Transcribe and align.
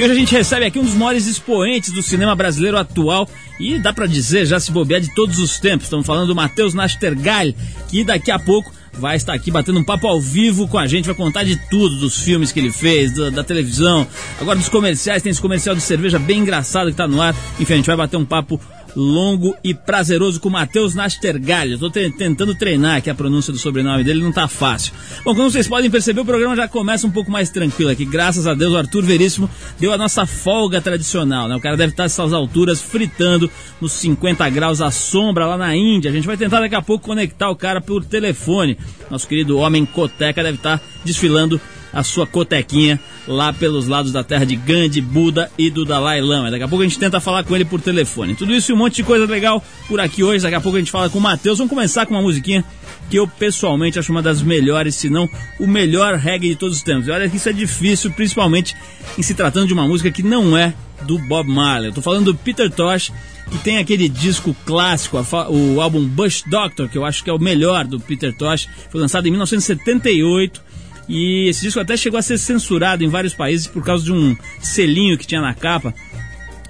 E 0.00 0.02
hoje 0.02 0.12
a 0.12 0.16
gente 0.16 0.34
recebe 0.34 0.64
aqui 0.64 0.78
um 0.78 0.82
dos 0.82 0.94
maiores 0.94 1.26
expoentes 1.26 1.90
do 1.90 2.02
cinema 2.02 2.34
brasileiro 2.34 2.78
atual 2.78 3.28
e 3.60 3.78
dá 3.78 3.92
para 3.92 4.06
dizer, 4.06 4.46
já 4.46 4.58
se 4.58 4.72
bobear, 4.72 4.98
de 4.98 5.14
todos 5.14 5.38
os 5.38 5.60
tempos. 5.60 5.84
Estamos 5.84 6.06
falando 6.06 6.28
do 6.28 6.34
Matheus 6.34 6.72
Nastergalli, 6.72 7.54
que 7.86 8.02
daqui 8.02 8.30
a 8.30 8.38
pouco 8.38 8.72
vai 8.94 9.16
estar 9.16 9.34
aqui 9.34 9.50
batendo 9.50 9.78
um 9.78 9.84
papo 9.84 10.06
ao 10.06 10.18
vivo 10.18 10.66
com 10.66 10.78
a 10.78 10.86
gente, 10.86 11.04
vai 11.04 11.14
contar 11.14 11.44
de 11.44 11.56
tudo, 11.68 11.96
dos 11.96 12.18
filmes 12.18 12.50
que 12.50 12.58
ele 12.58 12.72
fez, 12.72 13.12
da, 13.12 13.28
da 13.28 13.44
televisão, 13.44 14.06
agora 14.40 14.58
dos 14.58 14.70
comerciais, 14.70 15.22
tem 15.22 15.28
esse 15.30 15.40
comercial 15.40 15.74
de 15.74 15.82
cerveja 15.82 16.18
bem 16.18 16.38
engraçado 16.38 16.86
que 16.86 16.92
está 16.92 17.06
no 17.06 17.20
ar. 17.20 17.36
Enfim, 17.60 17.74
a 17.74 17.76
gente 17.76 17.86
vai 17.86 17.96
bater 17.96 18.16
um 18.16 18.24
papo 18.24 18.58
longo 18.96 19.56
e 19.62 19.74
prazeroso 19.74 20.40
com 20.40 20.50
Matheus 20.50 20.94
Nastergalli. 20.94 21.74
Estou 21.74 21.90
tentando 21.90 22.54
treinar 22.54 22.96
aqui 22.96 23.10
a 23.10 23.14
pronúncia 23.14 23.52
do 23.52 23.58
sobrenome 23.58 24.04
dele, 24.04 24.20
não 24.20 24.30
está 24.30 24.48
fácil. 24.48 24.92
Bom, 25.24 25.34
como 25.34 25.50
vocês 25.50 25.68
podem 25.68 25.90
perceber, 25.90 26.20
o 26.20 26.24
programa 26.24 26.56
já 26.56 26.68
começa 26.68 27.06
um 27.06 27.10
pouco 27.10 27.30
mais 27.30 27.50
tranquilo 27.50 27.90
aqui. 27.90 28.04
Graças 28.04 28.46
a 28.46 28.54
Deus, 28.54 28.72
o 28.72 28.76
Arthur 28.76 29.02
Veríssimo 29.02 29.50
deu 29.78 29.92
a 29.92 29.98
nossa 29.98 30.26
folga 30.26 30.80
tradicional, 30.80 31.48
né? 31.48 31.56
O 31.56 31.60
cara 31.60 31.76
deve 31.76 31.92
estar 31.92 32.04
nessas 32.04 32.32
alturas 32.32 32.80
fritando 32.80 33.50
nos 33.80 33.92
50 33.92 34.48
graus 34.50 34.80
à 34.80 34.90
sombra 34.90 35.46
lá 35.46 35.56
na 35.56 35.74
Índia. 35.76 36.10
A 36.10 36.14
gente 36.14 36.26
vai 36.26 36.36
tentar 36.36 36.60
daqui 36.60 36.74
a 36.74 36.82
pouco 36.82 37.04
conectar 37.04 37.50
o 37.50 37.56
cara 37.56 37.80
por 37.80 38.04
telefone. 38.04 38.76
Nosso 39.10 39.26
querido 39.26 39.58
homem 39.58 39.84
Coteca 39.84 40.42
deve 40.42 40.56
estar 40.56 40.80
desfilando 41.04 41.60
a 41.92 42.02
sua 42.02 42.26
cotequinha 42.26 43.00
lá 43.26 43.52
pelos 43.52 43.86
lados 43.86 44.12
da 44.12 44.22
terra 44.24 44.44
de 44.44 44.56
Gandhi, 44.56 45.00
Buda 45.00 45.50
e 45.58 45.70
do 45.70 45.84
Dalai 45.84 46.20
Lama. 46.20 46.50
Daqui 46.50 46.62
a 46.62 46.68
pouco 46.68 46.82
a 46.82 46.86
gente 46.86 46.98
tenta 46.98 47.20
falar 47.20 47.44
com 47.44 47.54
ele 47.54 47.64
por 47.64 47.80
telefone. 47.80 48.34
Tudo 48.34 48.54
isso 48.54 48.70
e 48.70 48.74
um 48.74 48.76
monte 48.76 48.96
de 48.96 49.02
coisa 49.02 49.26
legal 49.26 49.62
por 49.88 50.00
aqui 50.00 50.22
hoje. 50.22 50.42
Daqui 50.42 50.54
a 50.54 50.60
pouco 50.60 50.76
a 50.76 50.80
gente 50.80 50.90
fala 50.90 51.08
com 51.08 51.18
o 51.18 51.20
Matheus. 51.20 51.58
Vamos 51.58 51.70
começar 51.70 52.06
com 52.06 52.14
uma 52.14 52.22
musiquinha 52.22 52.64
que 53.08 53.16
eu 53.16 53.26
pessoalmente 53.26 53.98
acho 53.98 54.12
uma 54.12 54.22
das 54.22 54.40
melhores, 54.40 54.94
se 54.94 55.10
não 55.10 55.28
o 55.58 55.66
melhor 55.66 56.14
reggae 56.14 56.50
de 56.50 56.56
todos 56.56 56.76
os 56.76 56.82
tempos. 56.82 57.08
E 57.08 57.10
olha 57.10 57.28
que 57.28 57.36
isso 57.36 57.48
é 57.48 57.52
difícil, 57.52 58.10
principalmente 58.12 58.76
em 59.18 59.22
se 59.22 59.34
tratando 59.34 59.66
de 59.66 59.72
uma 59.72 59.86
música 59.86 60.10
que 60.10 60.22
não 60.22 60.56
é 60.56 60.74
do 61.02 61.18
Bob 61.18 61.48
Marley. 61.48 61.90
Eu 61.90 61.94
tô 61.94 62.02
falando 62.02 62.26
do 62.26 62.34
Peter 62.34 62.70
Tosh, 62.70 63.12
que 63.50 63.58
tem 63.58 63.78
aquele 63.78 64.08
disco 64.08 64.54
clássico, 64.64 65.18
o 65.48 65.80
álbum 65.80 66.06
Bush 66.06 66.44
Doctor, 66.46 66.88
que 66.88 66.96
eu 66.96 67.04
acho 67.04 67.24
que 67.24 67.30
é 67.30 67.32
o 67.32 67.38
melhor 67.38 67.84
do 67.84 67.98
Peter 67.98 68.32
Tosh. 68.36 68.68
Foi 68.90 69.00
lançado 69.00 69.26
em 69.26 69.30
1978 69.30 70.69
e 71.10 71.48
esse 71.48 71.62
disco 71.62 71.80
até 71.80 71.96
chegou 71.96 72.18
a 72.18 72.22
ser 72.22 72.38
censurado 72.38 73.02
em 73.02 73.08
vários 73.08 73.34
países 73.34 73.66
por 73.66 73.84
causa 73.84 74.04
de 74.04 74.12
um 74.12 74.36
selinho 74.60 75.18
que 75.18 75.26
tinha 75.26 75.40
na 75.40 75.52
capa 75.52 75.92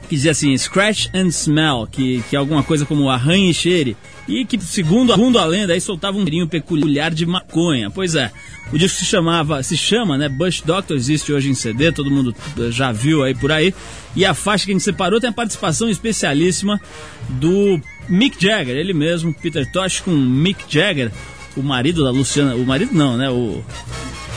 que 0.08 0.16
dizia 0.16 0.32
assim, 0.32 0.58
Scratch 0.58 1.06
and 1.14 1.28
Smell, 1.28 1.86
que, 1.88 2.20
que 2.28 2.34
é 2.34 2.38
alguma 2.38 2.64
coisa 2.64 2.84
como 2.84 3.08
arranhe 3.08 3.50
e 3.50 3.54
cheire, 3.54 3.96
e 4.26 4.44
que, 4.44 4.60
segundo, 4.60 5.12
segundo 5.12 5.38
a 5.38 5.44
lenda, 5.44 5.72
aí 5.72 5.80
soltava 5.80 6.18
um 6.18 6.22
cheirinho 6.22 6.48
peculiar 6.48 7.14
de 7.14 7.24
maconha. 7.24 7.92
Pois 7.92 8.16
é, 8.16 8.32
o 8.72 8.76
disco 8.76 8.98
se 8.98 9.04
chamava, 9.04 9.62
se 9.62 9.76
chama, 9.76 10.18
né, 10.18 10.28
Bush 10.28 10.62
Doctor, 10.62 10.96
existe 10.96 11.32
hoje 11.32 11.48
em 11.48 11.54
CD, 11.54 11.92
todo 11.92 12.10
mundo 12.10 12.34
já 12.70 12.90
viu 12.90 13.22
aí 13.22 13.36
por 13.36 13.52
aí, 13.52 13.72
e 14.16 14.24
a 14.24 14.34
faixa 14.34 14.64
que 14.64 14.72
a 14.72 14.74
gente 14.74 14.82
separou 14.82 15.20
tem 15.20 15.30
a 15.30 15.32
participação 15.32 15.88
especialíssima 15.88 16.80
do 17.28 17.80
Mick 18.08 18.36
Jagger, 18.36 18.76
ele 18.76 18.92
mesmo, 18.92 19.32
Peter 19.32 19.70
Tosh 19.70 20.00
com 20.00 20.10
Mick 20.10 20.64
Jagger, 20.68 21.12
o 21.56 21.62
marido 21.62 22.02
da 22.02 22.10
Luciana, 22.10 22.56
o 22.56 22.66
marido 22.66 22.92
não, 22.92 23.16
né, 23.16 23.30
o 23.30 23.62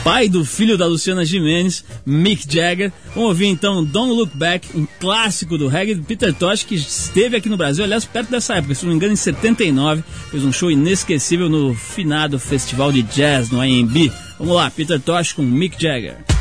pai 0.04 0.28
do 0.28 0.44
filho 0.44 0.76
da 0.76 0.86
Luciana 0.86 1.24
Jimenez, 1.24 1.82
Mick 2.04 2.44
Jagger. 2.46 2.92
Vamos 3.14 3.30
ouvir 3.30 3.46
então 3.46 3.82
Don't 3.82 4.12
Look 4.12 4.36
Back, 4.36 4.68
um 4.76 4.86
clássico 5.00 5.56
do 5.56 5.66
reggae 5.66 5.94
do 5.94 6.04
Peter 6.04 6.32
Tosh, 6.34 6.62
que 6.62 6.74
esteve 6.74 7.38
aqui 7.38 7.48
no 7.48 7.56
Brasil, 7.56 7.82
aliás, 7.82 8.04
perto 8.04 8.30
dessa 8.30 8.56
época, 8.56 8.74
se 8.74 8.84
não 8.84 8.90
me 8.90 8.96
engano, 8.96 9.14
em 9.14 9.16
79. 9.16 10.04
Fez 10.30 10.44
um 10.44 10.52
show 10.52 10.70
inesquecível 10.70 11.48
no 11.48 11.74
finado 11.74 12.38
Festival 12.38 12.92
de 12.92 13.02
Jazz 13.02 13.48
no 13.48 13.64
IMB. 13.64 14.12
Vamos 14.38 14.54
lá, 14.54 14.70
Peter 14.70 15.00
Tosh 15.00 15.32
com 15.32 15.42
Mick 15.42 15.80
Jagger. 15.80 16.33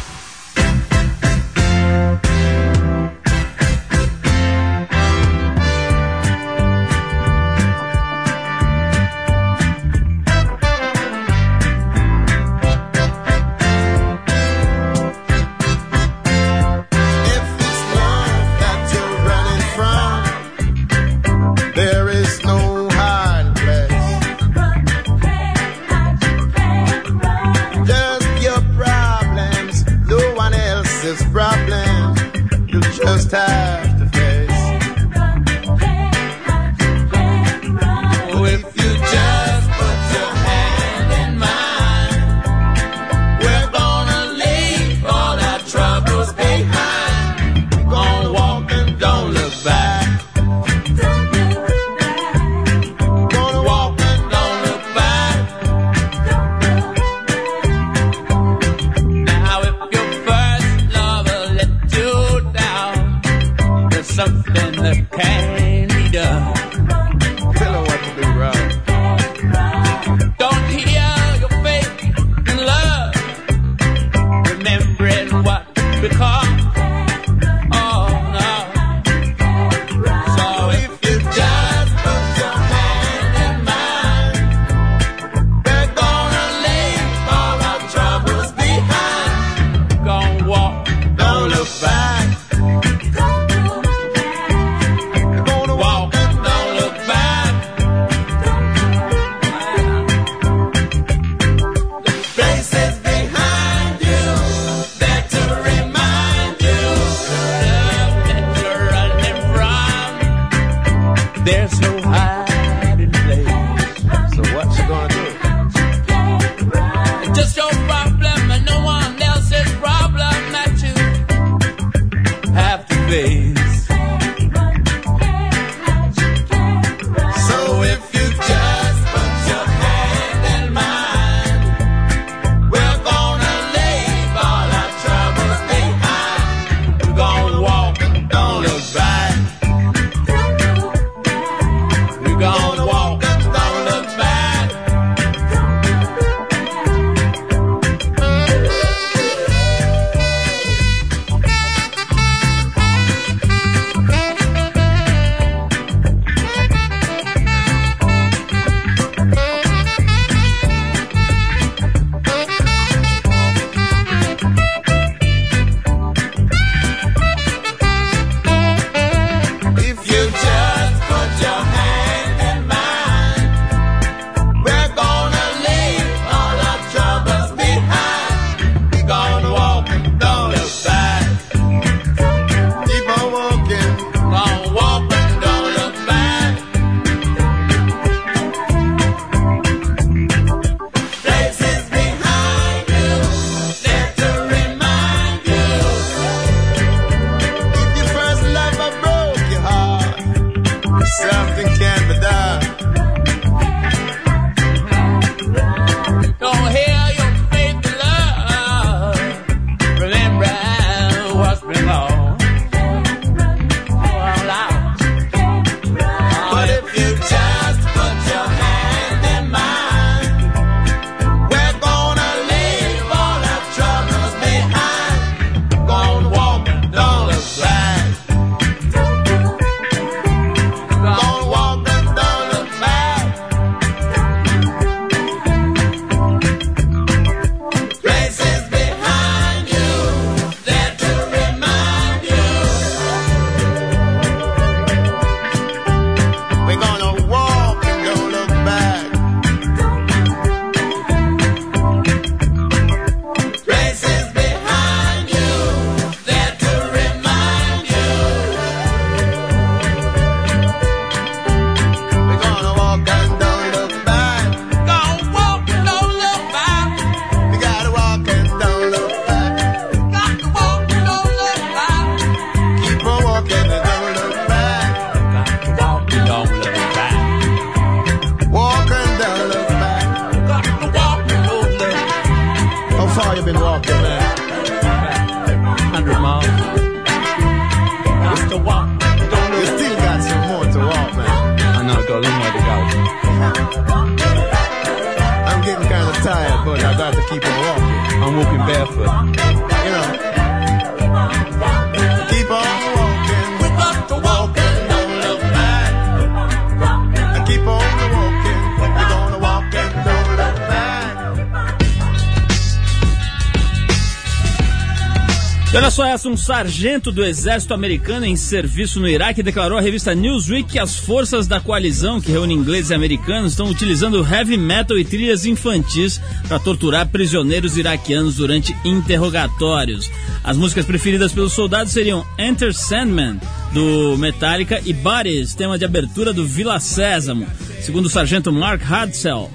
Olha 315.75 315.89
só 315.89 316.05
essa, 316.05 316.29
um 316.29 316.37
sargento 316.37 317.11
do 317.11 317.25
exército 317.25 317.73
americano 317.73 318.27
em 318.27 318.35
serviço 318.35 318.99
no 318.99 319.07
Iraque 319.07 319.41
declarou 319.41 319.75
à 319.75 319.81
revista 319.81 320.13
Newsweek 320.13 320.73
que 320.73 320.79
as 320.79 320.95
forças 320.95 321.47
da 321.47 321.59
coalizão, 321.59 322.21
que 322.21 322.31
reúne 322.31 322.53
ingleses 322.53 322.91
e 322.91 322.93
americanos, 322.93 323.53
estão 323.53 323.67
utilizando 323.69 324.23
heavy 324.23 324.55
metal 324.55 324.99
e 324.99 325.03
trilhas 325.03 325.47
infantis 325.47 326.21
para 326.47 326.59
torturar 326.59 327.07
prisioneiros 327.07 327.75
iraquianos 327.75 328.35
durante 328.35 328.77
interrogatórios. 328.85 330.11
As 330.43 330.55
músicas 330.55 330.85
preferidas 330.85 331.33
pelos 331.33 331.53
soldados 331.53 331.91
seriam 331.91 332.23
Enter 332.37 332.71
Sandman, 332.71 333.41
do 333.73 334.15
Metallica, 334.19 334.79
e 334.85 334.93
Bodies, 334.93 335.55
tema 335.55 335.79
de 335.79 335.85
abertura 335.85 336.31
do 336.31 336.45
Vila 336.45 336.79
Sésamo. 336.79 337.47
Segundo 337.81 338.05
o 338.05 338.11
sargento 338.11 338.53
Mark 338.53 338.83
Hadsell, 338.89 339.51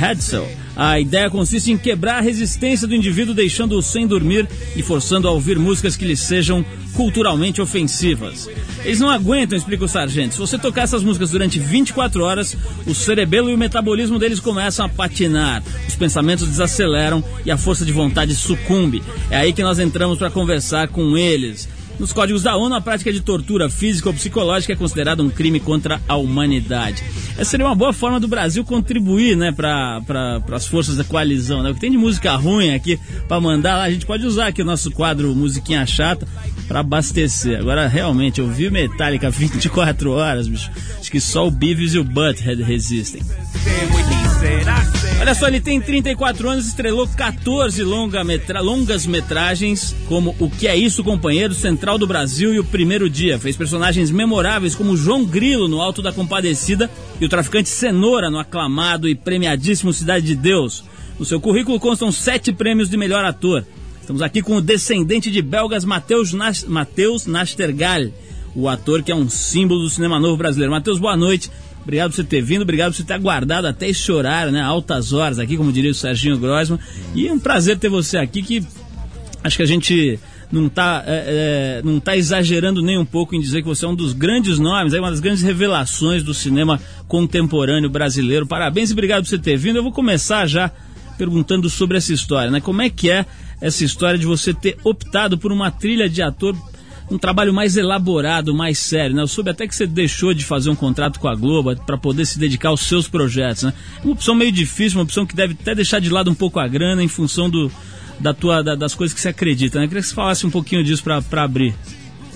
Hadsell 0.00 0.48
a 0.76 1.00
ideia 1.00 1.30
consiste 1.30 1.72
em 1.72 1.78
quebrar 1.78 2.18
a 2.18 2.20
resistência 2.20 2.86
do 2.86 2.94
indivíduo, 2.94 3.34
deixando-o 3.34 3.80
sem 3.80 4.06
dormir 4.06 4.46
e 4.76 4.82
forçando 4.82 5.26
a 5.26 5.30
ouvir 5.30 5.58
músicas 5.58 5.96
que 5.96 6.04
lhe 6.04 6.16
sejam 6.16 6.64
culturalmente 6.92 7.62
ofensivas. 7.62 8.48
Eles 8.84 9.00
não 9.00 9.08
aguentam, 9.08 9.56
explica 9.56 9.84
o 9.84 9.88
sargento. 9.88 10.34
Se 10.34 10.40
você 10.40 10.58
tocar 10.58 10.82
essas 10.82 11.02
músicas 11.02 11.30
durante 11.30 11.58
24 11.58 12.22
horas, 12.22 12.56
o 12.86 12.94
cerebelo 12.94 13.50
e 13.50 13.54
o 13.54 13.58
metabolismo 13.58 14.18
deles 14.18 14.38
começam 14.38 14.84
a 14.84 14.88
patinar, 14.88 15.62
os 15.88 15.96
pensamentos 15.96 16.46
desaceleram 16.46 17.24
e 17.44 17.50
a 17.50 17.56
força 17.56 17.84
de 17.84 17.92
vontade 17.92 18.34
sucumbe. 18.34 19.02
É 19.30 19.38
aí 19.38 19.52
que 19.52 19.62
nós 19.62 19.78
entramos 19.78 20.18
para 20.18 20.30
conversar 20.30 20.88
com 20.88 21.16
eles. 21.16 21.68
Nos 21.98 22.12
códigos 22.12 22.42
da 22.42 22.56
ONU, 22.56 22.74
a 22.74 22.80
prática 22.80 23.12
de 23.12 23.20
tortura 23.20 23.70
física 23.70 24.08
ou 24.08 24.14
psicológica 24.14 24.72
é 24.72 24.76
considerada 24.76 25.22
um 25.22 25.30
crime 25.30 25.58
contra 25.58 26.00
a 26.06 26.16
humanidade. 26.16 27.02
Essa 27.38 27.52
seria 27.52 27.66
uma 27.66 27.74
boa 27.74 27.92
forma 27.92 28.20
do 28.20 28.28
Brasil 28.28 28.64
contribuir 28.64 29.36
né, 29.36 29.50
para 29.50 30.00
pra, 30.02 30.42
as 30.52 30.66
forças 30.66 30.96
da 30.96 31.04
coalizão. 31.04 31.62
Né? 31.62 31.70
O 31.70 31.74
que 31.74 31.80
tem 31.80 31.90
de 31.90 31.96
música 31.98 32.34
ruim 32.36 32.74
aqui 32.74 32.98
para 33.26 33.40
mandar 33.40 33.76
lá, 33.76 33.84
a 33.84 33.90
gente 33.90 34.04
pode 34.04 34.26
usar 34.26 34.48
aqui 34.48 34.60
o 34.60 34.64
nosso 34.64 34.90
quadro 34.90 35.34
Musiquinha 35.34 35.86
Chata 35.86 36.28
para 36.68 36.80
abastecer. 36.80 37.58
Agora, 37.58 37.86
realmente, 37.88 38.40
eu 38.40 38.48
vi 38.48 38.70
Metallica 38.70 39.30
24 39.30 40.10
horas, 40.10 40.48
bicho. 40.48 40.70
Acho 40.98 41.10
que 41.10 41.20
só 41.20 41.46
o 41.46 41.50
Beavis 41.50 41.94
e 41.94 41.98
o 41.98 42.04
Butthead 42.04 42.62
resistem. 42.62 43.22
Olha 45.26 45.34
só, 45.34 45.48
ele 45.48 45.60
tem 45.60 45.80
34 45.80 46.48
anos, 46.48 46.68
estrelou 46.68 47.08
14 47.08 47.82
longa 47.82 48.22
metra... 48.22 48.60
longas 48.60 49.06
metragens, 49.06 49.92
como 50.06 50.36
O 50.38 50.48
Que 50.48 50.68
É 50.68 50.76
Isso, 50.76 51.02
Companheiro, 51.02 51.52
Central 51.52 51.98
do 51.98 52.06
Brasil 52.06 52.54
e 52.54 52.60
O 52.60 52.64
Primeiro 52.64 53.10
Dia. 53.10 53.36
Fez 53.36 53.56
personagens 53.56 54.08
memoráveis 54.08 54.76
como 54.76 54.96
João 54.96 55.24
Grilo 55.24 55.66
no 55.66 55.80
Alto 55.80 56.00
da 56.00 56.12
Compadecida 56.12 56.88
e 57.20 57.24
o 57.24 57.28
traficante 57.28 57.68
Cenoura 57.68 58.30
no 58.30 58.38
aclamado 58.38 59.08
e 59.08 59.16
premiadíssimo 59.16 59.92
Cidade 59.92 60.26
de 60.26 60.36
Deus. 60.36 60.84
No 61.18 61.24
seu 61.24 61.40
currículo 61.40 61.80
constam 61.80 62.12
sete 62.12 62.52
prêmios 62.52 62.88
de 62.88 62.96
melhor 62.96 63.24
ator. 63.24 63.66
Estamos 64.00 64.22
aqui 64.22 64.42
com 64.42 64.54
o 64.54 64.62
descendente 64.62 65.28
de 65.28 65.42
belgas 65.42 65.84
Matheus 65.84 66.32
Nas... 66.32 66.64
Nastergal, 67.26 68.02
o 68.54 68.68
ator 68.68 69.02
que 69.02 69.10
é 69.10 69.16
um 69.16 69.28
símbolo 69.28 69.80
do 69.80 69.90
cinema 69.90 70.20
novo 70.20 70.36
brasileiro. 70.36 70.70
Matheus, 70.70 71.00
boa 71.00 71.16
noite. 71.16 71.50
Obrigado 71.86 72.10
por 72.10 72.16
você 72.16 72.24
ter 72.24 72.42
vindo, 72.42 72.62
obrigado 72.62 72.90
por 72.90 72.96
você 72.96 73.04
ter 73.04 73.14
aguardado 73.14 73.68
até 73.68 73.88
esse 73.88 74.10
horário, 74.10 74.50
né? 74.50 74.60
Altas 74.60 75.12
horas 75.12 75.38
aqui, 75.38 75.56
como 75.56 75.72
diria 75.72 75.92
o 75.92 75.94
Serginho 75.94 76.36
Grossman. 76.36 76.80
E 77.14 77.28
é 77.28 77.32
um 77.32 77.38
prazer 77.38 77.78
ter 77.78 77.88
você 77.88 78.18
aqui, 78.18 78.42
que 78.42 78.66
acho 79.44 79.56
que 79.56 79.62
a 79.62 79.66
gente 79.66 80.18
não 80.50 80.66
está 80.66 81.04
é, 81.06 81.78
é, 81.78 81.82
não 81.84 82.00
tá 82.00 82.16
exagerando 82.16 82.82
nem 82.82 82.98
um 82.98 83.04
pouco 83.04 83.36
em 83.36 83.40
dizer 83.40 83.62
que 83.62 83.68
você 83.68 83.84
é 83.84 83.88
um 83.88 83.94
dos 83.94 84.12
grandes 84.12 84.58
nomes, 84.58 84.94
é 84.94 84.98
uma 84.98 85.10
das 85.10 85.20
grandes 85.20 85.44
revelações 85.44 86.24
do 86.24 86.34
cinema 86.34 86.80
contemporâneo 87.06 87.88
brasileiro. 87.88 88.48
Parabéns 88.48 88.90
e 88.90 88.92
obrigado 88.92 89.22
por 89.22 89.28
você 89.28 89.38
ter 89.38 89.56
vindo. 89.56 89.76
Eu 89.76 89.84
vou 89.84 89.92
começar 89.92 90.44
já 90.48 90.72
perguntando 91.16 91.70
sobre 91.70 91.98
essa 91.98 92.12
história, 92.12 92.50
né? 92.50 92.60
Como 92.60 92.82
é 92.82 92.90
que 92.90 93.08
é 93.08 93.24
essa 93.60 93.84
história 93.84 94.18
de 94.18 94.26
você 94.26 94.52
ter 94.52 94.76
optado 94.82 95.38
por 95.38 95.52
uma 95.52 95.70
trilha 95.70 96.08
de 96.08 96.20
ator 96.20 96.56
um 97.10 97.18
trabalho 97.18 97.54
mais 97.54 97.76
elaborado, 97.76 98.54
mais 98.54 98.78
sério, 98.78 99.14
né? 99.14 99.22
Eu 99.22 99.28
soube 99.28 99.50
até 99.50 99.66
que 99.66 99.74
você 99.74 99.86
deixou 99.86 100.34
de 100.34 100.44
fazer 100.44 100.70
um 100.70 100.74
contrato 100.74 101.20
com 101.20 101.28
a 101.28 101.34
Globo 101.34 101.74
para 101.76 101.96
poder 101.96 102.26
se 102.26 102.38
dedicar 102.38 102.70
aos 102.70 102.80
seus 102.80 103.08
projetos, 103.08 103.62
né? 103.62 103.72
Uma 104.02 104.12
opção 104.12 104.34
meio 104.34 104.50
difícil, 104.50 104.98
uma 104.98 105.04
opção 105.04 105.24
que 105.24 105.34
deve 105.34 105.56
até 105.60 105.74
deixar 105.74 106.00
de 106.00 106.10
lado 106.10 106.30
um 106.30 106.34
pouco 106.34 106.58
a 106.58 106.66
grana 106.66 107.02
em 107.02 107.08
função 107.08 107.48
do, 107.48 107.70
da 108.18 108.34
tua, 108.34 108.62
da, 108.62 108.74
das 108.74 108.94
coisas 108.94 109.14
que 109.14 109.20
você 109.20 109.28
acredita, 109.28 109.78
né? 109.78 109.84
Eu 109.84 109.88
queria 109.88 110.02
que 110.02 110.08
você 110.08 110.14
falasse 110.14 110.46
um 110.46 110.50
pouquinho 110.50 110.82
disso 110.82 111.02
para 111.02 111.42
abrir. 111.42 111.74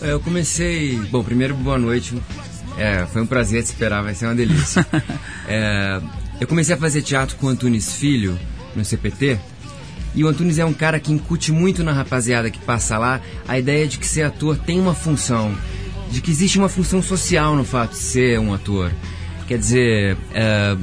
É, 0.00 0.12
eu 0.12 0.20
comecei... 0.20 0.96
Bom, 1.10 1.22
primeiro, 1.22 1.54
boa 1.54 1.78
noite. 1.78 2.14
É, 2.78 3.04
foi 3.06 3.22
um 3.22 3.26
prazer 3.26 3.62
te 3.62 3.66
esperar, 3.66 4.02
vai 4.02 4.14
ser 4.14 4.26
uma 4.26 4.34
delícia. 4.34 4.86
é, 5.48 6.00
eu 6.40 6.46
comecei 6.46 6.74
a 6.74 6.78
fazer 6.78 7.02
teatro 7.02 7.36
com 7.36 7.46
o 7.46 7.48
Antunes 7.50 7.92
Filho, 7.92 8.38
no 8.74 8.84
CPT, 8.84 9.38
e 10.14 10.24
o 10.24 10.28
Antunes 10.28 10.58
é 10.58 10.64
um 10.64 10.72
cara 10.72 10.98
que 10.98 11.12
incute 11.12 11.52
muito 11.52 11.84
na 11.84 11.92
rapaziada 11.92 12.50
que 12.50 12.58
passa 12.58 12.98
lá 12.98 13.20
a 13.46 13.58
ideia 13.58 13.86
de 13.86 13.98
que 13.98 14.06
ser 14.06 14.22
ator 14.22 14.56
tem 14.56 14.80
uma 14.80 14.94
função, 14.94 15.54
de 16.10 16.20
que 16.20 16.30
existe 16.30 16.58
uma 16.58 16.68
função 16.68 17.02
social 17.02 17.54
no 17.54 17.64
fato 17.64 17.92
de 17.92 17.98
ser 17.98 18.38
um 18.40 18.52
ator. 18.52 18.90
Quer 19.46 19.58
dizer, 19.58 20.16
é, 20.34 20.76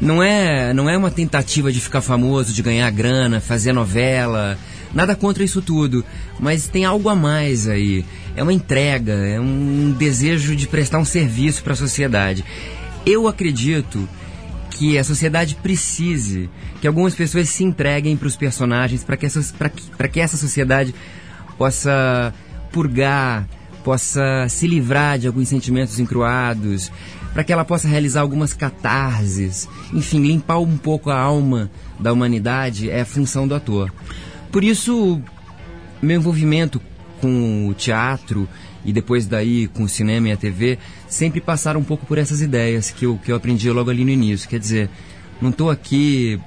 não 0.00 0.22
é 0.22 0.72
não 0.72 0.88
é 0.88 0.96
uma 0.96 1.10
tentativa 1.10 1.72
de 1.72 1.80
ficar 1.80 2.00
famoso, 2.00 2.52
de 2.52 2.62
ganhar 2.62 2.90
grana, 2.90 3.40
fazer 3.40 3.72
novela, 3.72 4.56
nada 4.94 5.16
contra 5.16 5.42
isso 5.42 5.60
tudo, 5.60 6.04
mas 6.38 6.68
tem 6.68 6.84
algo 6.84 7.08
a 7.08 7.16
mais 7.16 7.68
aí. 7.68 8.04
É 8.36 8.42
uma 8.42 8.52
entrega, 8.52 9.12
é 9.12 9.40
um 9.40 9.94
desejo 9.98 10.54
de 10.54 10.68
prestar 10.68 10.98
um 10.98 11.04
serviço 11.04 11.62
para 11.62 11.72
a 11.72 11.76
sociedade. 11.76 12.44
Eu 13.04 13.26
acredito 13.26 14.08
que 14.80 14.96
a 14.96 15.04
sociedade 15.04 15.56
precise 15.56 16.48
que 16.80 16.86
algumas 16.86 17.14
pessoas 17.14 17.50
se 17.50 17.62
entreguem 17.62 18.16
para 18.16 18.26
os 18.26 18.34
personagens 18.34 19.04
para 19.04 19.18
que, 19.18 19.28
que, 19.28 20.08
que 20.08 20.20
essa 20.20 20.38
sociedade 20.38 20.94
possa 21.58 22.32
purgar, 22.72 23.46
possa 23.84 24.48
se 24.48 24.66
livrar 24.66 25.18
de 25.18 25.26
alguns 25.26 25.50
sentimentos 25.50 26.00
encruados, 26.00 26.90
para 27.34 27.44
que 27.44 27.52
ela 27.52 27.62
possa 27.62 27.86
realizar 27.88 28.22
algumas 28.22 28.54
catarses, 28.54 29.68
enfim, 29.92 30.22
limpar 30.22 30.58
um 30.60 30.78
pouco 30.78 31.10
a 31.10 31.20
alma 31.20 31.70
da 31.98 32.10
humanidade 32.10 32.88
é 32.88 33.04
função 33.04 33.46
do 33.46 33.54
ator. 33.54 33.92
Por 34.50 34.64
isso, 34.64 35.20
meu 36.00 36.16
envolvimento 36.16 36.80
com 37.20 37.68
o 37.68 37.74
teatro 37.74 38.48
e 38.84 38.92
depois 38.92 39.26
daí 39.26 39.68
com 39.68 39.84
o 39.84 39.88
cinema 39.88 40.28
e 40.28 40.32
a 40.32 40.36
TV, 40.36 40.78
sempre 41.08 41.40
passaram 41.40 41.80
um 41.80 41.84
pouco 41.84 42.06
por 42.06 42.18
essas 42.18 42.40
ideias 42.40 42.90
que 42.90 43.04
eu, 43.04 43.18
que 43.22 43.30
eu 43.30 43.36
aprendi 43.36 43.70
logo 43.70 43.90
ali 43.90 44.04
no 44.04 44.10
início. 44.10 44.48
Quer 44.48 44.58
dizer, 44.58 44.90
não 45.40 45.50
estou 45.50 45.70
aqui 45.70 46.40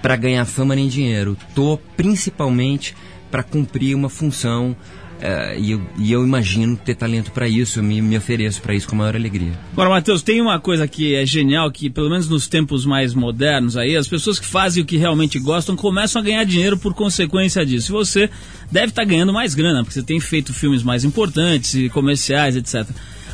para 0.00 0.16
ganhar 0.16 0.44
fama 0.44 0.74
nem 0.74 0.88
dinheiro, 0.88 1.36
estou 1.48 1.78
principalmente 1.96 2.96
para 3.30 3.42
cumprir 3.42 3.94
uma 3.94 4.08
função 4.08 4.76
Uh, 5.22 5.56
e, 5.56 5.70
eu, 5.70 5.82
e, 5.98 6.10
eu, 6.10 6.24
imagino 6.24 6.76
ter 6.76 6.96
talento 6.96 7.30
para 7.30 7.48
isso, 7.48 7.78
eu 7.78 7.82
me, 7.84 8.02
me 8.02 8.16
ofereço 8.16 8.60
para 8.60 8.74
isso 8.74 8.88
com 8.88 8.96
a 8.96 8.98
maior 8.98 9.14
alegria. 9.14 9.52
Agora, 9.72 9.88
Matheus, 9.88 10.20
tem 10.20 10.40
uma 10.40 10.58
coisa 10.58 10.88
que 10.88 11.14
é 11.14 11.24
genial, 11.24 11.70
que 11.70 11.88
pelo 11.88 12.10
menos 12.10 12.28
nos 12.28 12.48
tempos 12.48 12.84
mais 12.84 13.14
modernos 13.14 13.76
aí, 13.76 13.96
as 13.96 14.08
pessoas 14.08 14.40
que 14.40 14.46
fazem 14.46 14.82
o 14.82 14.86
que 14.86 14.96
realmente 14.96 15.38
gostam 15.38 15.76
começam 15.76 16.20
a 16.20 16.24
ganhar 16.24 16.42
dinheiro 16.42 16.76
por 16.76 16.92
consequência 16.92 17.64
disso. 17.64 17.92
E 17.92 17.94
você 17.94 18.28
deve 18.68 18.88
estar 18.88 19.02
tá 19.02 19.08
ganhando 19.08 19.32
mais 19.32 19.54
grana, 19.54 19.84
porque 19.84 19.94
você 19.94 20.02
tem 20.02 20.18
feito 20.18 20.52
filmes 20.52 20.82
mais 20.82 21.04
importantes 21.04 21.72
e 21.74 21.88
comerciais, 21.88 22.56
etc. 22.56 22.84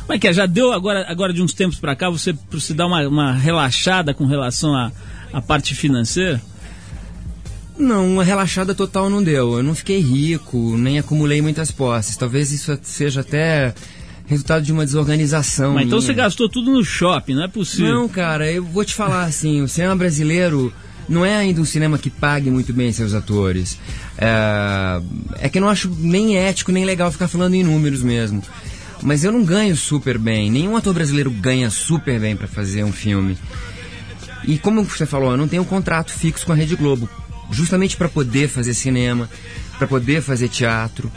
Como 0.01 0.13
é 0.13 0.19
que 0.19 0.27
é? 0.27 0.33
Já 0.33 0.45
deu 0.45 0.71
agora, 0.71 1.07
agora 1.09 1.33
de 1.33 1.41
uns 1.41 1.53
tempos 1.53 1.79
para 1.79 1.95
cá, 1.95 2.07
você, 2.07 2.37
você 2.51 2.71
dar 2.71 2.85
uma, 2.85 3.07
uma 3.07 3.31
relaxada 3.33 4.13
com 4.13 4.27
relação 4.27 4.75
à 5.33 5.41
parte 5.41 5.73
financeira? 5.73 6.39
Não, 7.79 8.05
uma 8.05 8.25
relaxada 8.25 8.75
total 8.75 9.09
não 9.09 9.23
deu. 9.23 9.57
Eu 9.57 9.63
não 9.63 9.73
fiquei 9.73 10.01
rico, 10.01 10.75
nem 10.77 10.99
acumulei 10.99 11.41
muitas 11.41 11.71
posses. 11.71 12.17
Talvez 12.17 12.51
isso 12.51 12.77
seja 12.83 13.21
até 13.21 13.73
resultado 14.27 14.63
de 14.63 14.73
uma 14.73 14.85
desorganização. 14.85 15.75
Mas 15.75 15.87
então 15.87 16.01
você 16.01 16.13
gastou 16.13 16.49
tudo 16.49 16.71
no 16.71 16.83
shopping, 16.83 17.35
não 17.35 17.43
é 17.43 17.47
possível. 17.47 17.93
Não, 17.93 18.09
cara, 18.09 18.51
eu 18.51 18.63
vou 18.65 18.83
te 18.83 18.93
falar 18.93 19.23
assim, 19.23 19.61
o 19.61 19.67
cinema 19.67 19.95
brasileiro 19.95 20.73
não 21.07 21.25
é 21.25 21.37
ainda 21.37 21.61
um 21.61 21.65
cinema 21.65 21.97
que 21.97 22.09
pague 22.09 22.51
muito 22.51 22.73
bem 22.73 22.91
seus 22.91 23.13
atores. 23.13 23.79
É, 24.17 25.01
é 25.45 25.49
que 25.49 25.57
eu 25.57 25.61
não 25.61 25.69
acho 25.69 25.89
nem 25.97 26.37
ético 26.37 26.73
nem 26.73 26.83
legal 26.83 27.09
ficar 27.13 27.29
falando 27.29 27.53
em 27.53 27.63
números 27.63 28.03
mesmo. 28.03 28.43
Mas 29.01 29.23
eu 29.23 29.31
não 29.31 29.45
ganho 29.45 29.77
super 29.77 30.17
bem. 30.17 30.51
Nenhum 30.51 30.75
ator 30.75 30.93
brasileiro 30.93 31.31
ganha 31.31 31.69
super 31.69 32.19
bem 32.19 32.35
para 32.35 32.47
fazer 32.47 32.83
um 32.83 32.91
filme. 32.91 33.37
E 34.43 34.57
como 34.57 34.83
você 34.83 35.05
falou, 35.05 35.31
eu 35.31 35.37
não 35.37 35.47
tenho 35.47 35.61
um 35.61 35.65
contrato 35.65 36.11
fixo 36.11 36.45
com 36.45 36.51
a 36.51 36.55
Rede 36.55 36.75
Globo 36.75 37.09
justamente 37.51 37.97
para 37.97 38.09
poder 38.09 38.47
fazer 38.47 38.73
cinema, 38.73 39.29
para 39.77 39.87
poder 39.87 40.21
fazer 40.21 40.49
teatro. 40.49 41.11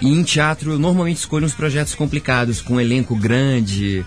E 0.00 0.08
em 0.08 0.22
teatro 0.22 0.72
eu 0.72 0.78
normalmente 0.78 1.18
escolho 1.18 1.46
uns 1.46 1.54
projetos 1.54 1.94
complicados, 1.94 2.60
com 2.60 2.74
um 2.74 2.80
elenco 2.80 3.16
grande, 3.16 4.04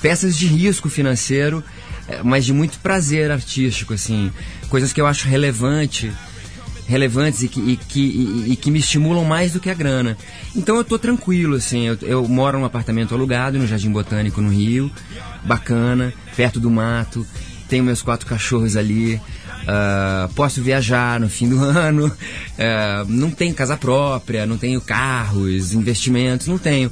peças 0.00 0.36
de 0.36 0.46
risco 0.46 0.88
financeiro, 0.88 1.62
eh, 2.08 2.20
mas 2.22 2.44
de 2.44 2.52
muito 2.52 2.78
prazer 2.78 3.30
artístico, 3.30 3.92
assim, 3.92 4.32
coisas 4.68 4.92
que 4.92 5.00
eu 5.00 5.06
acho 5.06 5.28
relevante, 5.28 6.10
relevantes 6.86 7.42
e 7.42 7.48
que, 7.48 7.60
e 7.60 7.76
que, 7.76 8.00
e, 8.00 8.52
e 8.52 8.56
que 8.56 8.70
me 8.70 8.78
estimulam 8.78 9.24
mais 9.24 9.52
do 9.52 9.60
que 9.60 9.68
a 9.68 9.74
grana. 9.74 10.16
Então 10.54 10.76
eu 10.76 10.84
tô 10.84 10.98
tranquilo, 10.98 11.56
assim, 11.56 11.86
eu, 11.86 11.98
eu 12.02 12.28
moro 12.28 12.58
num 12.58 12.64
apartamento 12.64 13.14
alugado 13.14 13.58
no 13.58 13.66
Jardim 13.66 13.90
Botânico 13.90 14.40
no 14.40 14.50
Rio, 14.50 14.90
bacana, 15.44 16.12
perto 16.34 16.60
do 16.60 16.70
mato, 16.70 17.26
tenho 17.68 17.84
meus 17.84 18.02
quatro 18.02 18.26
cachorros 18.26 18.76
ali, 18.76 19.20
Uh, 19.66 20.32
posso 20.34 20.62
viajar 20.62 21.18
no 21.18 21.28
fim 21.28 21.48
do 21.48 21.58
ano, 21.64 22.06
uh, 22.06 23.08
não 23.08 23.32
tenho 23.32 23.52
casa 23.52 23.76
própria, 23.76 24.46
não 24.46 24.56
tenho 24.56 24.80
carros, 24.80 25.72
investimentos, 25.72 26.46
não 26.46 26.56
tenho. 26.56 26.90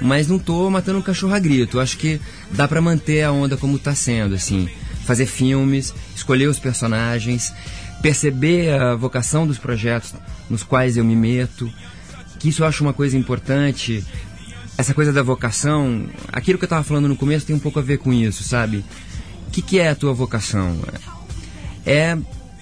Mas 0.00 0.26
não 0.26 0.38
tô 0.38 0.68
matando 0.70 0.98
um 0.98 1.02
cachorro 1.02 1.34
a 1.34 1.38
grito. 1.38 1.78
Acho 1.78 1.96
que 1.98 2.20
dá 2.50 2.66
para 2.66 2.80
manter 2.80 3.22
a 3.22 3.30
onda 3.30 3.56
como 3.56 3.78
tá 3.78 3.94
sendo, 3.94 4.34
assim. 4.34 4.68
Fazer 5.04 5.26
filmes, 5.26 5.94
escolher 6.16 6.48
os 6.48 6.58
personagens, 6.58 7.52
perceber 8.02 8.72
a 8.72 8.96
vocação 8.96 9.46
dos 9.46 9.58
projetos 9.58 10.14
nos 10.50 10.62
quais 10.62 10.96
eu 10.96 11.04
me 11.04 11.14
meto. 11.14 11.70
Que 12.38 12.48
isso 12.48 12.62
eu 12.62 12.66
acho 12.66 12.82
uma 12.82 12.92
coisa 12.92 13.16
importante. 13.16 14.04
Essa 14.76 14.92
coisa 14.92 15.12
da 15.12 15.22
vocação, 15.22 16.06
aquilo 16.32 16.58
que 16.58 16.64
eu 16.64 16.68
tava 16.68 16.82
falando 16.82 17.06
no 17.06 17.16
começo 17.16 17.46
tem 17.46 17.54
um 17.54 17.60
pouco 17.60 17.78
a 17.78 17.82
ver 17.82 17.98
com 17.98 18.12
isso, 18.12 18.42
sabe? 18.42 18.84
O 19.46 19.50
que, 19.52 19.62
que 19.62 19.78
é 19.78 19.90
a 19.90 19.94
tua 19.94 20.12
vocação? 20.12 20.76
É 21.86 22.16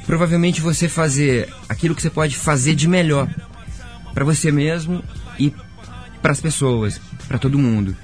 provavelmente 0.07 0.61
você 0.61 0.89
fazer 0.89 1.49
aquilo 1.69 1.95
que 1.95 2.03
você 2.03 2.11
pode 2.11 2.37
fazer 2.37 2.75
de 2.75 2.89
melhor 2.89 3.29
para 4.13 4.25
você 4.25 4.51
mesmo 4.51 5.03
e 5.39 5.53
para 6.21 6.33
as 6.33 6.41
pessoas, 6.41 7.01
para 7.27 7.39
todo 7.39 7.59
mundo. 7.59 7.97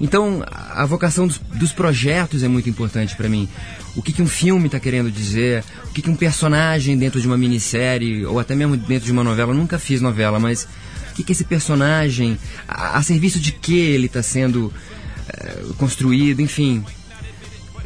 Então, 0.00 0.44
a 0.50 0.84
vocação 0.84 1.26
dos, 1.26 1.38
dos 1.38 1.72
projetos 1.72 2.42
é 2.42 2.48
muito 2.48 2.68
importante 2.68 3.14
para 3.14 3.28
mim. 3.28 3.48
O 3.94 4.02
que, 4.02 4.12
que 4.12 4.22
um 4.22 4.26
filme 4.26 4.66
está 4.66 4.80
querendo 4.80 5.10
dizer, 5.10 5.62
o 5.84 5.92
que, 5.92 6.02
que 6.02 6.10
um 6.10 6.16
personagem 6.16 6.98
dentro 6.98 7.20
de 7.20 7.26
uma 7.26 7.38
minissérie, 7.38 8.26
ou 8.26 8.40
até 8.40 8.56
mesmo 8.56 8.76
dentro 8.76 9.06
de 9.06 9.12
uma 9.12 9.22
novela, 9.22 9.52
eu 9.52 9.56
nunca 9.56 9.78
fiz 9.78 10.00
novela, 10.00 10.40
mas 10.40 10.66
o 11.12 11.14
que, 11.14 11.22
que 11.22 11.32
esse 11.32 11.44
personagem, 11.44 12.36
a, 12.66 12.98
a 12.98 13.02
serviço 13.02 13.38
de 13.38 13.52
que 13.52 13.78
ele 13.78 14.06
está 14.06 14.22
sendo 14.22 14.72
é, 15.28 15.62
construído, 15.78 16.40
enfim 16.40 16.84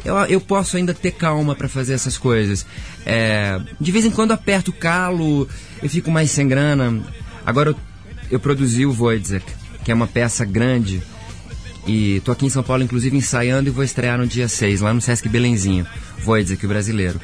eu, 0.03 0.15
eu 0.25 0.41
posso 0.41 0.77
ainda 0.77 0.93
ter 0.93 1.11
calma 1.11 1.55
para 1.55 1.67
fazer 1.67 1.93
essas 1.93 2.17
coisas. 2.17 2.65
É, 3.05 3.59
de 3.79 3.91
vez 3.91 4.05
em 4.05 4.11
quando 4.11 4.31
aperto 4.31 4.71
o 4.71 4.73
calo, 4.73 5.47
eu 5.81 5.89
fico 5.89 6.09
mais 6.09 6.31
sem 6.31 6.47
grana. 6.47 7.01
Agora 7.45 7.71
eu, 7.71 7.75
eu 8.31 8.39
produzi 8.39 8.85
o 8.85 8.93
Wojciech, 8.93 9.45
que 9.83 9.91
é 9.91 9.93
uma 9.93 10.07
peça 10.07 10.45
grande. 10.45 11.01
E 11.87 12.21
tô 12.23 12.31
aqui 12.31 12.45
em 12.45 12.49
São 12.49 12.63
Paulo, 12.63 12.83
inclusive, 12.83 13.17
ensaiando 13.17 13.69
e 13.69 13.71
vou 13.71 13.83
estrear 13.83 14.17
no 14.17 14.27
dia 14.27 14.47
6, 14.47 14.81
lá 14.81 14.93
no 14.93 15.01
Sesc 15.01 15.27
Belenzinho. 15.27 15.85
Wojciech, 16.25 16.65
o 16.65 16.69
brasileiro. 16.69 17.19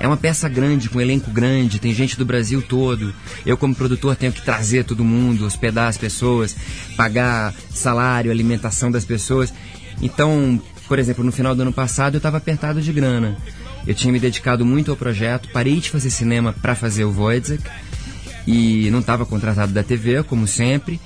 É 0.00 0.06
uma 0.06 0.16
peça 0.16 0.48
grande, 0.48 0.88
com 0.88 0.98
um 0.98 1.00
elenco 1.00 1.30
grande, 1.30 1.80
tem 1.80 1.92
gente 1.92 2.16
do 2.16 2.24
Brasil 2.24 2.62
todo. 2.62 3.12
Eu, 3.44 3.56
como 3.56 3.74
produtor, 3.74 4.14
tenho 4.14 4.32
que 4.32 4.42
trazer 4.42 4.84
todo 4.84 5.04
mundo, 5.04 5.44
hospedar 5.44 5.88
as 5.88 5.98
pessoas, 5.98 6.54
pagar 6.96 7.52
salário, 7.70 8.30
alimentação 8.30 8.92
das 8.92 9.04
pessoas. 9.04 9.52
Então, 10.00 10.62
por 10.88 10.98
exemplo, 10.98 11.22
no 11.22 11.30
final 11.30 11.54
do 11.54 11.62
ano 11.62 11.72
passado 11.72 12.14
eu 12.14 12.18
estava 12.18 12.38
apertado 12.38 12.80
de 12.80 12.92
grana. 12.92 13.36
Eu 13.86 13.94
tinha 13.94 14.12
me 14.12 14.18
dedicado 14.18 14.64
muito 14.64 14.90
ao 14.90 14.96
projeto, 14.96 15.48
parei 15.52 15.76
de 15.76 15.90
fazer 15.90 16.10
cinema 16.10 16.52
para 16.52 16.74
fazer 16.74 17.04
o 17.04 17.12
Wojciech 17.12 17.62
e 18.46 18.90
não 18.90 19.00
estava 19.00 19.26
contratado 19.26 19.72
da 19.72 19.82
TV, 19.82 20.22
como 20.22 20.46
sempre. 20.46 20.98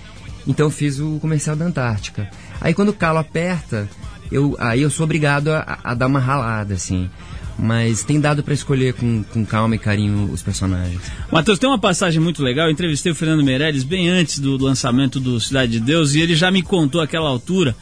Então 0.47 0.71
fiz 0.71 0.99
o 1.01 1.19
comercial 1.21 1.57
da 1.57 1.65
Antártica. 1.65 2.31
Aí 2.61 2.73
quando 2.73 2.91
o 2.91 2.95
calo 2.95 3.19
aperta, 3.19 3.89
eu, 4.31 4.57
aí 4.59 4.83
eu 4.83 4.91
sou 4.91 5.05
obrigado 5.05 5.49
a, 5.49 5.79
a 5.83 5.95
dar 5.95 6.07
uma 6.07 6.21
ralada, 6.21 6.75
assim. 6.75 7.11
Mas 7.59 8.03
tem 8.03 8.19
dado 8.19 8.43
para 8.43 8.55
escolher 8.55 8.95
com, 8.95 9.23
com 9.25 9.45
calma 9.45 9.75
e 9.75 9.79
carinho 9.79 10.31
os 10.33 10.43
personagens. 10.43 11.03
Matheus, 11.31 11.59
tem 11.59 11.69
uma 11.69 11.79
passagem 11.79 12.21
muito 12.21 12.43
legal. 12.43 12.67
Eu 12.67 12.73
entrevistei 12.73 13.13
o 13.13 13.15
Fernando 13.15 13.45
Meirelles 13.45 13.85
bem 13.85 14.09
antes 14.09 14.39
do 14.39 14.57
lançamento 14.57 15.21
do 15.21 15.39
Cidade 15.39 15.73
de 15.73 15.81
Deus 15.81 16.15
e 16.15 16.21
ele 16.21 16.35
já 16.35 16.51
me 16.51 16.63
contou 16.63 17.01
aquela 17.01 17.29
altura 17.29 17.77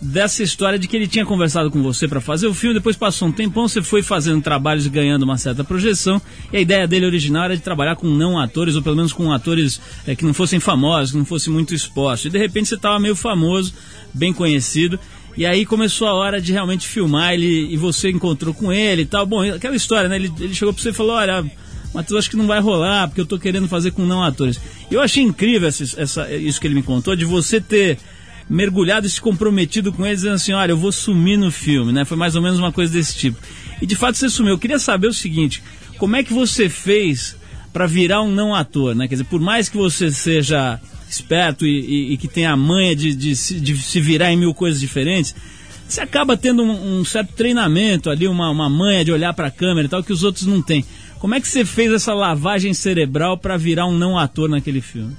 dessa 0.00 0.42
história 0.42 0.78
de 0.78 0.88
que 0.88 0.96
ele 0.96 1.06
tinha 1.06 1.26
conversado 1.26 1.70
com 1.70 1.82
você 1.82 2.08
para 2.08 2.20
fazer 2.20 2.46
o 2.46 2.54
filme, 2.54 2.74
depois 2.74 2.96
passou 2.96 3.28
um 3.28 3.32
tempão, 3.32 3.68
você 3.68 3.82
foi 3.82 4.02
fazendo 4.02 4.40
trabalhos 4.40 4.86
ganhando 4.86 5.22
uma 5.22 5.36
certa 5.36 5.62
projeção, 5.62 6.20
e 6.52 6.56
a 6.56 6.60
ideia 6.60 6.88
dele 6.88 7.06
original 7.06 7.44
era 7.44 7.56
de 7.56 7.62
trabalhar 7.62 7.96
com 7.96 8.06
não 8.08 8.38
atores, 8.38 8.76
ou 8.76 8.82
pelo 8.82 8.96
menos 8.96 9.12
com 9.12 9.30
atores 9.32 9.80
é, 10.06 10.14
que 10.16 10.24
não 10.24 10.32
fossem 10.32 10.58
famosos, 10.58 11.12
que 11.12 11.18
não 11.18 11.24
fossem 11.24 11.52
muito 11.52 11.74
expostos. 11.74 12.26
E 12.26 12.30
de 12.30 12.38
repente 12.38 12.68
você 12.68 12.76
estava 12.76 12.98
meio 12.98 13.14
famoso, 13.14 13.74
bem 14.14 14.32
conhecido, 14.32 14.98
e 15.36 15.44
aí 15.44 15.66
começou 15.66 16.08
a 16.08 16.14
hora 16.14 16.40
de 16.40 16.52
realmente 16.52 16.88
filmar 16.88 17.34
ele, 17.34 17.72
e 17.72 17.76
você 17.76 18.10
encontrou 18.10 18.54
com 18.54 18.72
ele 18.72 19.02
e 19.02 19.06
tal. 19.06 19.26
Bom, 19.26 19.42
aquela 19.42 19.76
história, 19.76 20.08
né? 20.08 20.16
Ele, 20.16 20.32
ele 20.40 20.54
chegou 20.54 20.72
para 20.72 20.82
você 20.82 20.90
e 20.90 20.94
falou: 20.94 21.12
olha. 21.12 21.44
Matheus, 21.92 22.20
acho 22.20 22.30
que 22.30 22.36
não 22.36 22.46
vai 22.46 22.60
rolar, 22.60 23.08
porque 23.08 23.20
eu 23.20 23.24
estou 23.24 23.36
querendo 23.36 23.66
fazer 23.66 23.90
com 23.90 24.06
não 24.06 24.22
atores. 24.22 24.60
Eu 24.88 25.00
achei 25.00 25.24
incrível 25.24 25.68
essa, 25.68 26.00
essa, 26.00 26.32
isso 26.32 26.60
que 26.60 26.68
ele 26.68 26.76
me 26.76 26.84
contou, 26.84 27.16
de 27.16 27.24
você 27.24 27.60
ter 27.60 27.98
mergulhado 28.50 29.06
e 29.06 29.10
se 29.10 29.20
comprometido 29.20 29.92
com 29.92 30.04
eles, 30.04 30.18
dizendo 30.18 30.34
assim: 30.34 30.52
olha, 30.52 30.72
eu 30.72 30.76
vou 30.76 30.90
sumir 30.90 31.38
no 31.38 31.52
filme, 31.52 31.92
né? 31.92 32.04
Foi 32.04 32.16
mais 32.16 32.34
ou 32.34 32.42
menos 32.42 32.58
uma 32.58 32.72
coisa 32.72 32.92
desse 32.92 33.16
tipo. 33.16 33.38
E 33.80 33.86
de 33.86 33.94
fato 33.94 34.18
você 34.18 34.28
sumiu. 34.28 34.54
Eu 34.54 34.58
queria 34.58 34.78
saber 34.78 35.06
o 35.06 35.14
seguinte: 35.14 35.62
como 35.96 36.16
é 36.16 36.24
que 36.24 36.32
você 36.32 36.68
fez 36.68 37.36
para 37.72 37.86
virar 37.86 38.20
um 38.22 38.30
não 38.30 38.52
ator, 38.52 38.96
né? 38.96 39.06
Quer 39.06 39.14
dizer, 39.14 39.24
por 39.24 39.40
mais 39.40 39.68
que 39.68 39.76
você 39.76 40.10
seja 40.10 40.80
esperto 41.08 41.64
e, 41.64 41.80
e, 41.80 42.12
e 42.12 42.16
que 42.16 42.26
tenha 42.26 42.52
a 42.52 42.56
manha 42.56 42.94
de, 42.96 43.14
de, 43.14 43.34
de, 43.34 43.76
se 43.78 44.00
virar 44.00 44.32
em 44.32 44.36
mil 44.36 44.52
coisas 44.52 44.80
diferentes, 44.80 45.34
você 45.88 46.00
acaba 46.00 46.36
tendo 46.36 46.62
um, 46.62 47.00
um 47.00 47.04
certo 47.04 47.32
treinamento 47.32 48.10
ali, 48.10 48.26
uma, 48.26 48.50
uma 48.50 48.68
manha 48.68 49.04
de 49.04 49.12
olhar 49.12 49.32
para 49.32 49.48
a 49.48 49.50
câmera 49.50 49.86
e 49.86 49.88
tal, 49.88 50.02
que 50.02 50.12
os 50.12 50.24
outros 50.24 50.46
não 50.46 50.60
têm. 50.60 50.84
Como 51.18 51.34
é 51.34 51.40
que 51.40 51.46
você 51.46 51.64
fez 51.64 51.92
essa 51.92 52.14
lavagem 52.14 52.74
cerebral 52.74 53.38
para 53.38 53.56
virar 53.56 53.86
um 53.86 53.96
não 53.96 54.18
ator 54.18 54.48
naquele 54.48 54.80
filme? 54.80 55.14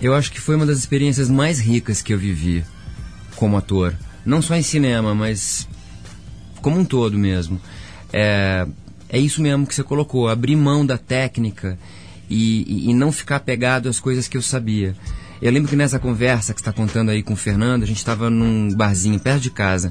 Eu 0.00 0.14
acho 0.14 0.30
que 0.30 0.40
foi 0.40 0.54
uma 0.54 0.66
das 0.66 0.78
experiências 0.78 1.28
mais 1.28 1.58
ricas 1.58 2.00
que 2.00 2.14
eu 2.14 2.18
vivi 2.18 2.64
como 3.34 3.56
ator. 3.56 3.94
Não 4.24 4.40
só 4.40 4.54
em 4.54 4.62
cinema, 4.62 5.14
mas 5.14 5.68
como 6.60 6.78
um 6.78 6.84
todo 6.84 7.18
mesmo. 7.18 7.60
É, 8.12 8.66
é 9.08 9.18
isso 9.18 9.42
mesmo 9.42 9.66
que 9.66 9.74
você 9.74 9.82
colocou, 9.82 10.28
abrir 10.28 10.56
mão 10.56 10.84
da 10.84 10.98
técnica 10.98 11.78
e, 12.28 12.64
e, 12.66 12.90
e 12.90 12.94
não 12.94 13.10
ficar 13.10 13.36
apegado 13.36 13.88
às 13.88 13.98
coisas 13.98 14.28
que 14.28 14.36
eu 14.36 14.42
sabia. 14.42 14.94
Eu 15.40 15.52
lembro 15.52 15.68
que 15.68 15.76
nessa 15.76 15.98
conversa 15.98 16.52
que 16.52 16.60
está 16.60 16.72
contando 16.72 17.10
aí 17.10 17.22
com 17.22 17.32
o 17.32 17.36
Fernando, 17.36 17.82
a 17.82 17.86
gente 17.86 17.98
estava 17.98 18.28
num 18.28 18.68
barzinho 18.74 19.18
perto 19.18 19.40
de 19.40 19.50
casa. 19.50 19.90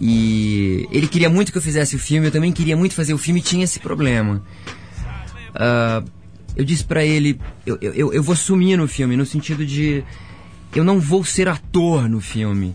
E 0.00 0.86
ele 0.90 1.08
queria 1.08 1.28
muito 1.28 1.50
que 1.50 1.58
eu 1.58 1.62
fizesse 1.62 1.96
o 1.96 1.98
filme, 1.98 2.28
eu 2.28 2.30
também 2.30 2.52
queria 2.52 2.76
muito 2.76 2.94
fazer 2.94 3.14
o 3.14 3.18
filme 3.18 3.40
e 3.40 3.42
tinha 3.42 3.64
esse 3.64 3.80
problema. 3.80 4.42
Uh, 5.50 6.17
eu 6.58 6.64
disse 6.64 6.82
para 6.82 7.04
ele, 7.04 7.40
eu, 7.64 7.78
eu, 7.80 8.12
eu 8.12 8.20
vou 8.20 8.34
sumir 8.34 8.76
no 8.76 8.88
filme, 8.88 9.16
no 9.16 9.24
sentido 9.24 9.64
de 9.64 10.02
eu 10.74 10.82
não 10.82 10.98
vou 10.98 11.24
ser 11.24 11.46
ator 11.46 12.08
no 12.08 12.20
filme. 12.20 12.74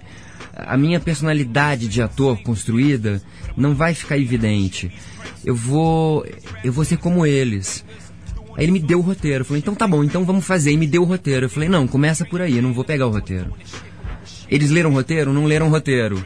A 0.55 0.77
minha 0.77 1.01
personalidade 1.01 1.89
de 1.89 2.01
ator 2.01 2.41
construída 2.43 3.21
não 3.57 3.75
vai 3.75 3.93
ficar 3.93 4.17
evidente. 4.17 4.89
Eu 5.43 5.53
vou, 5.53 6.25
eu 6.63 6.71
vou 6.71 6.85
ser 6.85 6.95
como 6.95 7.25
eles. 7.25 7.83
Aí 8.55 8.63
ele 8.63 8.71
me 8.71 8.79
deu 8.79 8.99
o 8.99 9.01
roteiro. 9.01 9.41
Eu 9.41 9.45
falei, 9.45 9.59
então 9.59 9.75
tá 9.75 9.85
bom, 9.85 10.01
então 10.01 10.23
vamos 10.23 10.45
fazer. 10.45 10.71
E 10.71 10.77
me 10.77 10.87
deu 10.87 11.01
o 11.01 11.05
roteiro. 11.05 11.47
Eu 11.47 11.49
falei, 11.49 11.67
não, 11.67 11.85
começa 11.85 12.23
por 12.23 12.41
aí, 12.41 12.55
eu 12.55 12.63
não 12.63 12.73
vou 12.73 12.85
pegar 12.85 13.07
o 13.07 13.11
roteiro. 13.11 13.53
Eles 14.49 14.71
leram 14.71 14.91
o 14.91 14.93
roteiro? 14.93 15.33
Não 15.33 15.43
leram 15.43 15.67
o 15.67 15.69
roteiro. 15.69 16.23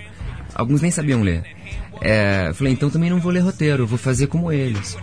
Alguns 0.54 0.82
nem 0.82 0.92
sabiam 0.92 1.24
ler. 1.24 1.44
É, 2.02 2.50
eu 2.50 2.54
falei, 2.54 2.74
então 2.74 2.92
também 2.92 3.10
não 3.10 3.20
vou 3.20 3.32
ler 3.32 3.40
roteiro, 3.40 3.84
eu 3.84 3.88
vou 3.88 3.98
fazer 3.98 4.28
como 4.28 4.52
eles. 4.52 4.96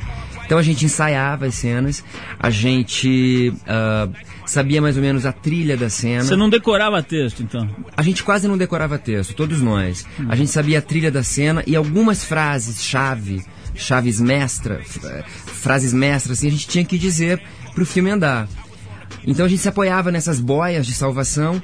Então 0.44 0.58
a 0.58 0.62
gente 0.62 0.84
ensaiava 0.84 1.46
as 1.46 1.54
cenas, 1.54 2.04
a 2.38 2.50
gente 2.50 3.52
uh, 3.62 4.12
sabia 4.46 4.80
mais 4.80 4.96
ou 4.96 5.02
menos 5.02 5.24
a 5.24 5.32
trilha 5.32 5.76
da 5.76 5.88
cena. 5.88 6.24
Você 6.24 6.36
não 6.36 6.50
decorava 6.50 7.02
texto, 7.02 7.42
então? 7.42 7.68
A 7.96 8.02
gente 8.02 8.22
quase 8.22 8.46
não 8.46 8.58
decorava 8.58 8.98
texto, 8.98 9.34
todos 9.34 9.60
nós. 9.60 10.06
Hum. 10.20 10.26
A 10.28 10.36
gente 10.36 10.50
sabia 10.50 10.78
a 10.78 10.82
trilha 10.82 11.10
da 11.10 11.22
cena 11.22 11.62
e 11.66 11.74
algumas 11.74 12.24
frases-chave, 12.24 13.42
chaves 13.74 14.20
mestra, 14.20 14.80
frases 15.46 15.92
mestras, 15.92 16.38
assim, 16.38 16.48
a 16.48 16.50
gente 16.50 16.68
tinha 16.68 16.84
que 16.84 16.98
dizer 16.98 17.42
para 17.72 17.82
o 17.82 17.86
filme 17.86 18.10
andar. 18.10 18.48
Então 19.26 19.46
a 19.46 19.48
gente 19.48 19.62
se 19.62 19.68
apoiava 19.68 20.12
nessas 20.12 20.38
boias 20.38 20.86
de 20.86 20.92
salvação 20.92 21.62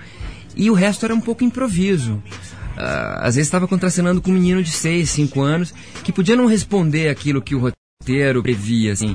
e 0.57 0.71
o 0.71 0.75
resto 0.75 1.05
era 1.05 1.15
um 1.15 1.21
pouco 1.21 1.45
improviso. 1.45 2.15
Uh, 2.15 3.19
às 3.19 3.35
vezes 3.35 3.49
estava 3.49 3.69
contracenando 3.69 4.23
com 4.23 4.31
um 4.31 4.35
menino 4.35 4.63
de 4.63 4.71
6, 4.71 5.11
5 5.11 5.41
anos 5.43 5.75
que 6.03 6.13
podia 6.13 6.35
não 6.35 6.47
responder 6.47 7.11
aquilo 7.11 7.43
que 7.43 7.55
o 7.55 7.71
roteiro 8.01 8.43
previa, 8.43 8.95
assim. 8.95 9.15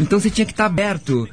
Então 0.00 0.18
você 0.18 0.28
tinha 0.28 0.44
que 0.44 0.52
estar 0.52 0.66
aberto 0.66 1.28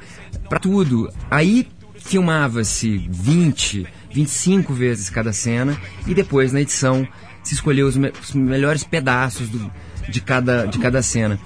para 0.48 0.60
tudo. 0.60 1.12
Aí 1.28 1.66
filmava-se 1.96 3.04
20, 3.10 3.84
25 4.12 4.72
vezes 4.72 5.10
cada 5.10 5.32
cena 5.32 5.76
e 6.06 6.14
depois 6.14 6.52
na 6.52 6.60
edição 6.60 7.06
se 7.42 7.54
escolheu 7.54 7.88
os, 7.88 7.96
me 7.96 8.12
os 8.22 8.32
melhores 8.32 8.84
pedaços 8.84 9.48
do, 9.48 9.70
de, 10.08 10.20
cada, 10.20 10.66
de 10.66 10.78
cada 10.78 11.02
cena. 11.02 11.38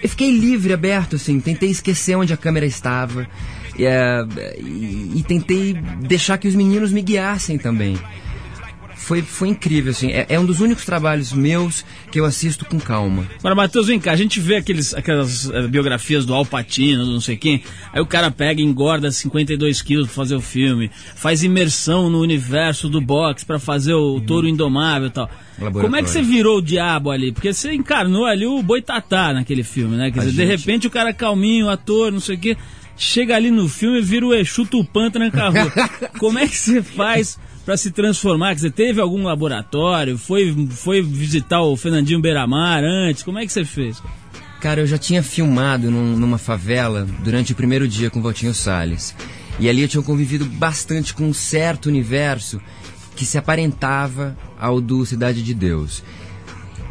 Eu 0.00 0.08
fiquei 0.08 0.30
livre, 0.30 0.72
aberto, 0.72 1.16
assim, 1.16 1.40
tentei 1.40 1.70
esquecer 1.70 2.14
onde 2.14 2.32
a 2.32 2.36
câmera 2.36 2.66
estava 2.66 3.26
e, 3.76 3.84
uh, 3.84 4.60
e, 4.60 5.12
e 5.16 5.24
tentei 5.26 5.72
deixar 6.02 6.38
que 6.38 6.46
os 6.46 6.54
meninos 6.54 6.92
me 6.92 7.02
guiassem 7.02 7.58
também. 7.58 7.98
Foi, 9.06 9.22
foi 9.22 9.50
incrível, 9.50 9.92
assim. 9.92 10.10
É, 10.10 10.26
é, 10.30 10.40
um 10.40 10.44
dos 10.44 10.58
únicos 10.58 10.84
trabalhos 10.84 11.32
meus 11.32 11.84
que 12.10 12.18
eu 12.18 12.24
assisto 12.24 12.64
com 12.64 12.76
calma. 12.80 13.24
Agora, 13.38 13.54
Matheus, 13.54 13.86
vem 13.86 14.00
cá, 14.00 14.10
a 14.10 14.16
gente 14.16 14.40
vê 14.40 14.56
aqueles, 14.56 14.92
aquelas 14.92 15.46
uh, 15.46 15.68
biografias 15.68 16.26
do 16.26 16.34
Alpatino, 16.34 17.06
não 17.06 17.20
sei 17.20 17.36
quem, 17.36 17.62
aí 17.92 18.00
o 18.00 18.06
cara 18.06 18.32
pega 18.32 18.60
e 18.60 18.64
engorda 18.64 19.08
52 19.12 19.80
quilos 19.80 20.06
pra 20.08 20.16
fazer 20.16 20.34
o 20.34 20.40
filme, 20.40 20.90
faz 21.14 21.44
imersão 21.44 22.10
no 22.10 22.20
universo 22.20 22.88
do 22.88 23.00
boxe 23.00 23.46
para 23.46 23.60
fazer 23.60 23.94
o 23.94 24.14
uhum. 24.14 24.20
touro 24.26 24.48
indomável 24.48 25.06
e 25.06 25.12
tal. 25.12 25.30
Como 25.72 25.94
é 25.94 26.02
que 26.02 26.10
você 26.10 26.20
virou 26.20 26.58
o 26.58 26.62
diabo 26.62 27.12
ali? 27.12 27.30
Porque 27.30 27.52
você 27.52 27.72
encarnou 27.74 28.26
ali 28.26 28.44
o 28.44 28.60
Boitatá 28.60 29.32
naquele 29.32 29.62
filme, 29.62 29.96
né? 29.96 30.10
Quer 30.10 30.18
dizer, 30.18 30.32
gente... 30.32 30.40
de 30.40 30.44
repente 30.44 30.86
o 30.88 30.90
cara 30.90 31.12
calminho, 31.14 31.68
ator, 31.68 32.10
não 32.10 32.18
sei 32.18 32.34
o 32.34 32.38
quê, 32.40 32.56
chega 32.96 33.36
ali 33.36 33.52
no 33.52 33.68
filme 33.68 33.98
e 33.98 34.02
vira 34.02 34.26
o 34.26 34.34
Exu 34.34 34.66
Tupã 34.66 35.08
tranca-rua. 35.12 35.70
Como 36.18 36.40
é 36.40 36.48
que 36.48 36.56
você 36.56 36.82
faz 36.82 37.38
para 37.66 37.76
se 37.76 37.90
transformar? 37.90 38.50
Quer 38.50 38.54
dizer, 38.54 38.70
teve 38.70 39.00
algum 39.00 39.24
laboratório? 39.24 40.16
Foi, 40.16 40.68
foi 40.70 41.02
visitar 41.02 41.60
o 41.60 41.76
Fernandinho 41.76 42.20
Beiramar 42.20 42.84
antes? 42.84 43.24
Como 43.24 43.40
é 43.40 43.44
que 43.44 43.52
você 43.52 43.64
fez? 43.64 44.00
Cara, 44.60 44.80
eu 44.80 44.86
já 44.86 44.96
tinha 44.96 45.20
filmado 45.20 45.90
num, 45.90 46.16
numa 46.16 46.38
favela 46.38 47.06
durante 47.24 47.52
o 47.52 47.56
primeiro 47.56 47.88
dia 47.88 48.08
com 48.08 48.20
o 48.20 48.22
Valtinho 48.22 48.54
Salles. 48.54 49.16
E 49.58 49.68
ali 49.68 49.82
eu 49.82 49.88
tinha 49.88 50.02
convivido 50.02 50.44
bastante 50.44 51.12
com 51.12 51.24
um 51.24 51.34
certo 51.34 51.86
universo 51.86 52.60
que 53.16 53.26
se 53.26 53.36
aparentava 53.36 54.38
ao 54.58 54.80
do 54.80 55.04
Cidade 55.04 55.42
de 55.42 55.52
Deus. 55.52 56.04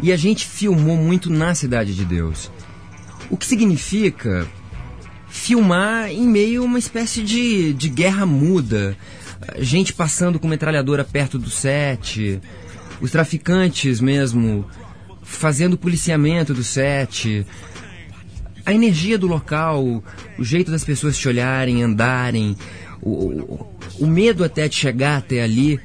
E 0.01 0.11
a 0.11 0.17
gente 0.17 0.45
filmou 0.45 0.97
muito 0.97 1.29
na 1.29 1.55
Cidade 1.55 1.95
de 1.95 2.03
Deus. 2.03 2.51
O 3.29 3.37
que 3.37 3.45
significa 3.45 4.45
filmar 5.29 6.09
em 6.09 6.27
meio 6.27 6.63
a 6.63 6.65
uma 6.65 6.79
espécie 6.79 7.23
de, 7.23 7.73
de 7.73 7.87
guerra 7.87 8.25
muda 8.25 8.97
gente 9.59 9.93
passando 9.93 10.39
com 10.39 10.47
metralhadora 10.47 11.03
perto 11.03 11.37
do 11.37 11.49
set, 11.49 12.41
os 13.01 13.11
traficantes 13.11 13.99
mesmo 13.99 14.65
fazendo 15.23 15.77
policiamento 15.77 16.53
do 16.53 16.63
set, 16.63 17.45
a 18.65 18.73
energia 18.73 19.17
do 19.17 19.27
local, 19.27 20.03
o 20.37 20.43
jeito 20.43 20.71
das 20.71 20.83
pessoas 20.83 21.17
te 21.17 21.27
olharem, 21.27 21.83
andarem, 21.83 22.55
o, 23.01 23.67
o, 23.99 24.07
medo 24.07 24.43
até 24.43 24.67
de 24.67 24.75
chegar 24.75 25.17
até 25.17 25.43
ali, 25.43 25.79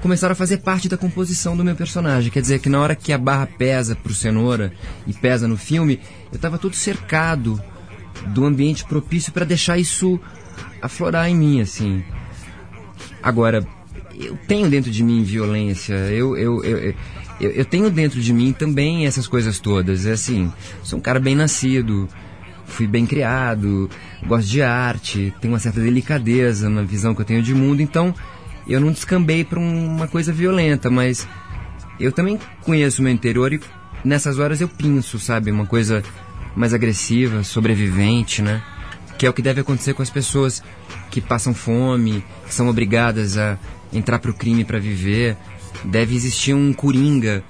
começaram 0.00 0.32
a 0.32 0.36
fazer 0.36 0.58
parte 0.58 0.88
da 0.88 0.96
composição 0.96 1.56
do 1.56 1.64
meu 1.64 1.74
personagem. 1.74 2.30
Quer 2.30 2.40
dizer 2.40 2.60
que 2.60 2.68
na 2.68 2.80
hora 2.80 2.94
que 2.94 3.12
a 3.12 3.18
barra 3.18 3.46
pesa 3.46 3.94
pro 3.94 4.14
cenoura 4.14 4.72
e 5.06 5.12
pesa 5.12 5.46
no 5.46 5.56
filme, 5.56 6.00
eu 6.30 6.36
estava 6.36 6.56
todo 6.56 6.74
cercado 6.74 7.62
do 8.28 8.44
ambiente 8.46 8.84
propício 8.84 9.32
para 9.32 9.44
deixar 9.44 9.78
isso 9.78 10.18
aflorar 10.80 11.28
em 11.28 11.36
mim, 11.36 11.60
assim. 11.60 12.02
Agora, 13.22 13.66
eu 14.18 14.36
tenho 14.46 14.68
dentro 14.68 14.90
de 14.90 15.02
mim 15.02 15.22
violência, 15.22 15.94
eu, 15.94 16.36
eu, 16.36 16.64
eu, 16.64 16.94
eu, 17.40 17.64
tenho 17.64 17.90
dentro 17.90 18.20
de 18.20 18.32
mim 18.32 18.52
também 18.52 19.06
essas 19.06 19.26
coisas 19.26 19.58
todas. 19.58 20.06
É 20.06 20.12
assim, 20.12 20.52
sou 20.82 20.98
um 20.98 21.02
cara 21.02 21.20
bem 21.20 21.34
nascido, 21.34 22.08
fui 22.66 22.86
bem 22.86 23.06
criado, 23.06 23.88
gosto 24.26 24.48
de 24.48 24.62
arte, 24.62 25.32
tenho 25.40 25.54
uma 25.54 25.60
certa 25.60 25.80
delicadeza 25.80 26.68
na 26.68 26.82
visão 26.82 27.14
que 27.14 27.20
eu 27.20 27.24
tenho 27.24 27.42
de 27.42 27.54
mundo, 27.54 27.80
então 27.80 28.14
eu 28.66 28.80
não 28.80 28.92
descambei 28.92 29.44
para 29.44 29.58
uma 29.58 30.06
coisa 30.06 30.32
violenta, 30.32 30.90
mas 30.90 31.26
eu 31.98 32.12
também 32.12 32.38
conheço 32.62 33.00
o 33.00 33.04
meu 33.04 33.12
interior 33.12 33.52
e 33.52 33.60
nessas 34.04 34.38
horas 34.38 34.60
eu 34.60 34.68
pinço, 34.68 35.18
sabe? 35.18 35.50
Uma 35.50 35.66
coisa 35.66 36.02
mais 36.54 36.74
agressiva, 36.74 37.42
sobrevivente, 37.42 38.42
né? 38.42 38.62
Que 39.18 39.26
é 39.26 39.30
o 39.30 39.32
que 39.32 39.42
deve 39.42 39.60
acontecer 39.60 39.92
com 39.94 40.02
as 40.02 40.10
pessoas 40.10 40.62
que 41.10 41.20
passam 41.20 41.52
fome, 41.52 42.24
que 42.46 42.54
são 42.54 42.68
obrigadas 42.68 43.36
a 43.36 43.58
entrar 43.92 44.18
para 44.18 44.30
o 44.30 44.34
crime 44.34 44.64
para 44.64 44.78
viver. 44.78 45.36
Deve 45.84 46.14
existir 46.14 46.54
um 46.54 46.72
coringa 46.72 47.42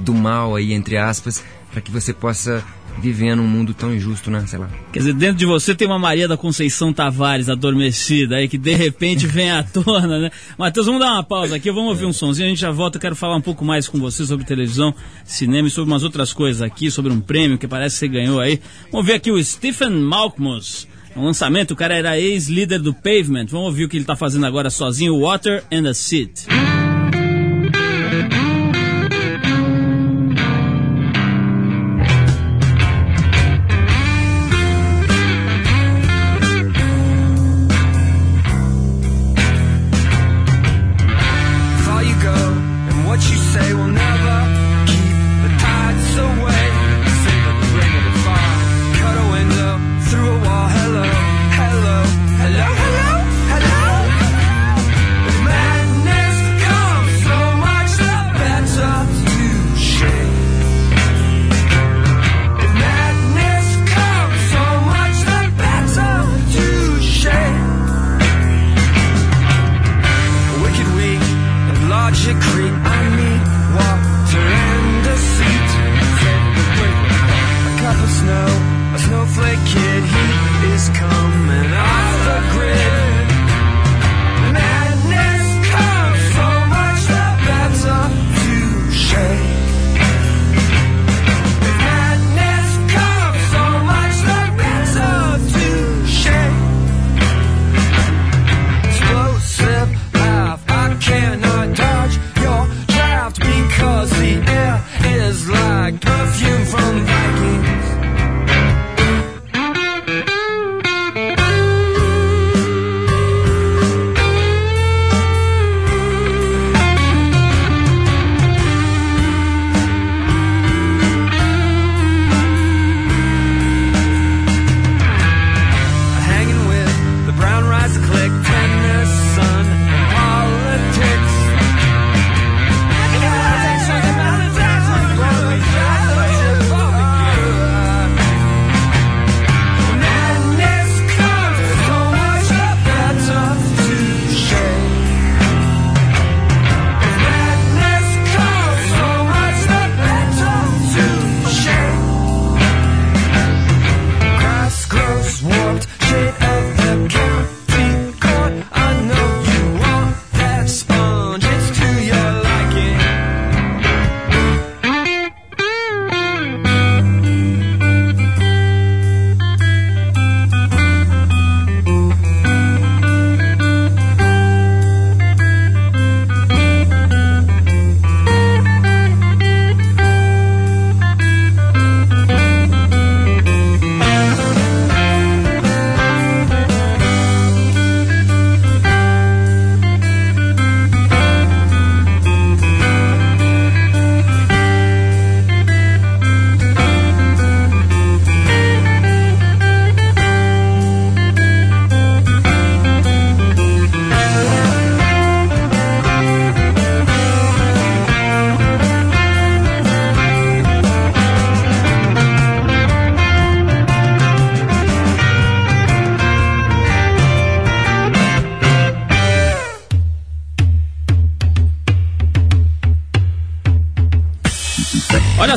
do 0.00 0.14
mal 0.14 0.54
aí, 0.54 0.72
entre 0.72 0.96
aspas, 0.96 1.42
para 1.72 1.80
que 1.80 1.90
você 1.90 2.12
possa 2.12 2.64
viver 2.98 3.34
num 3.34 3.46
mundo 3.46 3.74
tão 3.74 3.94
injusto, 3.94 4.30
né? 4.30 4.44
Sei 4.46 4.58
lá. 4.58 4.68
Quer 4.92 5.00
dizer, 5.00 5.12
dentro 5.14 5.36
de 5.36 5.46
você 5.46 5.74
tem 5.74 5.86
uma 5.86 5.98
Maria 5.98 6.26
da 6.26 6.36
Conceição 6.36 6.92
Tavares 6.92 7.48
adormecida 7.48 8.36
aí, 8.36 8.48
que 8.48 8.58
de 8.58 8.74
repente 8.74 9.26
vem 9.26 9.50
à 9.50 9.62
tona, 9.64 10.18
né? 10.18 10.30
Matheus, 10.58 10.86
vamos 10.86 11.00
dar 11.00 11.12
uma 11.12 11.22
pausa 11.22 11.56
aqui, 11.56 11.70
vamos 11.70 11.90
ouvir 11.90 12.06
um 12.06 12.12
sonzinho, 12.12 12.46
a 12.46 12.48
gente 12.48 12.60
já 12.60 12.70
volta. 12.70 12.96
Eu 12.96 13.00
quero 13.00 13.16
falar 13.16 13.36
um 13.36 13.42
pouco 13.42 13.64
mais 13.64 13.88
com 13.88 13.98
você 13.98 14.24
sobre 14.24 14.46
televisão, 14.46 14.94
cinema 15.24 15.68
e 15.68 15.70
sobre 15.70 15.90
umas 15.90 16.02
outras 16.02 16.32
coisas 16.32 16.62
aqui, 16.62 16.90
sobre 16.90 17.12
um 17.12 17.20
prêmio 17.20 17.58
que 17.58 17.68
parece 17.68 17.96
que 17.96 17.98
você 18.00 18.08
ganhou 18.08 18.40
aí. 18.40 18.60
Vamos 18.90 19.06
ver 19.06 19.14
aqui 19.14 19.30
o 19.30 19.42
Stephen 19.42 19.90
Malkmus. 19.90 20.88
Um 21.16 21.24
lançamento, 21.24 21.70
o 21.70 21.76
cara 21.76 21.96
era 21.96 22.20
ex-líder 22.20 22.78
do 22.78 22.92
Pavement. 22.92 23.46
Vamos 23.46 23.68
ouvir 23.68 23.84
o 23.84 23.88
que 23.88 23.96
ele 23.96 24.04
está 24.04 24.14
fazendo 24.14 24.44
agora 24.44 24.68
sozinho, 24.68 25.18
Water 25.18 25.64
and 25.72 25.88
a 25.88 25.94
Seat. 25.94 26.46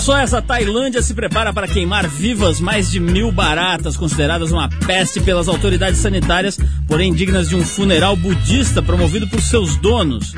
Só 0.10 0.18
essa, 0.18 0.42
Tailândia 0.42 1.04
se 1.04 1.14
prepara 1.14 1.54
para 1.54 1.68
queimar 1.68 2.08
vivas 2.08 2.60
mais 2.60 2.90
de 2.90 3.00
mil 3.00 3.32
baratas, 3.32 3.96
consideradas 3.96 4.52
uma 4.52 4.68
peste 4.68 5.20
pelas 5.20 5.48
autoridades 5.48 6.00
sanitárias, 6.00 6.58
porém 6.88 7.14
dignas 7.14 7.48
de 7.48 7.56
um 7.56 7.64
funeral 7.64 8.16
budista 8.16 8.82
promovido 8.82 9.28
por 9.28 9.40
seus 9.40 9.76
donos. 9.76 10.34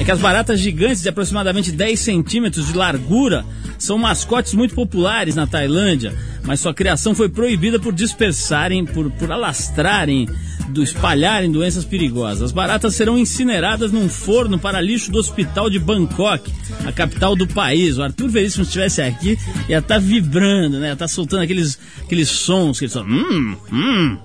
É 0.00 0.02
que 0.02 0.10
as 0.10 0.18
baratas 0.18 0.58
gigantes 0.58 1.02
de 1.02 1.08
aproximadamente 1.08 1.70
10 1.70 2.00
centímetros 2.00 2.66
de 2.66 2.76
largura 2.76 3.44
são 3.78 3.96
mascotes 3.96 4.54
muito 4.54 4.74
populares 4.74 5.36
na 5.36 5.46
Tailândia, 5.46 6.12
mas 6.44 6.60
sua 6.60 6.74
criação 6.74 7.14
foi 7.14 7.28
proibida 7.28 7.78
por 7.78 7.92
dispersarem, 7.92 8.84
por, 8.84 9.10
por 9.12 9.30
alastrarem, 9.30 10.28
do, 10.68 10.82
espalharem 10.82 11.52
doenças 11.52 11.84
perigosas. 11.84 12.42
As 12.42 12.52
baratas 12.52 12.94
serão 12.94 13.18
incineradas 13.18 13.92
num 13.92 14.08
forno 14.08 14.58
para 14.58 14.80
lixo 14.80 15.12
do 15.12 15.18
hospital 15.18 15.70
de 15.70 15.78
Bangkok, 15.78 16.50
a 16.84 16.92
capital 16.92 17.36
do 17.36 17.46
país. 17.46 17.98
O 17.98 18.02
Arthur 18.02 18.28
Veríssimo, 18.28 18.64
se 18.64 18.70
estivesse 18.70 19.02
aqui, 19.02 19.38
ia 19.68 19.78
estar 19.78 19.94
tá 19.94 19.98
vibrando, 19.98 20.78
né? 20.78 20.88
Ia 20.88 20.92
estar 20.94 21.04
tá 21.04 21.08
soltando 21.08 21.42
aqueles, 21.42 21.78
aqueles 22.02 22.28
sons 22.28 22.78
que 22.78 22.86
eles 22.86 22.94
falam, 22.94 23.08
hum, 23.08 23.56
hum. 23.72 24.18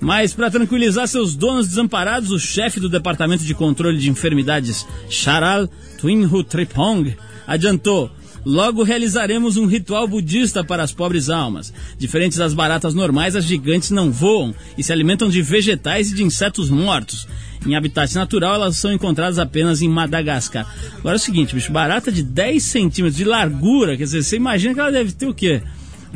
Mas 0.00 0.32
para 0.32 0.50
tranquilizar 0.50 1.06
seus 1.06 1.36
donos 1.36 1.68
desamparados, 1.68 2.30
o 2.30 2.38
chefe 2.38 2.80
do 2.80 2.88
Departamento 2.88 3.44
de 3.44 3.54
Controle 3.54 3.98
de 3.98 4.08
Enfermidades, 4.08 4.86
Charal 5.10 5.68
Twinhu 5.98 6.42
Tripong, 6.42 7.14
adiantou: 7.46 8.10
Logo 8.44 8.82
realizaremos 8.82 9.56
um 9.56 9.66
ritual 9.66 10.08
budista 10.08 10.64
para 10.64 10.82
as 10.82 10.92
pobres 10.92 11.28
almas. 11.28 11.72
Diferentes 11.98 12.38
das 12.38 12.54
baratas 12.54 12.94
normais, 12.94 13.36
as 13.36 13.44
gigantes 13.44 13.90
não 13.90 14.10
voam 14.10 14.54
e 14.78 14.82
se 14.82 14.92
alimentam 14.92 15.28
de 15.28 15.42
vegetais 15.42 16.10
e 16.10 16.14
de 16.14 16.22
insetos 16.22 16.70
mortos. 16.70 17.28
Em 17.66 17.74
habitat 17.74 18.14
natural, 18.14 18.54
elas 18.54 18.76
são 18.76 18.92
encontradas 18.92 19.38
apenas 19.38 19.82
em 19.82 19.88
Madagascar. 19.88 20.66
Agora 20.98 21.16
é 21.16 21.18
o 21.18 21.20
seguinte, 21.20 21.54
bicho, 21.54 21.70
barata 21.70 22.10
de 22.10 22.22
10 22.22 22.62
centímetros 22.62 23.16
de 23.16 23.24
largura, 23.24 23.96
quer 23.96 24.04
dizer, 24.04 24.22
você 24.22 24.36
imagina 24.36 24.72
que 24.72 24.80
ela 24.80 24.90
deve 24.90 25.12
ter 25.12 25.26
o 25.26 25.34
quê? 25.34 25.62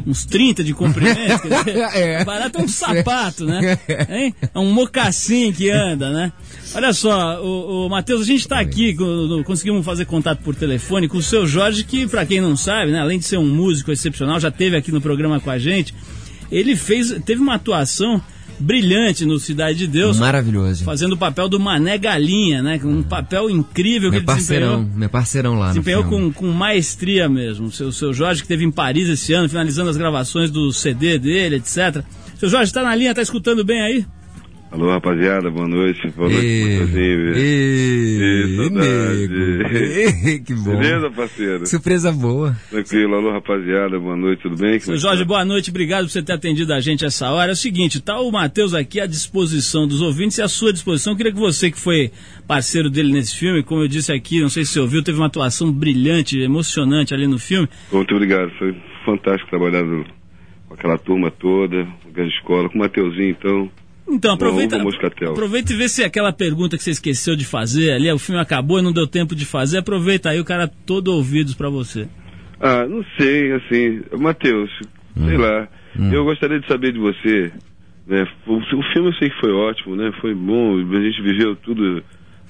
Uns 0.07 0.25
30 0.25 0.65
de 0.65 0.75
comprimento. 0.75 1.49
é. 1.95 2.25
Barata 2.25 2.59
é 2.59 2.63
um 2.63 2.69
sapato, 2.69 3.45
né? 3.45 3.79
Hein? 4.09 4.35
É 4.55 4.59
um 4.59 4.73
mocassim 4.73 5.53
que 5.53 5.71
anda, 5.71 6.11
né? 6.11 6.33
Olha 6.75 6.93
só, 6.93 7.43
o, 7.43 7.87
o 7.87 7.89
Matheus, 7.89 8.23
a 8.23 8.25
gente 8.25 8.41
está 8.41 8.59
aqui, 8.59 8.97
conseguimos 9.45 9.85
fazer 9.85 10.05
contato 10.07 10.41
por 10.41 10.55
telefone 10.55 11.09
com 11.09 11.19
o 11.19 11.23
seu 11.23 11.47
Jorge, 11.47 11.85
que, 11.85 12.07
para 12.07 12.27
quem 12.27 12.41
não 12.41 12.57
sabe, 12.57 12.93
né, 12.93 13.01
além 13.01 13.19
de 13.19 13.25
ser 13.25 13.39
um 13.39 13.47
músico 13.47 13.93
excepcional, 13.93 14.41
já 14.41 14.51
teve 14.51 14.77
aqui 14.77 14.91
no 14.91 15.01
programa 15.01 15.39
com 15.41 15.51
a 15.51 15.59
gente. 15.59 15.95
Ele 16.51 16.77
fez, 16.77 17.15
teve 17.25 17.41
uma 17.41 17.55
atuação 17.55 18.21
brilhante 18.59 19.25
no 19.25 19.39
Cidade 19.39 19.79
de 19.79 19.87
Deus. 19.87 20.19
Maravilhoso. 20.19 20.85
Fazendo 20.85 21.13
o 21.13 21.17
papel 21.17 21.49
do 21.49 21.59
Mané 21.59 21.99
Galinha, 21.99 22.63
né? 22.63 22.81
Um 22.83 23.03
papel 23.03 23.51
incrível 23.51 24.11
meu 24.11 24.13
que 24.13 24.17
ele 24.19 24.27
parceirão, 24.27 24.89
Meu 24.95 25.09
parceirão 25.09 25.59
lá 25.59 25.69
desempenhou 25.69 26.05
com, 26.05 26.33
com 26.33 26.47
maestria 26.53 27.29
mesmo. 27.29 27.67
O 27.67 27.73
seu, 27.73 27.93
seu 27.93 28.13
Jorge 28.13 28.41
que 28.41 28.47
esteve 28.47 28.65
em 28.65 28.71
Paris 28.71 29.09
esse 29.09 29.33
ano, 29.33 29.49
finalizando 29.49 29.91
as 29.91 29.97
gravações 29.97 30.51
do 30.51 30.73
CD 30.73 31.19
dele, 31.19 31.57
etc. 31.57 32.05
Seu 32.39 32.49
Jorge, 32.49 32.71
está 32.71 32.83
na 32.83 32.95
linha, 32.95 33.11
está 33.11 33.23
escutando 33.23 33.65
bem 33.65 33.81
aí? 33.81 34.07
Alô, 34.75 34.91
rapaziada, 34.91 35.49
boa 35.53 35.69
noite. 35.69 36.01
Boa 36.17 36.29
noite, 36.29 36.45
e... 36.45 36.83
e... 37.37 38.57
saudade. 38.57 40.43
que 40.45 40.53
bom. 40.53 40.77
Beleza, 40.77 41.11
parceiro? 41.13 41.65
Surpresa 41.65 42.11
boa. 42.11 42.57
Tranquilo, 42.69 43.15
alô, 43.15 43.31
rapaziada, 43.31 44.01
boa 44.01 44.17
noite, 44.17 44.43
tudo 44.43 44.57
bem? 44.57 44.81
Seu 44.81 44.97
Jorge, 44.97 45.25
boa 45.25 45.45
noite, 45.45 45.71
obrigado 45.71 46.07
por 46.07 46.11
você 46.11 46.25
ter 46.25 46.33
atendido 46.33 46.75
a 46.75 46.81
gente 46.81 47.05
essa 47.05 47.31
hora. 47.31 47.53
É 47.53 47.55
o 47.55 47.57
seguinte, 47.57 48.03
tá 48.03 48.19
o 48.19 48.33
Matheus 48.33 48.75
aqui 48.75 48.99
à 49.01 49.07
disposição 49.07 49.87
dos 49.87 50.03
ouvintes 50.03 50.39
e 50.39 50.43
à 50.43 50.49
sua 50.49 50.73
disposição. 50.73 51.13
Eu 51.13 51.17
queria 51.19 51.33
que 51.33 51.39
você, 51.39 51.71
que 51.71 51.79
foi 51.79 52.11
parceiro 52.45 52.91
dele 52.91 53.13
nesse 53.13 53.39
filme, 53.39 53.63
como 53.63 53.83
eu 53.83 53.87
disse 53.87 54.13
aqui, 54.13 54.41
não 54.41 54.49
sei 54.49 54.65
se 54.65 54.73
você 54.73 54.81
ouviu, 54.81 55.05
teve 55.05 55.19
uma 55.19 55.29
atuação 55.29 55.71
brilhante, 55.71 56.37
emocionante 56.41 57.15
ali 57.15 57.29
no 57.29 57.39
filme. 57.39 57.69
Muito 57.93 58.13
obrigado, 58.13 58.51
foi 58.59 58.75
fantástico 59.05 59.49
trabalhar 59.51 59.85
com 60.67 60.75
aquela 60.75 60.99
turma 60.99 61.31
toda, 61.31 61.87
grande 62.13 62.35
escola, 62.35 62.69
com 62.69 62.75
o 62.75 62.81
Mateuzinho, 62.81 63.31
então 63.31 63.71
então, 64.07 64.35
aproveita, 64.35 64.77
aproveita 65.31 65.73
e 65.73 65.77
vê 65.77 65.89
se 65.89 66.05
aquela 66.05 66.33
pergunta 66.33 66.77
que 66.77 66.83
você 66.83 66.91
esqueceu 66.91 67.35
de 67.35 67.45
fazer 67.45 67.93
ali, 67.93 68.11
o 68.13 68.19
filme 68.19 68.41
acabou 68.41 68.79
e 68.79 68.83
não 68.83 68.93
deu 68.93 69.07
tempo 69.07 69.35
de 69.35 69.47
fazer, 69.47 69.79
aproveita 69.79 70.31
aí 70.31 70.39
o 70.39 70.45
cara 70.45 70.69
todo 70.69 71.09
ouvidos 71.09 71.55
para 71.55 71.71
você. 71.71 72.07
Ah, 72.61 72.87
não 72.87 73.05
sei, 73.19 73.53
assim, 73.53 74.03
Matheus, 74.19 74.71
hum. 75.17 75.27
sei 75.27 75.39
lá, 75.39 75.69
hum. 75.99 76.13
eu 76.13 76.25
gostaria 76.25 76.61
de 76.61 76.67
saber 76.67 76.93
de 76.93 76.99
você, 76.99 77.51
né, 78.07 78.27
o, 78.47 78.57
o, 78.57 78.83
filme 78.93 79.09
eu 79.09 79.15
sei 79.15 79.31
que 79.31 79.41
foi 79.41 79.53
ótimo, 79.53 79.97
né, 79.97 80.13
foi 80.21 80.35
bom, 80.35 80.77
a 80.79 81.01
gente 81.01 81.23
viveu 81.23 81.57
tudo, 81.57 82.03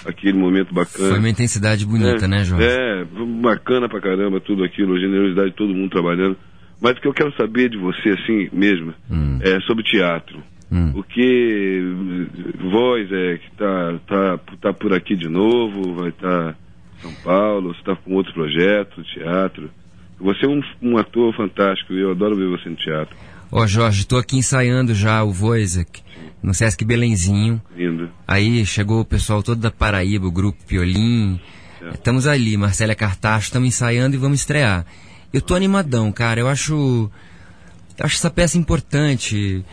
aquele 0.05 0.37
momento 0.37 0.75
bacana. 0.75 1.11
Foi 1.11 1.19
uma 1.19 1.29
intensidade 1.29 1.87
bonita, 1.87 2.25
é, 2.25 2.29
né, 2.29 2.45
João? 2.45 2.61
É, 2.61 3.05
bacana 3.41 3.89
pra 3.89 4.01
caramba 4.01 4.41
tudo 4.41 4.65
aquilo, 4.65 4.99
generosidade 4.99 5.51
de 5.51 5.57
todo 5.57 5.75
mundo 5.75 5.91
trabalhando, 5.91 6.37
mas 6.81 6.97
o 6.97 7.01
que 7.01 7.09
eu 7.09 7.15
quero 7.15 7.33
saber 7.37 7.71
de 7.71 7.79
você, 7.79 8.11
assim 8.11 8.49
mesmo, 8.53 8.93
hum. 9.09 9.39
é 9.41 9.61
sobre 9.61 9.85
teatro. 9.85 10.43
Hum. 10.71 10.93
O 10.95 11.03
que 11.03 11.83
voz 12.71 13.11
é 13.13 13.39
que 13.39 13.51
tá, 13.57 13.99
tá, 14.07 14.39
tá 14.61 14.73
por 14.73 14.93
aqui 14.93 15.15
de 15.15 15.29
novo, 15.29 15.95
vai 15.95 16.09
estar 16.09 16.53
tá 16.53 16.57
em 16.99 17.03
São 17.03 17.13
Paulo, 17.23 17.75
você 17.75 17.81
está 17.81 17.97
com 17.97 18.15
outro 18.15 18.33
projeto, 18.33 19.03
teatro. 19.05 19.71
Você 20.19 20.47
é 20.47 20.49
um, 20.49 20.61
um 20.83 20.97
ator 20.97 21.35
fantástico 21.35 21.93
e 21.93 22.01
eu 22.01 22.13
adoro 22.13 22.37
ver 22.37 22.49
você 22.49 22.69
no 22.69 22.77
teatro. 22.77 23.17
Ó 23.53 23.63
oh, 23.63 23.67
Jorge, 23.67 24.01
estou 24.01 24.19
aqui 24.19 24.37
ensaiando 24.37 24.95
já 24.95 25.23
o 25.23 25.33
Voisek 25.33 26.03
no 26.43 26.53
Sesc 26.53 26.85
Belenzinho. 26.85 27.61
Lindo. 27.75 28.11
Aí 28.29 28.67
chegou 28.67 29.01
o 29.01 29.05
pessoal 29.05 29.43
todo 29.43 29.61
da 29.61 29.71
Paraíba, 29.71 30.27
o 30.27 30.31
grupo 30.31 30.63
Piolim. 30.67 31.41
Estamos 31.93 32.27
ali, 32.27 32.57
Marcélia 32.57 32.95
Cartacho, 32.95 33.47
estamos 33.47 33.69
ensaiando 33.69 34.15
e 34.15 34.19
vamos 34.19 34.41
estrear. 34.41 34.85
Eu 35.33 35.41
tô 35.41 35.55
animadão, 35.55 36.13
cara. 36.13 36.41
Eu 36.41 36.49
acho, 36.49 37.11
acho 37.99 38.17
essa 38.17 38.31
peça 38.31 38.59
importante. 38.59 39.65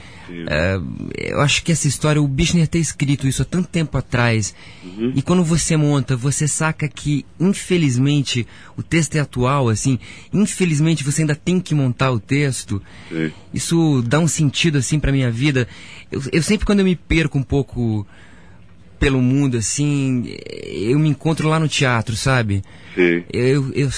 É, 0.48 0.80
eu 1.18 1.42
acho 1.42 1.64
que 1.64 1.72
essa 1.72 1.88
história, 1.88 2.22
o 2.22 2.28
Bichner 2.28 2.68
ter 2.68 2.80
escrito 2.80 3.28
isso 3.28 3.42
há 3.42 3.46
tanto 3.46 3.68
tempo 3.68 3.98
atrás, 3.98 4.56
uhum. 4.84 5.12
e 5.16 5.22
quando 5.22 5.44
você 5.44 5.76
monta, 5.76 6.16
você 6.16 6.48
saca 6.48 6.88
que, 6.88 7.26
infelizmente, 7.40 8.48
o 8.78 8.84
texto 8.84 9.16
é 9.16 9.20
atual, 9.20 9.68
assim, 9.68 10.00
infelizmente 10.32 11.04
você 11.04 11.22
ainda 11.22 11.36
tem 11.36 11.60
que 11.60 11.76
montar 11.76 12.12
o 12.12 12.20
texto. 12.20 12.82
Sim. 13.10 13.32
Isso 13.54 14.02
dá 14.06 14.20
um 14.20 14.28
sentido, 14.28 14.78
assim, 14.78 15.00
pra 15.00 15.12
minha 15.12 15.30
vida. 15.30 15.68
Eu, 16.12 16.22
eu 16.32 16.42
sempre, 16.42 16.66
quando 16.66 16.80
eu 16.80 16.86
me 16.86 16.96
perco 16.96 17.38
um 17.38 17.44
pouco 17.44 18.08
pelo 19.00 19.22
mundo, 19.22 19.58
assim, 19.58 20.34
eu 20.72 20.98
me 21.00 21.10
encontro 21.10 21.50
lá 21.50 21.60
no 21.60 21.68
teatro, 21.68 22.16
sabe? 22.16 22.64
Sim. 22.96 23.24
Eu, 23.34 23.72
eu, 23.74 23.90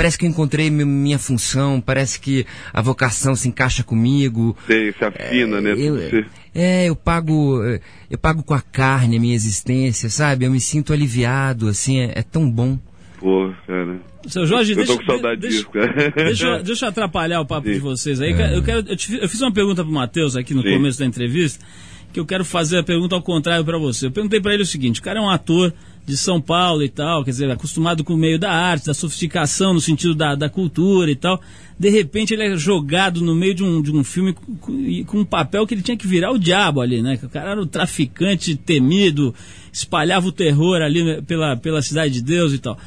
parece 0.00 0.16
que 0.16 0.24
eu 0.24 0.30
encontrei 0.30 0.70
minha 0.70 1.18
função, 1.18 1.78
parece 1.78 2.18
que 2.18 2.46
a 2.72 2.80
vocação 2.80 3.36
se 3.36 3.48
encaixa 3.48 3.84
comigo. 3.84 4.56
Sei, 4.66 4.92
se 4.92 5.04
afina, 5.04 5.58
é, 5.58 5.60
né? 5.60 5.74
Eu, 5.76 6.24
é, 6.54 6.88
eu 6.88 6.96
pago, 6.96 7.62
eu 8.10 8.16
pago 8.16 8.42
com 8.42 8.54
a 8.54 8.62
carne 8.62 9.18
a 9.18 9.20
minha 9.20 9.34
existência, 9.34 10.08
sabe? 10.08 10.46
Eu 10.46 10.50
me 10.50 10.58
sinto 10.58 10.94
aliviado, 10.94 11.68
assim, 11.68 12.00
é, 12.00 12.12
é 12.14 12.22
tão 12.22 12.50
bom. 12.50 12.78
Pô, 13.18 13.52
cara. 13.66 14.00
Seu 14.26 14.46
Jorge, 14.46 14.72
eu 14.72 14.76
deixa, 14.76 14.92
tô 14.92 14.98
com 15.00 15.04
saudade 15.04 15.42
deixa, 15.42 15.56
disso, 15.58 15.70
cara. 15.70 16.10
Deixa, 16.16 16.62
deixa 16.62 16.86
eu 16.86 16.88
atrapalhar 16.88 17.40
o 17.42 17.46
papo 17.46 17.68
Sim. 17.68 17.74
de 17.74 17.80
vocês 17.80 18.22
aí. 18.22 18.32
É. 18.32 18.56
Eu, 18.56 18.62
quero, 18.62 18.88
eu, 18.88 18.96
te, 18.96 19.18
eu, 19.20 19.28
fiz 19.28 19.42
uma 19.42 19.52
pergunta 19.52 19.84
pro 19.84 19.92
Matheus 19.92 20.34
aqui 20.34 20.54
no 20.54 20.62
Sim. 20.62 20.72
começo 20.72 20.98
da 20.98 21.04
entrevista, 21.04 21.62
que 22.10 22.18
eu 22.18 22.24
quero 22.24 22.44
fazer 22.44 22.78
a 22.78 22.82
pergunta 22.82 23.14
ao 23.14 23.22
contrário 23.22 23.66
para 23.66 23.76
você. 23.76 24.06
Eu 24.06 24.10
perguntei 24.10 24.40
para 24.40 24.54
ele 24.54 24.62
o 24.62 24.66
seguinte: 24.66 25.00
o 25.00 25.02
cara 25.02 25.18
é 25.18 25.22
um 25.22 25.28
ator 25.28 25.74
de 26.06 26.16
São 26.16 26.40
Paulo 26.40 26.82
e 26.82 26.88
tal, 26.88 27.24
quer 27.24 27.30
dizer, 27.30 27.50
acostumado 27.50 28.02
com 28.02 28.14
o 28.14 28.18
meio 28.18 28.38
da 28.38 28.50
arte, 28.50 28.86
da 28.86 28.94
sofisticação 28.94 29.72
no 29.72 29.80
sentido 29.80 30.14
da, 30.14 30.34
da 30.34 30.48
cultura 30.48 31.10
e 31.10 31.16
tal. 31.16 31.40
De 31.78 31.88
repente 31.88 32.34
ele 32.34 32.42
é 32.42 32.56
jogado 32.56 33.20
no 33.20 33.34
meio 33.34 33.54
de 33.54 33.64
um, 33.64 33.80
de 33.80 33.90
um 33.90 34.04
filme 34.04 34.34
com, 34.34 35.04
com 35.04 35.18
um 35.18 35.24
papel 35.24 35.66
que 35.66 35.74
ele 35.74 35.82
tinha 35.82 35.96
que 35.96 36.06
virar 36.06 36.30
o 36.30 36.38
diabo 36.38 36.80
ali, 36.80 37.00
né? 37.00 37.18
O 37.22 37.28
cara 37.28 37.52
era 37.52 37.60
o 37.60 37.66
traficante 37.66 38.56
temido, 38.56 39.34
espalhava 39.72 40.26
o 40.28 40.32
terror 40.32 40.82
ali 40.82 41.02
né, 41.02 41.22
pela, 41.26 41.56
pela 41.56 41.80
cidade 41.80 42.14
de 42.14 42.22
Deus 42.22 42.52
e 42.52 42.58
tal. 42.58 42.78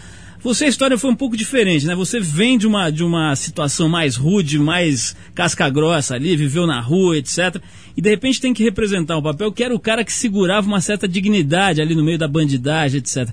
Você, 0.44 0.66
a 0.66 0.68
história 0.68 0.98
foi 0.98 1.10
um 1.10 1.16
pouco 1.16 1.38
diferente, 1.38 1.88
né? 1.88 1.96
Você 1.96 2.20
vem 2.20 2.58
de 2.58 2.68
uma, 2.68 2.90
de 2.90 3.02
uma 3.02 3.34
situação 3.34 3.88
mais 3.88 4.18
rude, 4.18 4.60
mais 4.60 5.16
casca-grossa 5.34 6.16
ali, 6.16 6.36
viveu 6.36 6.68
na 6.68 6.82
rua, 6.82 7.18
etc. 7.18 7.62
E 7.96 8.02
de 8.02 8.10
repente 8.10 8.42
tem 8.42 8.54
que 8.54 8.62
representar 8.62 9.18
um 9.18 9.22
papel 9.22 9.54
que 9.54 9.64
era 9.64 9.74
o 9.74 9.80
cara 9.80 10.04
que 10.04 10.12
segurava 10.12 10.68
uma 10.68 10.82
certa 10.82 11.08
dignidade 11.08 11.82
ali 11.82 11.96
no 11.96 12.04
meio 12.04 12.18
da 12.18 12.28
bandidagem, 12.28 12.98
etc. 12.98 13.30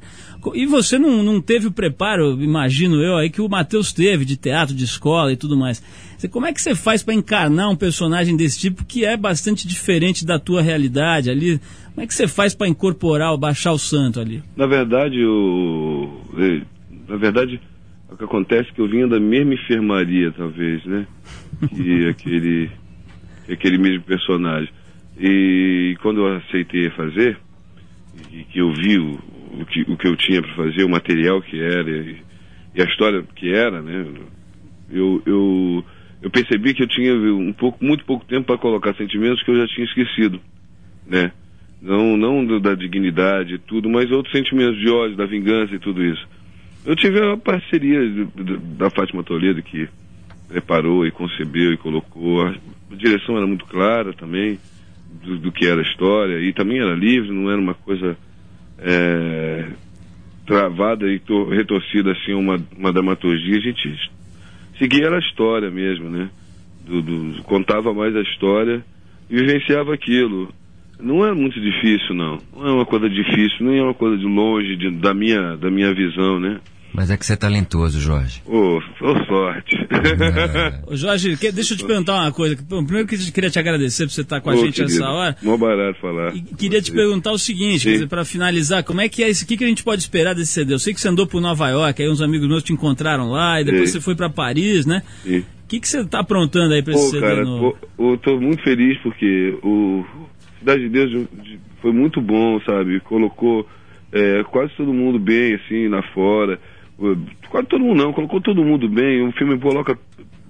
E 0.55 0.65
você 0.67 1.01
não, 1.01 1.21
não 1.21 1.41
teve 1.41 1.67
o 1.67 1.73
preparo, 1.73 2.41
imagino 2.41 3.03
eu, 3.03 3.17
aí 3.17 3.29
que 3.29 3.43
o 3.43 3.49
Matheus 3.49 3.93
teve, 3.93 4.25
de 4.25 4.37
teatro, 4.37 4.73
de 4.73 4.85
escola 4.85 5.33
e 5.33 5.37
tudo 5.37 5.57
mais. 5.57 5.83
Como 6.31 6.47
é 6.47 6.53
que 6.53 6.63
você 6.63 6.77
faz 6.77 7.03
para 7.03 7.13
encarnar 7.13 7.71
um 7.71 7.77
personagem 7.77 8.37
desse 8.37 8.61
tipo 8.61 8.85
que 8.85 9.05
é 9.05 9.17
bastante 9.17 9.67
diferente 9.67 10.25
da 10.25 10.39
tua 10.39 10.63
realidade 10.63 11.29
ali? 11.29 11.61
Como 11.93 12.05
é 12.05 12.07
que 12.07 12.15
você 12.15 12.29
faz 12.29 12.55
para 12.55 12.69
incorporar, 12.69 13.37
baixar 13.37 13.73
o 13.73 13.79
santo 13.79 14.21
ali? 14.21 14.45
Na 14.57 14.67
verdade, 14.67 15.25
o 15.25 16.09
na 17.11 17.17
verdade, 17.17 17.61
o 18.09 18.17
que 18.17 18.23
acontece 18.23 18.71
é 18.71 18.73
que 18.73 18.81
eu 18.81 18.89
vinha 18.89 19.09
da 19.09 19.19
mesma 19.19 19.55
enfermaria, 19.55 20.31
talvez, 20.31 20.85
né? 20.85 21.07
Que 21.75 22.07
aquele, 22.09 22.71
que 23.47 23.53
aquele 23.53 23.79
mesmo 23.79 24.03
personagem. 24.03 24.73
E 25.19 25.97
quando 26.01 26.21
eu 26.21 26.37
aceitei 26.37 26.89
fazer, 26.91 27.37
e 28.33 28.45
que 28.45 28.61
eu 28.61 28.73
vi 28.73 28.97
o, 28.97 29.19
o, 29.61 29.67
que, 29.67 29.83
o 29.83 29.97
que 29.97 30.07
eu 30.07 30.17
tinha 30.17 30.41
para 30.41 30.55
fazer, 30.55 30.85
o 30.85 30.89
material 30.89 31.43
que 31.43 31.61
era, 31.61 31.91
e, 31.91 32.17
e, 32.77 32.81
a 32.81 32.85
história 32.85 33.25
que 33.35 33.53
era, 33.53 33.83
né? 33.83 34.07
Eu, 34.89 35.21
eu, 35.27 35.85
eu 36.23 36.31
percebi 36.31 36.75
que 36.75 36.85
eu 36.85 36.89
tinha 36.89 37.13
um 37.13 37.53
pouco, 37.53 37.85
muito 37.85 38.05
pouco 38.05 38.25
tempo 38.25 38.47
para 38.47 38.59
colocar 38.59 38.95
sentimentos 38.95 39.43
que 39.43 39.51
eu 39.51 39.57
já 39.57 39.67
tinha 39.67 39.85
esquecido, 39.85 40.41
né? 41.05 41.33
Não, 41.83 42.17
não 42.17 42.61
da 42.61 42.75
dignidade 42.75 43.55
e 43.55 43.59
tudo, 43.59 43.89
mas 43.89 44.13
outros 44.13 44.33
sentimentos 44.33 44.79
de 44.79 44.89
ódio, 44.89 45.17
da 45.17 45.27
vingança 45.27 45.75
e 45.75 45.79
tudo 45.81 46.05
isso. 46.05 46.40
Eu 46.85 46.97
tive 46.97 47.21
a 47.21 47.37
parceria 47.37 48.01
da 48.79 48.89
Fátima 48.91 49.23
Toledo 49.23 49.63
que 49.63 49.89
preparou 50.49 51.07
e 51.07 51.11
concebeu 51.11 51.73
e 51.73 51.77
colocou. 51.77 52.47
A 52.47 52.55
direção 52.91 53.37
era 53.37 53.47
muito 53.47 53.67
clara 53.67 54.13
também 54.13 54.59
do, 55.23 55.39
do 55.39 55.53
que 55.53 55.67
era 55.67 55.81
a 55.81 55.85
história 55.85 56.41
e 56.41 56.53
também 56.53 56.81
era 56.81 56.95
livre, 56.95 57.31
não 57.31 57.51
era 57.51 57.61
uma 57.61 57.75
coisa 57.75 58.17
é, 58.79 59.67
travada 60.47 61.07
e 61.07 61.19
to, 61.19 61.45
retorcida 61.45 62.13
assim 62.13 62.33
uma, 62.33 62.59
uma 62.77 62.93
dramaturgia. 62.93 63.59
A 63.59 63.61
gente 63.61 64.11
seguia 64.79 65.11
a 65.11 65.19
história 65.19 65.71
mesmo, 65.71 66.09
né? 66.09 66.31
Do, 66.85 67.43
contava 67.45 67.93
mais 67.93 68.17
a 68.17 68.23
história 68.23 68.85
e 69.29 69.37
vivenciava 69.37 69.95
aquilo. 69.95 70.53
Não 71.03 71.25
é 71.25 71.33
muito 71.35 71.61
difícil, 71.61 72.15
não. 72.15 72.39
Não 72.57 72.67
é 72.67 72.73
uma 72.73 72.87
coisa 72.87 73.09
difícil, 73.09 73.67
nem 73.67 73.79
é 73.79 73.83
uma 73.83 73.95
coisa 73.95 74.17
de 74.17 74.25
longe 74.25 74.77
de, 74.77 74.91
da, 74.91 75.15
minha, 75.15 75.57
da 75.57 75.71
minha 75.71 75.95
visão, 75.95 76.39
né? 76.39 76.61
Mas 76.93 77.11
é 77.11 77.17
que 77.17 77.25
você 77.25 77.35
é 77.35 77.37
talentoso, 77.37 78.01
Jorge. 78.01 78.43
Ô, 78.45 78.79
oh, 78.79 79.25
sorte. 79.25 79.77
É. 79.77 80.83
Ô, 80.93 80.97
Jorge, 80.97 81.37
que, 81.37 81.53
deixa 81.53 81.75
eu 81.75 81.79
te 81.79 81.85
perguntar 81.85 82.15
uma 82.15 82.33
coisa. 82.33 82.57
Primeiro 82.57 83.07
que 83.07 83.15
eu 83.15 83.33
queria 83.33 83.49
te 83.49 83.59
agradecer 83.59 84.05
por 84.07 84.13
você 84.13 84.23
estar 84.23 84.41
com 84.41 84.51
a 84.51 84.57
gente 84.57 84.75
querido, 84.75 84.93
essa 84.93 85.09
hora. 85.09 85.37
Mó 85.43 85.57
barato 85.57 86.01
falar. 86.01 86.35
E 86.35 86.41
queria 86.41 86.83
te 86.83 86.91
perguntar 86.91 87.31
o 87.31 87.39
seguinte, 87.39 88.07
para 88.09 88.25
finalizar, 88.25 88.83
como 88.83 89.01
é 89.01 89.09
que 89.09 89.23
é 89.23 89.31
isso? 89.31 89.45
O 89.45 89.47
que, 89.47 89.57
que 89.57 89.65
a 89.65 89.69
gente 89.69 89.85
pode 89.85 90.03
esperar 90.03 90.35
desse 90.35 90.53
CD? 90.53 90.75
Eu 90.75 90.79
sei 90.79 90.93
que 90.93 91.01
você 91.01 91.09
andou 91.09 91.27
por 91.27 91.41
Nova 91.41 91.69
York, 91.69 92.03
aí 92.03 92.09
uns 92.09 92.21
amigos 92.21 92.49
meus 92.49 92.63
te 92.63 92.73
encontraram 92.73 93.31
lá, 93.31 93.61
e 93.61 93.65
depois 93.65 93.91
Sim. 93.91 93.99
você 93.99 94.01
foi 94.01 94.17
para 94.17 94.29
Paris, 94.29 94.85
né? 94.85 95.03
Sim. 95.23 95.39
O 95.39 95.45
que, 95.69 95.79
que 95.79 95.89
você 95.89 96.01
está 96.01 96.19
aprontando 96.19 96.75
aí 96.75 96.83
para 96.83 96.95
esse 96.95 97.11
CD 97.11 97.21
cara, 97.21 97.45
novo? 97.45 97.77
eu 97.97 98.19
tô 98.19 98.41
muito 98.41 98.61
feliz 98.65 98.99
porque 99.05 99.57
o 99.63 100.05
Cidade 100.61 100.83
de 100.83 100.89
Deus 100.89 101.29
foi 101.81 101.93
muito 101.93 102.21
bom, 102.21 102.61
sabe? 102.61 103.01
Colocou 103.01 103.67
é, 104.13 104.45
quase 104.45 104.73
todo 104.77 104.93
mundo 104.93 105.19
bem, 105.19 105.55
assim, 105.55 105.89
lá 105.89 106.03
fora. 106.15 106.61
Quase 107.49 107.67
todo 107.67 107.83
mundo 107.83 108.05
não, 108.05 108.13
colocou 108.13 108.41
todo 108.41 108.63
mundo 108.63 108.89
bem, 108.89 109.27
o 109.27 109.33
filme 109.33 109.59
coloca, 109.59 109.99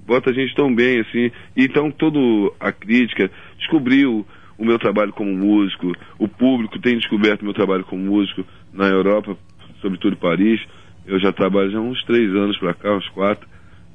bota 0.04 0.30
a 0.30 0.32
gente 0.32 0.52
tão 0.56 0.74
bem 0.74 0.98
assim, 0.98 1.30
então 1.56 1.92
toda 1.92 2.18
a 2.58 2.72
crítica 2.72 3.30
descobriu 3.56 4.26
o 4.58 4.64
meu 4.64 4.76
trabalho 4.76 5.12
como 5.12 5.32
músico, 5.32 5.92
o 6.18 6.26
público 6.26 6.80
tem 6.80 6.98
descoberto 6.98 7.42
o 7.42 7.44
meu 7.44 7.54
trabalho 7.54 7.84
como 7.84 8.02
músico 8.02 8.44
na 8.72 8.88
Europa, 8.88 9.36
sobretudo 9.80 10.14
em 10.14 10.18
Paris, 10.18 10.60
eu 11.06 11.20
já 11.20 11.32
trabalho 11.32 11.70
já 11.70 11.78
há 11.78 11.82
uns 11.82 12.02
três 12.02 12.28
anos 12.34 12.58
para 12.58 12.74
cá, 12.74 12.96
uns 12.96 13.08
quatro, 13.10 13.48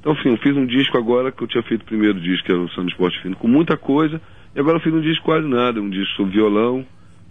então 0.05 0.13
enfim, 0.13 0.29
eu 0.29 0.37
fiz 0.37 0.55
um 0.55 0.67
disco 0.67 0.99
agora 0.99 1.31
que 1.31 1.41
eu 1.41 1.47
tinha 1.47 1.63
feito 1.63 1.81
o 1.81 1.85
primeiro 1.85 2.21
disco, 2.21 2.45
que 2.45 2.51
era 2.51 2.61
o 2.61 2.69
Samba 2.69 2.89
Esporte 2.89 3.19
Fino, 3.23 3.35
com 3.35 3.47
muita 3.47 3.75
coisa, 3.75 4.21
e 4.55 4.59
agora 4.59 4.77
eu 4.77 4.81
fiz 4.81 4.93
um 4.93 5.01
disco 5.01 5.25
quase 5.25 5.47
nada, 5.47 5.81
um 5.81 5.89
disco 5.89 6.15
sobre 6.15 6.33
violão, 6.33 6.85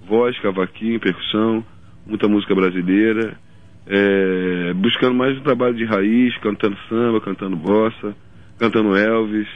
voz, 0.09 0.37
cavaquinho, 0.41 0.99
percussão, 0.99 1.65
muita 2.05 2.27
música 2.27 2.53
brasileira, 2.53 3.39
é, 3.87 4.73
buscando 4.75 5.15
mais 5.15 5.39
um 5.39 5.43
trabalho 5.43 5.77
de 5.77 5.85
raiz, 5.85 6.37
cantando 6.39 6.77
samba, 6.89 7.21
cantando 7.21 7.55
bossa, 7.55 8.13
cantando 8.59 8.97
Elvis. 8.97 9.47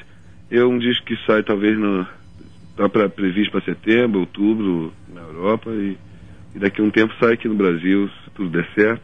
É 0.48 0.64
um 0.64 0.78
disco 0.78 1.04
que 1.04 1.16
sai 1.26 1.42
talvez 1.42 1.76
no, 1.76 2.07
tá 2.76 2.88
pra, 2.88 3.09
previsto 3.09 3.50
para 3.50 3.62
setembro, 3.62 4.20
outubro 4.20 4.92
na 5.12 5.22
Europa 5.22 5.70
e, 5.70 5.98
e, 6.54 6.59
daqui 6.61 6.81
a 6.81 6.85
um 6.85 6.90
tempo 6.90 7.12
sai 7.18 7.33
aqui 7.33 7.48
no 7.48 7.57
Brasil, 7.57 8.09
se 8.09 8.31
tudo 8.31 8.50
der 8.50 8.68
certo. 8.76 9.02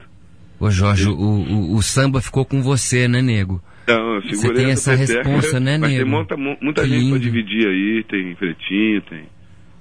Ô 0.61 0.71
Jorge, 0.71 1.09
o, 1.09 1.13
o, 1.13 1.75
o, 1.75 1.83
samba 1.83 2.21
ficou 2.21 2.45
com 2.45 2.63
você, 2.63 3.09
né, 3.09 3.21
nego? 3.21 3.61
Não, 3.87 4.21
você 4.21 4.53
tem 4.55 4.71
essa 4.71 4.95
responsa, 4.95 5.61
né, 5.61 5.79
Mas 5.79 5.91
nego? 5.93 6.05
tem 6.05 6.11
muita, 6.11 6.37
muita 6.37 6.83
que 6.83 6.89
gente 6.89 6.99
lindo. 7.01 7.11
pra 7.11 7.19
dividir 7.19 7.67
aí, 7.67 8.05
tem 8.05 8.35
Pretinho, 8.35 9.03
tem... 9.03 9.25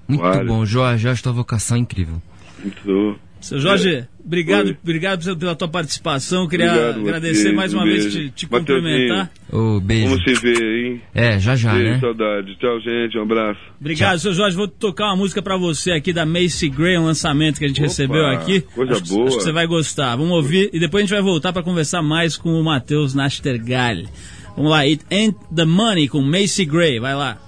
Muito 0.07 0.45
bom, 0.45 0.65
Jorge, 0.65 1.07
acho 1.07 1.23
tua 1.23 1.31
vocação 1.31 1.77
incrível. 1.77 2.21
Muito 2.61 3.19
seu 3.43 3.59
Jorge, 3.59 3.95
é. 3.95 4.07
obrigado, 4.23 4.75
obrigado 4.81 5.37
pela 5.37 5.55
tua 5.55 5.67
participação. 5.67 6.47
Queria 6.47 6.71
obrigado, 6.71 6.99
agradecer 7.01 7.49
você, 7.49 7.51
mais 7.51 7.73
uma 7.73 7.83
um 7.83 7.85
vez, 7.85 8.11
te, 8.11 8.29
te 8.29 8.47
cumprimentar. 8.47 9.29
Oh, 9.51 9.79
beijo. 9.79 10.09
Vamos 10.09 10.23
se 10.23 10.33
ver, 10.41 10.61
hein? 10.61 11.01
É, 11.13 11.39
já 11.39 11.55
já, 11.55 11.73
beijo, 11.73 11.89
né? 11.89 11.99
saudade. 11.99 12.57
Tchau, 12.57 12.79
gente. 12.79 13.17
Um 13.17 13.23
abraço. 13.23 13.59
Obrigado, 13.79 14.11
Tchau. 14.11 14.19
seu 14.19 14.33
Jorge. 14.33 14.55
Vou 14.55 14.67
tocar 14.67 15.07
uma 15.07 15.17
música 15.17 15.41
para 15.41 15.57
você 15.57 15.91
aqui 15.91 16.13
da 16.13 16.25
Macy 16.25 16.69
Gray, 16.69 16.97
um 16.97 17.05
lançamento 17.05 17.59
que 17.59 17.65
a 17.65 17.67
gente 17.67 17.81
Opa, 17.81 17.87
recebeu 17.87 18.25
aqui. 18.27 18.61
Coisa 18.61 18.93
acho, 18.93 19.05
boa. 19.05 19.27
Acho 19.27 19.37
que 19.37 19.43
você 19.43 19.51
vai 19.51 19.67
gostar. 19.67 20.15
Vamos 20.15 20.31
ouvir 20.31 20.69
e 20.73 20.79
depois 20.79 21.01
a 21.01 21.05
gente 21.05 21.15
vai 21.15 21.21
voltar 21.21 21.51
para 21.51 21.61
conversar 21.61 22.01
mais 22.01 22.37
com 22.37 22.49
o 22.59 22.63
Matheus 22.63 23.13
Nastergalli. 23.13 24.07
Vamos 24.55 24.71
lá, 24.71 24.79
It 24.79 25.03
Ain't 25.11 25.37
the 25.53 25.65
Money 25.65 26.07
com 26.07 26.21
Macy 26.21 26.65
Gray. 26.65 26.99
Vai 26.99 27.15
lá. 27.15 27.39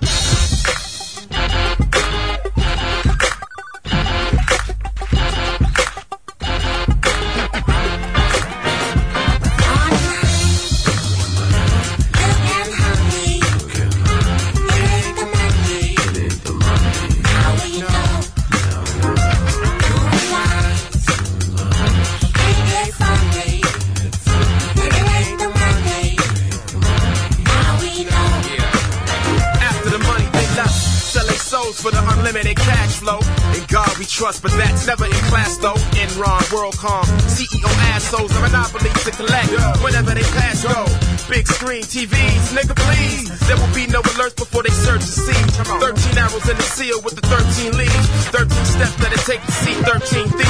WorldCom, 36.65 37.05
CEO 37.29 37.69
assholes, 37.93 38.31
a 38.35 38.39
monopoly 38.41 38.89
to 38.89 39.11
collect 39.11 39.51
whenever 39.83 40.15
they 40.15 40.23
pass 40.33 40.63
go. 40.63 40.85
Big 41.29 41.45
screen 41.47 41.83
TVs, 41.83 42.57
nigga 42.57 42.75
please. 42.75 43.39
There 43.47 43.57
will 43.57 43.73
be 43.75 43.85
no 43.87 44.01
alerts 44.01 44.35
before 44.35 44.63
they 44.63 44.69
search 44.69 45.01
the 45.01 45.29
scene. 45.29 45.47
13 45.61 46.17
arrows 46.17 46.49
in 46.49 46.57
the 46.57 46.63
seal 46.63 47.01
with 47.03 47.15
the 47.15 47.21
13 47.21 47.77
leads. 47.77 48.07
13 48.33 48.49
steps 48.65 48.95
that 48.97 49.13
it 49.13 49.21
take 49.29 49.41
to 49.45 49.51
see 49.51 49.73
13 49.73 50.27
thieves. 50.29 50.44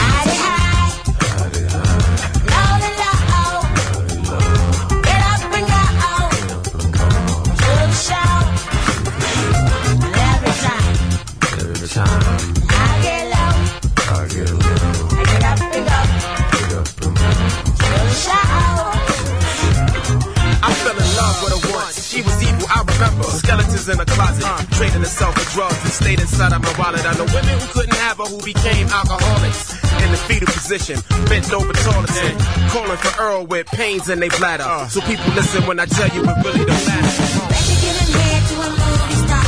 Stayed 25.95 26.19
inside 26.19 26.51
of 26.51 26.61
my 26.61 26.73
wallet. 26.77 27.05
I 27.05 27.13
know 27.15 27.25
women 27.31 27.55
who 27.59 27.67
couldn't 27.71 27.95
have 27.95 28.17
her 28.17 28.25
who 28.25 28.41
became 28.43 28.87
alcoholics. 28.87 29.73
In 30.03 30.11
the 30.11 30.17
fetal 30.27 30.47
position, 30.51 30.99
bent 31.31 31.51
over 31.53 31.71
toileting. 31.71 32.35
Calling 32.69 32.97
for 32.97 33.13
Earl 33.21 33.45
with 33.45 33.67
pains 33.67 34.09
in 34.09 34.19
their 34.19 34.29
bladder. 34.29 34.63
Uh, 34.67 34.87
so 34.87 34.99
people 35.01 35.25
listen 35.33 35.65
when 35.65 35.79
I 35.79 35.85
tell 35.85 36.09
you 36.09 36.21
it 36.21 36.37
really 36.43 36.65
don't 36.67 36.85
matter. 36.85 37.47
Bet 37.47 37.63
you 37.71 37.75
giving 37.79 38.11
head 38.11 38.43
to 38.51 38.55
a 38.59 38.69
movie 38.75 39.19
star. 39.23 39.47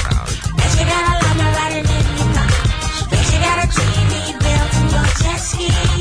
Bet 0.56 0.72
you 0.80 0.86
got 0.88 1.04
a 1.12 1.14
llama 1.20 1.48
riding 1.60 1.88
in 1.98 2.06
your 2.16 2.30
car. 2.32 2.50
Bet 3.12 3.26
you 3.34 3.40
got 3.44 3.58
a 3.60 3.68
TV 3.68 4.14
built 4.40 4.72
in 4.80 4.86
your 4.96 5.08
jet 5.20 5.40
ski. 5.44 5.97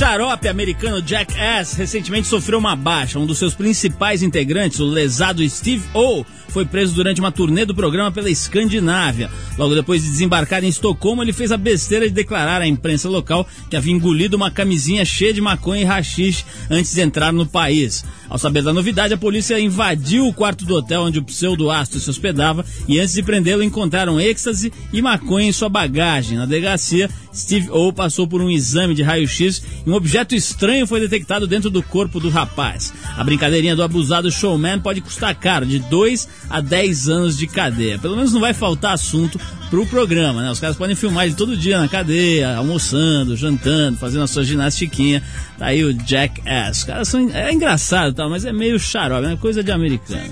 Xarope 0.00 0.48
americano 0.48 1.02
Jackass 1.02 1.74
recentemente 1.74 2.26
sofreu 2.26 2.58
uma 2.58 2.74
baixa. 2.74 3.18
Um 3.18 3.26
dos 3.26 3.36
seus 3.36 3.54
principais 3.54 4.22
integrantes, 4.22 4.80
o 4.80 4.86
lesado 4.86 5.46
Steve 5.46 5.86
O, 5.92 6.24
foi 6.48 6.64
preso 6.64 6.94
durante 6.94 7.20
uma 7.20 7.30
turnê 7.30 7.66
do 7.66 7.74
programa 7.74 8.10
pela 8.10 8.30
Escandinávia. 8.30 9.30
Logo 9.58 9.74
depois 9.74 10.02
de 10.02 10.10
desembarcar 10.10 10.64
em 10.64 10.68
Estocolmo, 10.68 11.22
ele 11.22 11.32
fez 11.32 11.52
a 11.52 11.56
besteira 11.56 12.08
de 12.08 12.14
declarar 12.14 12.62
à 12.62 12.66
imprensa 12.66 13.08
local 13.08 13.46
que 13.68 13.76
havia 13.76 13.92
engolido 13.92 14.36
uma 14.36 14.50
camisinha 14.50 15.04
cheia 15.04 15.34
de 15.34 15.40
maconha 15.40 15.82
e 15.82 15.84
rachixe 15.84 16.44
antes 16.70 16.94
de 16.94 17.00
entrar 17.00 17.32
no 17.32 17.46
país. 17.46 18.04
Ao 18.28 18.38
saber 18.38 18.62
da 18.62 18.72
novidade, 18.72 19.12
a 19.12 19.18
polícia 19.18 19.58
invadiu 19.58 20.26
o 20.26 20.32
quarto 20.32 20.64
do 20.64 20.76
hotel 20.76 21.02
onde 21.02 21.18
o 21.18 21.24
pseudo-astro 21.24 21.98
se 21.98 22.08
hospedava 22.08 22.64
e 22.86 23.00
antes 23.00 23.14
de 23.14 23.22
prendê-lo 23.22 23.62
encontraram 23.62 24.20
êxtase 24.20 24.72
e 24.92 25.02
maconha 25.02 25.48
em 25.48 25.52
sua 25.52 25.68
bagagem. 25.68 26.38
Na 26.38 26.46
delegacia, 26.46 27.10
Steve 27.34 27.70
O 27.70 27.92
passou 27.92 28.28
por 28.28 28.40
um 28.40 28.50
exame 28.50 28.94
de 28.94 29.02
raio-x 29.02 29.62
e 29.84 29.90
um 29.90 29.94
objeto 29.94 30.34
estranho 30.34 30.86
foi 30.86 31.00
detectado 31.00 31.46
dentro 31.46 31.70
do 31.70 31.82
corpo 31.82 32.20
do 32.20 32.28
rapaz. 32.28 32.92
A 33.16 33.24
brincadeirinha 33.24 33.74
do 33.74 33.82
abusado 33.82 34.30
showman 34.30 34.78
pode 34.78 35.00
custar 35.00 35.34
caro, 35.34 35.66
de 35.66 35.78
2 35.80 36.28
a 36.48 36.60
10 36.60 37.08
anos 37.08 37.36
de 37.36 37.46
cadeia. 37.48 37.98
Pelo 37.98 38.16
menos 38.16 38.32
não 38.32 38.40
vai 38.40 38.54
faltar 38.54 38.94
assunto 38.94 39.39
pro 39.70 39.86
programa, 39.86 40.42
né? 40.42 40.50
Os 40.50 40.58
caras 40.58 40.76
podem 40.76 40.96
filmar 40.96 41.24
ele 41.26 41.34
todo 41.34 41.56
dia 41.56 41.78
na 41.78 41.88
cadeia, 41.88 42.56
almoçando, 42.56 43.36
jantando, 43.36 43.96
fazendo 43.96 44.24
a 44.24 44.26
sua 44.26 44.44
ginastiquinha. 44.44 45.22
Tá 45.56 45.66
aí 45.66 45.84
o 45.84 45.92
Jackass. 45.92 46.78
Os 46.78 46.84
caras 46.84 47.08
são. 47.08 47.30
É 47.30 47.52
engraçado, 47.52 48.12
tal, 48.12 48.28
mas 48.28 48.44
é 48.44 48.52
meio 48.52 48.78
xarope, 48.78 49.26
é 49.26 49.36
coisa 49.36 49.62
de 49.62 49.70
americano. 49.70 50.22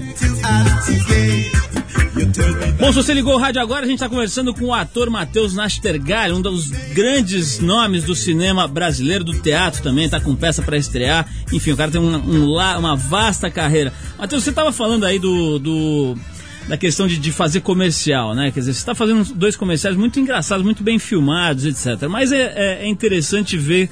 Bom, 2.80 2.92
se 2.92 2.94
você 2.94 3.14
ligou 3.14 3.34
o 3.34 3.38
rádio 3.38 3.62
agora, 3.62 3.84
a 3.84 3.86
gente 3.86 3.96
está 3.96 4.08
conversando 4.08 4.52
com 4.52 4.66
o 4.66 4.74
ator 4.74 5.08
Matheus 5.08 5.54
Nastergalli, 5.54 6.32
um 6.32 6.42
dos 6.42 6.68
grandes 6.92 7.60
nomes 7.60 8.02
do 8.02 8.14
cinema 8.14 8.66
brasileiro, 8.66 9.22
do 9.22 9.40
teatro 9.40 9.82
também, 9.82 10.06
está 10.06 10.18
com 10.18 10.34
peça 10.34 10.62
para 10.62 10.76
estrear. 10.76 11.28
Enfim, 11.52 11.72
o 11.72 11.76
cara 11.76 11.92
tem 11.92 12.00
um, 12.00 12.16
um, 12.16 12.54
uma 12.54 12.96
vasta 12.96 13.50
carreira. 13.50 13.92
Matheus, 14.18 14.42
você 14.42 14.50
estava 14.50 14.72
falando 14.72 15.04
aí 15.04 15.18
do, 15.18 15.58
do 15.60 16.16
da 16.68 16.76
questão 16.76 17.06
de, 17.06 17.18
de, 17.18 17.32
fazer 17.32 17.60
comercial, 17.60 18.34
né? 18.34 18.50
Quer 18.50 18.60
dizer, 18.60 18.74
você 18.74 18.80
está 18.80 18.94
fazendo 18.94 19.24
dois 19.34 19.56
comerciais 19.56 19.96
muito 19.96 20.20
engraçados, 20.20 20.64
muito 20.64 20.82
bem 20.82 20.98
filmados, 20.98 21.64
etc. 21.64 22.08
Mas 22.08 22.30
é, 22.30 22.52
é, 22.54 22.84
é 22.84 22.88
interessante 22.88 23.56
ver 23.56 23.88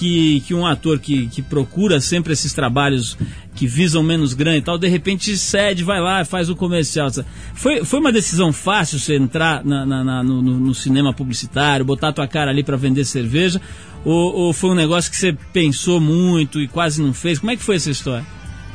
que, 0.00 0.40
que 0.40 0.54
um 0.54 0.66
ator 0.66 0.98
que, 0.98 1.26
que 1.26 1.42
procura 1.42 2.00
sempre 2.00 2.32
esses 2.32 2.52
trabalhos 2.52 3.18
que 3.54 3.66
visam 3.66 4.02
menos 4.02 4.32
grana 4.32 4.56
e 4.56 4.62
tal, 4.62 4.78
de 4.78 4.88
repente 4.88 5.36
cede, 5.36 5.84
vai 5.84 6.00
lá, 6.00 6.24
faz 6.24 6.48
o 6.48 6.56
comercial. 6.56 7.08
Foi, 7.54 7.84
foi 7.84 8.00
uma 8.00 8.12
decisão 8.12 8.52
fácil 8.52 8.98
você 8.98 9.16
entrar 9.16 9.64
na, 9.64 9.84
na, 9.84 10.04
na, 10.04 10.22
no, 10.22 10.40
no, 10.40 10.74
cinema 10.74 11.12
publicitário, 11.12 11.84
botar 11.84 12.08
a 12.08 12.12
tua 12.12 12.26
cara 12.26 12.50
ali 12.50 12.62
para 12.62 12.76
vender 12.76 13.04
cerveja? 13.04 13.60
Ou, 14.04 14.34
ou 14.34 14.52
foi 14.52 14.70
um 14.70 14.74
negócio 14.74 15.10
que 15.10 15.16
você 15.16 15.36
pensou 15.52 16.00
muito 16.00 16.60
e 16.60 16.68
quase 16.68 17.02
não 17.02 17.12
fez? 17.12 17.38
Como 17.38 17.50
é 17.50 17.56
que 17.56 17.62
foi 17.62 17.76
essa 17.76 17.90
história? 17.90 18.26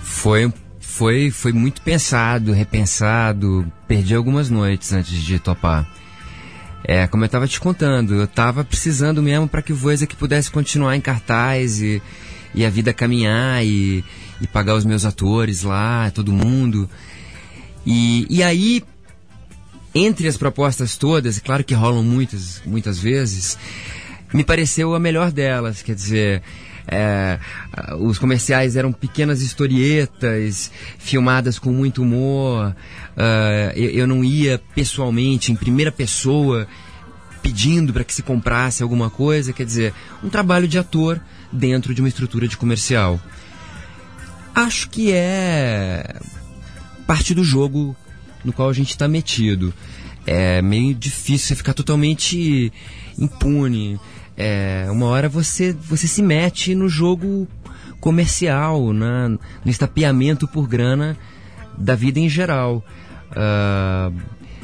Foi 0.04 0.52
foi, 0.96 1.30
foi 1.30 1.52
muito 1.52 1.82
pensado, 1.82 2.54
repensado. 2.54 3.70
Perdi 3.86 4.16
algumas 4.16 4.50
noites 4.50 4.94
antes 4.94 5.22
de 5.22 5.38
topar. 5.40 5.86
É, 6.86 7.06
como 7.08 7.24
eu 7.24 7.26
estava 7.26 7.48
te 7.48 7.60
contando, 7.60 8.14
eu 8.14 8.24
estava 8.24 8.64
precisando 8.64 9.22
mesmo 9.22 9.48
para 9.48 9.62
que 9.62 9.74
o 9.74 9.76
Voice 9.76 10.04
aqui 10.04 10.16
pudesse 10.16 10.50
continuar 10.50 10.96
em 10.96 11.02
cartaz 11.02 11.82
e, 11.82 12.02
e 12.54 12.66
a 12.66 12.70
vida 12.70 12.94
caminhar 12.94 13.66
e, 13.66 14.06
e 14.40 14.48
pagar 14.48 14.76
os 14.76 14.86
meus 14.86 15.04
atores 15.04 15.64
lá, 15.64 16.10
todo 16.12 16.32
mundo. 16.32 16.90
E, 17.86 18.26
e 18.30 18.42
aí, 18.42 18.82
entre 19.94 20.30
as 20.30 20.38
propostas 20.38 20.96
todas, 20.96 21.40
claro 21.40 21.64
que 21.64 21.74
rolam 21.74 22.04
muitas, 22.04 22.62
muitas 22.66 23.00
vezes, 23.00 23.58
me 24.34 24.46
pareceu 24.46 24.96
a 24.96 25.00
melhor 25.00 25.30
delas, 25.32 25.82
quer 25.82 25.96
dizer, 25.96 26.42
é, 26.88 27.40
os 28.00 28.20
comerciais 28.20 28.76
eram 28.76 28.92
pequenas 28.92 29.42
historietas, 29.42 30.72
filmadas 30.98 31.58
com 31.58 31.72
muito 31.72 32.02
humor. 32.02 32.76
Uh, 33.16 33.72
eu, 33.76 33.90
eu, 33.92 34.08
não 34.08 34.24
ia 34.24 34.62
pessoalmente, 34.76 35.52
em 35.52 35.56
primeira 35.56 35.92
pessoa, 35.92 36.68
pedindo 37.42 37.92
para 37.92 38.04
que 38.04 38.14
se 38.14 38.22
comprasse 38.22 38.84
alguma 38.84 39.10
coisa. 39.10 39.54
Quer 39.54 39.66
dizer, 39.66 39.94
um 40.24 40.30
trabalho 40.30 40.68
de 40.68 40.78
ator 40.78 41.20
dentro 41.52 41.94
de 41.94 42.02
uma 42.02 42.10
estrutura 42.10 42.48
de 42.48 42.58
comercial. 42.58 43.20
Acho 44.54 44.90
que 44.90 45.12
é 45.12 46.16
parte 47.06 47.34
do 47.34 47.44
jogo 47.44 47.96
no 48.44 48.54
qual 48.54 48.70
a 48.70 48.74
gente 48.74 48.92
está 48.92 49.08
metido. 49.08 49.74
É 50.26 50.62
meio 50.62 50.94
difícil 50.96 51.48
você 51.48 51.56
ficar 51.56 51.74
totalmente 51.74 52.72
impune. 53.18 54.00
É, 54.38 54.88
uma 54.90 55.06
hora 55.08 55.30
você, 55.30 55.72
você 55.74 56.08
se 56.08 56.22
mete 56.22 56.76
no 56.76 56.90
jogo 56.90 57.48
comercial, 58.00 58.94
na, 58.94 59.30
no 59.30 59.40
estapeamento 59.66 60.48
por 60.48 60.68
grana 60.68 61.18
da 61.78 61.96
vida 61.96 62.20
em 62.20 62.30
geral. 62.30 62.84
Uh, 63.32 64.14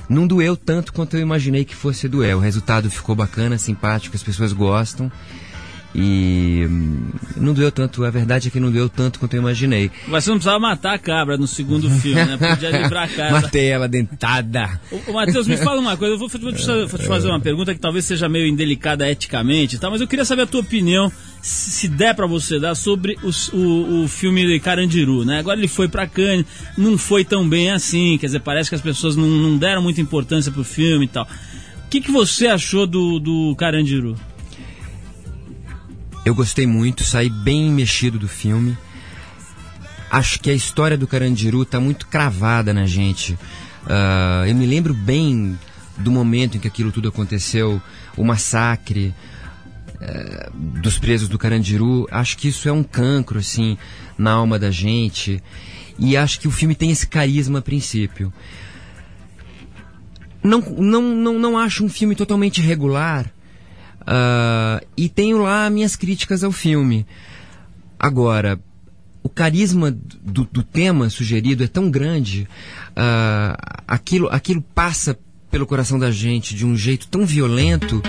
não 0.08 0.28
doeu 0.28 0.58
tanto 0.58 0.92
quanto 0.92 1.16
eu 1.16 1.22
imaginei 1.22 1.64
que 1.64 1.76
fosse 1.76 2.08
doer. 2.08 2.36
O 2.36 2.40
resultado 2.40 2.90
ficou 2.90 3.16
bacana, 3.16 3.58
simpático, 3.58 4.16
as 4.16 4.24
pessoas 4.24 4.52
gostam. 4.52 5.12
E 5.94 6.66
não 7.36 7.54
doeu 7.54 7.72
tanto, 7.72 8.06
a 8.06 8.10
verdade 8.10 8.48
é 8.48 8.52
que 8.52 8.60
não 8.60 8.72
doeu 8.72 8.88
tanto 8.88 9.20
quanto 9.20 9.34
eu 9.34 9.42
imaginei. 9.42 9.92
Mas 10.08 10.24
você 10.24 10.30
não 10.30 10.38
precisava 10.38 10.60
matar 10.60 10.94
a 10.94 10.98
cabra 10.98 11.38
no 11.38 11.46
segundo 11.48 11.90
filme, 11.90 12.24
né? 12.24 12.38
Podia 12.38 12.70
livrar 12.70 13.04
a 13.04 13.08
casa. 13.14 13.42
Matei 13.42 13.68
ela 13.68 13.90
dentada. 13.90 14.80
Ô, 15.08 15.12
Matheus, 15.12 15.48
me 15.48 15.58
fala 15.58 15.82
uma 15.82 15.98
coisa, 15.98 16.14
eu 16.14 16.18
vou 16.18 16.30
te, 16.30 16.38
vou 16.38 16.54
te 17.00 17.08
fazer 17.08 17.28
uma 17.28 17.40
pergunta 17.42 17.74
que 17.74 17.80
talvez 17.80 18.06
seja 18.06 18.30
meio 18.30 18.48
indelicada 18.48 19.10
eticamente, 19.10 19.78
tá? 19.78 19.90
mas 19.90 20.00
eu 20.00 20.08
queria 20.08 20.24
saber 20.24 20.44
a 20.44 20.48
tua 20.48 20.62
opinião, 20.62 21.12
se 21.42 21.90
der 21.90 22.16
para 22.16 22.26
você 22.26 22.58
dar, 22.58 22.74
sobre 22.76 23.18
o, 23.22 23.58
o, 23.58 24.04
o 24.04 24.08
filme 24.08 24.46
de 24.48 24.60
Carandiru, 24.60 25.26
né? 25.26 25.40
Agora 25.40 25.60
ele 25.60 25.68
foi 25.68 25.90
para 25.90 26.08
Cannes, 26.08 26.46
não 26.78 26.98
foi 26.98 27.26
tão 27.26 27.48
bem 27.48 27.72
assim, 27.72 28.18
quer 28.18 28.28
dizer, 28.28 28.40
parece 28.40 28.70
que 28.70 28.76
as 28.76 28.82
pessoas 28.82 29.18
não, 29.18 29.28
não 29.28 29.58
deram 29.58 29.82
muita 29.82 30.00
importância 30.00 30.52
pro 30.52 30.64
filme 30.64 31.06
e 31.06 31.10
tal. 31.10 31.26
O 31.26 31.90
que, 31.90 32.00
que 32.00 32.12
você 32.12 32.48
achou 32.48 32.88
do, 32.88 33.20
do 33.20 33.54
Carandiru? 33.58 34.16
Eu 36.24 36.36
gostei 36.36 36.68
muito, 36.68 37.04
saí 37.04 37.30
bem 37.30 37.72
mexido 37.72 38.20
do 38.20 38.28
filme. 38.28 38.78
Acho 40.12 40.40
que 40.40 40.52
a 40.52 40.54
história 40.54 40.96
do 40.96 41.08
Carandiru 41.08 41.64
está 41.64 41.80
muito 41.80 42.06
cravada 42.06 42.74
na 42.74 42.86
gente. 42.86 43.34
Uh, 43.84 44.46
eu 44.48 44.54
me 44.54 44.68
lembro 44.68 44.94
bem 44.94 45.58
do 45.98 46.12
momento 46.12 46.58
em 46.58 46.60
que 46.60 46.68
aquilo 46.68 46.92
tudo 46.92 47.10
aconteceu, 47.10 47.82
o 48.16 48.24
massacre 48.24 49.16
uh, 49.96 50.52
dos 50.54 51.00
presos 51.00 51.28
do 51.28 51.40
Carandiru. 51.40 52.08
Acho 52.12 52.38
que 52.38 52.50
isso 52.50 52.70
é 52.70 52.72
um 52.72 52.84
cancro, 52.84 53.40
assim, 53.40 53.76
na 54.16 54.32
alma 54.34 54.60
da 54.60 54.70
gente. 54.70 55.42
E 55.98 56.16
acho 56.16 56.40
que 56.40 56.48
o 56.48 56.52
filme 56.52 56.76
tem 56.76 56.92
esse 56.92 57.08
carisma 57.08 57.60
a 57.60 57.62
princípio. 57.64 58.32
Não, 60.44 60.60
não, 60.60 61.02
não, 61.02 61.40
não 61.40 61.58
acho 61.58 61.84
um 61.84 61.90
filme 61.90 62.16
totalmente 62.16 62.62
regular. 62.62 63.32
Uh, 64.12 64.86
e 64.98 65.08
tenho 65.08 65.38
lá 65.38 65.70
minhas 65.70 65.96
críticas 65.96 66.44
ao 66.44 66.52
filme. 66.52 67.06
Agora, 67.98 68.60
o 69.24 69.30
carisma 69.30 69.90
do, 69.90 70.44
do 70.44 70.64
tema 70.64 71.10
sugerido 71.10 71.64
é 71.64 71.68
tão 71.68 71.90
grande, 71.90 72.46
uh, 72.92 73.82
aquilo, 73.88 74.28
aquilo 74.30 74.62
passa 74.62 75.18
pelo 75.50 75.66
coração 75.66 75.98
da 75.98 76.12
gente 76.12 76.56
de 76.56 76.66
um 76.66 76.76
jeito 76.76 77.08
tão 77.08 77.26
violento 77.26 78.02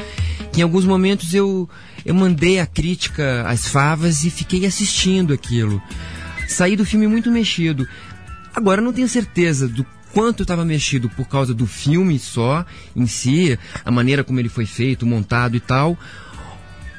que 0.52 0.60
em 0.60 0.62
alguns 0.62 0.84
momentos 0.84 1.34
eu, 1.34 1.68
eu 2.04 2.14
mandei 2.14 2.58
a 2.58 2.66
crítica 2.66 3.44
às 3.46 3.68
favas 3.68 4.24
e 4.24 4.30
fiquei 4.30 4.66
assistindo 4.66 5.32
aquilo. 5.32 5.80
Saí 6.48 6.76
do 6.76 6.84
filme 6.84 7.06
muito 7.06 7.30
mexido. 7.30 7.88
Agora 8.54 8.82
não 8.82 8.92
tenho 8.92 9.08
certeza 9.08 9.68
do 9.68 9.86
quanto 10.12 10.40
eu 10.40 10.44
estava 10.44 10.64
mexido 10.64 11.08
por 11.10 11.26
causa 11.28 11.52
do 11.54 11.66
filme 11.66 12.18
só, 12.18 12.64
em 12.94 13.06
si, 13.06 13.58
a 13.84 13.90
maneira 13.90 14.22
como 14.24 14.38
ele 14.38 14.48
foi 14.48 14.66
feito, 14.66 15.06
montado 15.06 15.56
e 15.56 15.60
tal, 15.60 15.96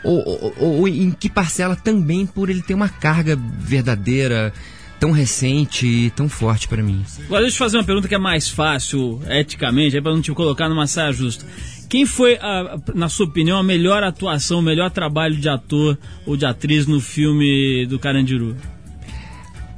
ou, 0.04 0.54
ou, 0.60 0.80
ou 0.80 0.88
em 0.88 1.12
que 1.12 1.30
parcela 1.30 1.76
também 1.76 2.26
por 2.26 2.50
ele 2.50 2.62
ter 2.62 2.74
uma 2.74 2.90
carga 2.90 3.38
verdadeira, 3.60 4.54
tão 5.00 5.12
recente 5.12 5.86
e 5.86 6.10
tão 6.12 6.28
forte 6.30 6.68
para 6.68 6.82
mim. 6.84 7.04
Agora 7.26 7.42
deixa 7.42 7.56
eu 7.56 7.60
fazer 7.60 7.78
uma 7.78 7.84
pergunta 7.84 8.08
que 8.08 8.16
é 8.16 8.20
mais 8.20 8.48
fácil, 8.50 9.22
eticamente, 9.30 10.00
pra 10.02 10.12
não 10.14 10.22
te 10.22 10.32
colocar 10.32 10.68
numa 10.70 10.88
saia 10.88 11.12
justa. 11.12 11.46
Quem 11.90 12.06
foi, 12.06 12.36
a- 12.38 12.80
na 12.96 13.08
sua 13.10 13.26
opinião, 13.28 13.58
a 13.60 13.64
melhor 13.64 14.02
atuação, 14.04 14.60
o 14.60 14.62
melhor 14.62 14.90
trabalho 14.90 15.36
de 15.36 15.48
ator 15.48 15.98
ou 16.26 16.36
de 16.36 16.46
atriz 16.46 16.88
no 16.88 17.00
filme 17.00 17.86
do 17.86 18.00
Carandiru? 18.00 18.56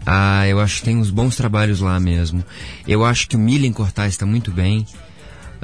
Ah, 0.05 0.47
eu 0.47 0.59
acho 0.59 0.79
que 0.79 0.85
tem 0.85 0.97
uns 0.97 1.09
bons 1.09 1.35
trabalhos 1.35 1.79
lá 1.79 1.99
mesmo. 1.99 2.43
Eu 2.87 3.03
acho 3.03 3.27
que 3.27 3.35
o 3.35 3.39
Milen 3.39 3.73
Cortaz 3.73 4.13
está 4.13 4.25
muito 4.25 4.51
bem. 4.51 4.85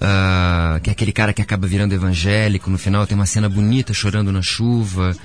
Ah, 0.03 0.79
que 0.81 0.89
é 0.89 0.93
aquele 0.93 1.11
cara 1.11 1.31
que 1.31 1.43
acaba 1.43 1.67
virando 1.67 1.93
evangélico. 1.93 2.71
No 2.71 2.77
final 2.79 3.05
tem 3.05 3.15
uma 3.15 3.27
cena 3.27 3.47
bonita 3.47 3.93
chorando 3.93 4.31
na 4.31 4.41
chuva. 4.41 5.15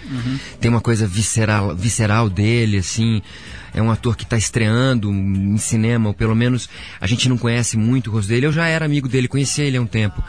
Tem 0.60 0.70
uma 0.70 0.82
coisa 0.82 1.06
visceral, 1.06 1.74
visceral 1.74 2.28
dele, 2.28 2.76
assim. 2.76 3.22
É 3.72 3.80
um 3.80 3.90
ator 3.90 4.16
que 4.16 4.24
está 4.24 4.36
estreando 4.36 5.10
em 5.10 5.56
cinema, 5.56 6.08
ou 6.08 6.14
pelo 6.14 6.34
menos 6.34 6.68
a 7.00 7.06
gente 7.06 7.26
não 7.26 7.38
conhece 7.38 7.76
muito 7.76 8.10
o 8.10 8.12
rosto 8.12 8.28
dele. 8.28 8.46
Eu 8.46 8.52
já 8.52 8.66
era 8.66 8.84
amigo 8.84 9.08
dele, 9.08 9.28
conhecia 9.28 9.64
ele 9.64 9.78
há 9.78 9.80
um 9.80 9.86
tempo. 9.86 10.22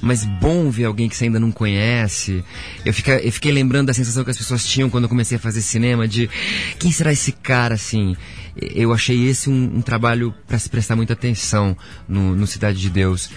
Mas 0.00 0.24
bom 0.24 0.70
ver 0.70 0.84
alguém 0.84 1.08
que 1.08 1.16
você 1.16 1.24
ainda 1.24 1.40
não 1.40 1.50
conhece. 1.50 2.44
Eu, 2.84 2.92
eu 3.22 3.32
fiquei 3.32 3.50
lembrando 3.50 3.88
da 3.88 3.94
sensação 3.94 4.22
que 4.22 4.30
as 4.30 4.38
pessoas 4.38 4.64
tinham 4.64 4.88
quando 4.88 5.04
eu 5.04 5.08
comecei 5.08 5.36
a 5.38 5.40
fazer 5.40 5.60
cinema, 5.60 6.06
de 6.06 6.30
quem 6.78 6.92
será 6.92 7.12
esse 7.12 7.32
cara, 7.32 7.74
assim? 7.74 8.16
Eu 8.56 8.92
achei 8.92 9.28
esse 9.28 9.50
um, 9.50 9.78
um 9.78 9.82
trabalho 9.82 10.34
para 10.46 10.58
se 10.58 10.68
prestar 10.68 10.96
muita 10.96 11.12
atenção 11.12 11.76
no, 12.08 12.34
no 12.34 12.46
Cidade 12.46 12.80
de 12.80 12.90
Deus. 12.90 13.30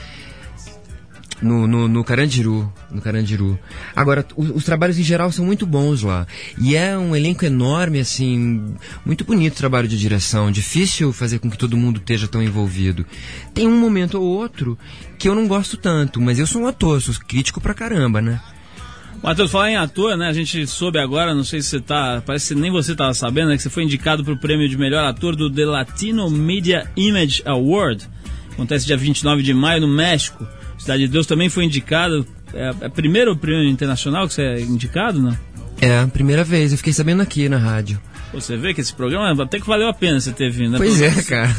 No, 1.41 1.65
no, 1.65 1.87
no 1.87 2.03
Carandiru, 2.03 2.71
no 2.91 3.01
Carandiru. 3.01 3.57
Agora, 3.95 4.23
o- 4.35 4.43
os 4.57 4.63
trabalhos 4.63 4.99
em 4.99 5.03
geral 5.03 5.31
são 5.31 5.43
muito 5.43 5.65
bons 5.65 6.03
lá. 6.03 6.27
E 6.59 6.75
é 6.75 6.95
um 6.95 7.15
elenco 7.15 7.43
enorme, 7.43 7.99
assim, 7.99 8.75
muito 9.03 9.23
bonito 9.25 9.53
o 9.53 9.57
trabalho 9.57 9.87
de 9.87 9.97
direção. 9.97 10.51
Difícil 10.51 11.11
fazer 11.11 11.39
com 11.39 11.49
que 11.49 11.57
todo 11.57 11.75
mundo 11.75 11.97
esteja 11.97 12.27
tão 12.27 12.43
envolvido. 12.43 13.05
Tem 13.55 13.65
um 13.67 13.79
momento 13.79 14.21
ou 14.21 14.23
outro 14.23 14.77
que 15.17 15.27
eu 15.27 15.33
não 15.33 15.47
gosto 15.47 15.77
tanto, 15.77 16.21
mas 16.21 16.37
eu 16.37 16.45
sou 16.45 16.61
um 16.61 16.67
ator, 16.67 17.01
sou 17.01 17.15
crítico 17.27 17.59
pra 17.59 17.73
caramba, 17.73 18.21
né? 18.21 18.39
Matheus, 19.23 19.51
falar 19.51 19.71
em 19.71 19.75
ator, 19.77 20.15
né? 20.17 20.27
A 20.27 20.33
gente 20.33 20.65
soube 20.67 20.99
agora, 20.99 21.33
não 21.35 21.43
sei 21.43 21.61
se 21.61 21.69
você 21.69 21.79
tá. 21.79 22.21
Parece 22.25 22.53
que 22.53 22.59
nem 22.59 22.71
você 22.71 22.95
tava 22.95 23.13
sabendo, 23.15 23.49
né? 23.49 23.57
Que 23.57 23.63
você 23.63 23.69
foi 23.69 23.83
indicado 23.83 24.23
pro 24.23 24.37
prêmio 24.39 24.67
de 24.69 24.77
melhor 24.77 25.05
ator 25.05 25.35
do 25.35 25.49
The 25.49 25.65
Latino 25.65 26.29
Media 26.29 26.89
Image 26.95 27.41
Award. 27.45 28.07
Acontece 28.53 28.85
dia 28.85 28.97
29 28.97 29.43
de 29.43 29.53
maio 29.53 29.81
no 29.81 29.87
México. 29.87 30.47
Cidade 30.81 31.03
de 31.03 31.09
Deus 31.09 31.27
também 31.27 31.47
foi 31.47 31.65
indicado. 31.65 32.25
É, 32.53 32.73
é 32.81 32.89
primeiro 32.89 33.37
prêmio 33.37 33.69
internacional 33.69 34.27
que 34.27 34.33
você 34.33 34.41
é 34.41 34.61
indicado, 34.61 35.21
não? 35.21 35.37
É, 35.79 35.99
a 35.99 36.07
primeira 36.07 36.43
vez, 36.43 36.71
eu 36.71 36.77
fiquei 36.77 36.91
sabendo 36.91 37.21
aqui 37.21 37.47
na 37.47 37.57
rádio. 37.57 38.01
Você 38.33 38.57
vê 38.57 38.73
que 38.73 38.81
esse 38.81 38.91
programa 38.93 39.43
até 39.43 39.59
que 39.59 39.67
valeu 39.67 39.87
a 39.87 39.93
pena 39.93 40.19
você 40.19 40.31
ter 40.31 40.49
vindo, 40.49 40.71
né? 40.71 40.77
Pois 40.77 40.99
Pelo 40.99 41.19
é, 41.19 41.23
cara. 41.23 41.55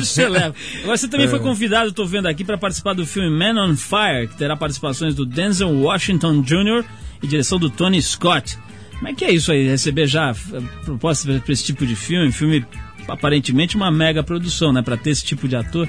você 0.00 0.28
leva. 0.28 0.54
Agora 0.82 0.96
você 0.98 1.08
também 1.08 1.28
foi 1.28 1.38
convidado, 1.38 1.92
tô 1.92 2.04
vendo 2.04 2.26
aqui, 2.26 2.44
para 2.44 2.58
participar 2.58 2.92
do 2.92 3.06
filme 3.06 3.30
Man 3.30 3.58
on 3.58 3.74
Fire, 3.74 4.28
que 4.28 4.36
terá 4.36 4.54
participações 4.54 5.14
do 5.14 5.24
Denzel 5.24 5.70
Washington 5.70 6.42
Jr. 6.42 6.84
e 7.22 7.26
direção 7.26 7.58
do 7.58 7.70
Tony 7.70 8.02
Scott. 8.02 8.58
Como 8.96 9.08
é 9.08 9.14
que 9.14 9.24
é 9.24 9.30
isso 9.30 9.50
aí, 9.50 9.66
receber 9.66 10.06
já 10.06 10.30
eh, 10.30 10.60
propostas 10.84 11.40
para 11.40 11.52
esse 11.52 11.64
tipo 11.64 11.86
de 11.86 11.96
filme? 11.96 12.30
Filme 12.32 12.66
aparentemente 13.06 13.76
uma 13.76 13.90
mega 13.90 14.22
produção, 14.22 14.72
né? 14.74 14.82
Para 14.82 14.96
ter 14.96 15.10
esse 15.10 15.24
tipo 15.24 15.48
de 15.48 15.56
ator. 15.56 15.88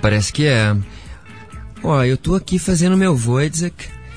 Parece 0.00 0.32
que 0.32 0.44
é. 0.46 0.76
Ó, 1.82 2.02
eu 2.04 2.16
tô 2.16 2.34
aqui 2.34 2.58
fazendo 2.58 2.96
meu 2.96 3.14
Wojciech. 3.14 3.74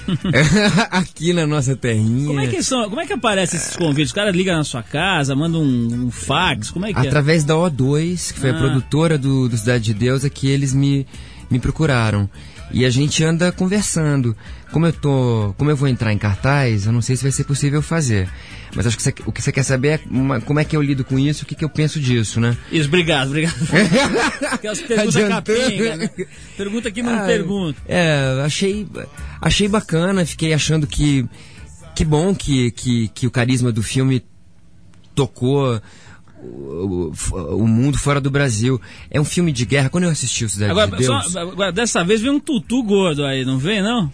aqui 0.91 1.33
na 1.33 1.47
nossa 1.47 1.75
terrinha. 1.75 2.27
Como 2.27 2.39
é 2.39 2.47
que 2.47 2.61
são? 2.61 2.87
Como 2.89 3.01
é 3.01 3.07
que 3.07 3.13
aparecem 3.13 3.57
esses 3.59 3.75
convites? 3.75 4.11
O 4.11 4.15
cara 4.15 4.29
liga 4.29 4.55
na 4.55 4.63
sua 4.63 4.83
casa, 4.83 5.35
manda 5.35 5.57
um, 5.57 6.05
um 6.05 6.11
fax, 6.11 6.69
como 6.69 6.85
é 6.85 6.93
que 6.93 6.99
é? 6.99 7.07
Através 7.07 7.43
da 7.43 7.55
O2, 7.55 8.31
que 8.33 8.39
foi 8.39 8.51
Ah. 8.51 8.55
a 8.55 8.57
produtora 8.59 9.17
do, 9.17 9.49
do 9.49 9.57
Cidade 9.57 9.85
de 9.85 9.93
Deus, 9.95 10.23
é 10.23 10.29
que 10.29 10.47
eles 10.47 10.73
me, 10.73 11.07
me 11.49 11.57
procuraram. 11.59 12.29
E 12.75 12.83
a 12.85 12.89
gente 12.89 13.23
anda 13.23 13.51
conversando. 13.53 14.35
Como 14.69 14.85
eu 14.85 14.91
tô. 14.91 15.55
Como 15.57 15.69
eu 15.71 15.77
vou 15.77 15.87
entrar 15.87 16.11
em 16.11 16.17
cartaz, 16.17 16.85
eu 16.85 16.91
não 16.91 17.01
sei 17.01 17.15
se 17.15 17.23
vai 17.23 17.31
ser 17.31 17.45
possível 17.45 17.81
fazer. 17.81 18.29
Mas 18.75 18.85
acho 18.85 18.97
que 18.97 19.03
você- 19.03 19.13
o 19.25 19.31
que 19.31 19.41
você 19.41 19.49
quer 19.53 19.63
saber 19.63 19.87
é 19.87 19.99
uma- 20.11 20.41
como 20.41 20.59
é 20.59 20.65
que 20.65 20.75
eu 20.75 20.81
lido 20.81 21.05
com 21.05 21.17
isso, 21.17 21.43
o 21.43 21.45
que, 21.47 21.55
que 21.55 21.63
eu 21.63 21.69
penso 21.69 22.01
disso, 22.01 22.41
né? 22.41 22.57
Isso, 22.69 22.89
obrigado, 22.89 23.27
obrigado. 23.29 23.55
Aquelas 24.51 24.81
perguntas 24.81 25.15
Adiantando. 25.15 25.35
capenga, 25.55 25.95
né? 25.95 26.09
Pergunta 26.57 26.91
que 26.91 27.01
não 27.01 27.15
Ah, 27.15 27.25
pergunta. 27.25 27.81
É, 27.87 28.41
achei, 28.45 28.85
achei 29.41 29.67
bacana, 29.69 30.25
fiquei 30.25 30.53
achando 30.53 30.85
que. 30.85 31.25
Que 31.95 32.03
bom 32.03 32.35
que, 32.35 32.71
que, 32.71 33.07
que 33.07 33.25
o 33.25 33.31
carisma 33.31 33.71
do 33.71 33.81
filme 33.81 34.21
tocou 35.15 35.81
o, 36.45 37.11
o- 37.31 37.55
o 37.63 37.67
mundo 37.67 37.97
fora 37.97 38.19
do 38.21 38.29
Brasil. 38.31 38.79
É 39.09 39.19
um 39.19 39.25
filme 39.25 39.51
de 39.51 39.65
guerra. 39.65 39.89
Quando 39.89 40.05
eu 40.05 40.09
assisti 40.09 40.45
o 40.45 40.49
Cidade 40.49 40.73
de 40.73 40.79
Agora, 40.79 40.97
Deus. 40.97 41.31
só- 41.31 41.39
agora, 41.39 41.71
dessa 41.71 42.03
vez 42.03 42.21
vem 42.21 42.31
um 42.31 42.39
tutu 42.39 42.83
gordo 42.83 43.25
aí, 43.25 43.43
não 43.45 43.57
vem, 43.57 43.81
não? 43.81 44.11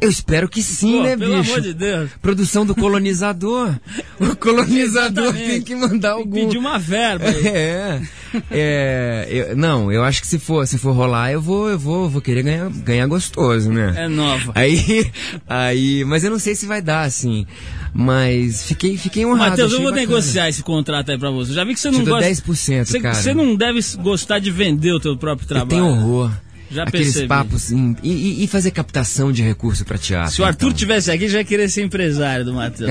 Eu 0.00 0.08
espero 0.08 0.48
que 0.48 0.62
sim, 0.62 0.92
Pô, 0.96 1.02
né, 1.02 1.14
pelo 1.14 1.36
bicho? 1.36 1.50
amor 1.50 1.60
de 1.60 1.74
Deus. 1.74 2.10
Produção 2.22 2.64
do 2.64 2.74
colonizador. 2.74 3.74
o 4.18 4.34
colonizador 4.34 5.24
Exatamente. 5.26 5.50
tem 5.50 5.60
que 5.62 5.74
mandar 5.74 5.90
Tem 5.90 5.98
que 6.00 6.06
algum. 6.06 6.46
pedir 6.46 6.56
uma 6.58 6.78
verba 6.78 7.26
aí. 7.28 7.42
É, 8.48 9.26
é 9.28 9.28
eu- 9.50 9.56
não, 9.56 9.90
eu 9.90 10.04
acho 10.04 10.20
que 10.20 10.26
se 10.26 10.38
for, 10.38 10.64
se 10.66 10.78
for 10.78 10.92
rolar, 10.92 11.32
eu 11.32 11.42
vou, 11.42 11.68
eu 11.68 11.76
vou, 11.76 12.08
vou 12.08 12.20
querer 12.22 12.44
ganhar, 12.44 12.70
ganhar 12.70 13.04
gostoso, 13.08 13.72
né? 13.72 13.92
É 13.96 14.08
nova. 14.08 14.52
Aí, 14.54 15.10
aí, 15.48 16.04
mas 16.04 16.22
eu 16.22 16.30
não 16.30 16.38
sei 16.38 16.54
se 16.54 16.64
vai 16.64 16.80
dar, 16.80 17.02
assim. 17.02 17.44
Mas 17.92 18.62
fiquei, 18.64 18.96
fiquei 18.96 19.26
honrado. 19.26 19.50
Matheus, 19.50 19.72
eu 19.72 19.78
vou 19.80 19.90
bacana. 19.90 20.06
negociar 20.06 20.48
esse 20.48 20.62
contrato 20.62 21.10
aí 21.10 21.18
pra 21.18 21.30
você. 21.30 21.52
Já 21.52 21.64
vi 21.64 21.74
que 21.74 21.80
você 21.80 21.90
não 21.90 22.04
Te 22.04 22.08
gosta. 22.10 22.30
10%, 22.30 22.84
você, 22.86 23.00
cara. 23.00 23.14
Você 23.14 23.34
não 23.34 23.56
deve 23.56 23.80
gostar 23.98 24.38
de 24.38 24.50
vender 24.50 24.92
o 24.92 25.00
teu 25.00 25.16
próprio 25.16 25.44
Eu 25.44 25.48
trabalho. 25.48 25.68
tenho 25.70 25.86
horror. 25.86 26.30
Já 26.70 26.84
Aqueles 26.84 27.06
percebi. 27.08 27.26
papos 27.28 27.72
em- 27.72 27.96
e, 28.02 28.44
e- 28.44 28.46
fazer 28.46 28.70
captação 28.70 29.32
de 29.32 29.42
recurso 29.42 29.84
pra 29.84 29.98
teatro. 29.98 30.32
Se 30.34 30.40
o 30.40 30.44
Arthur 30.44 30.66
então. 30.68 30.76
tivesse 30.78 31.10
aqui, 31.10 31.28
já 31.28 31.38
ia 31.38 31.44
querer 31.44 31.68
ser 31.68 31.82
empresário 31.82 32.44
do 32.44 32.54
Matheus. 32.54 32.90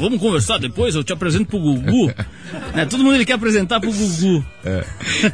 Vamos 0.00 0.18
conversar 0.20 0.58
depois, 0.58 0.94
eu 0.94 1.04
te 1.04 1.12
apresento 1.12 1.46
pro 1.46 1.58
Gugu. 1.60 2.12
Né, 2.74 2.84
Todo 2.86 3.04
mundo 3.04 3.14
ele 3.14 3.24
quer 3.24 3.34
apresentar 3.34 3.78
pro 3.80 3.92
Gugu. 3.92 4.44
É. 4.64 4.84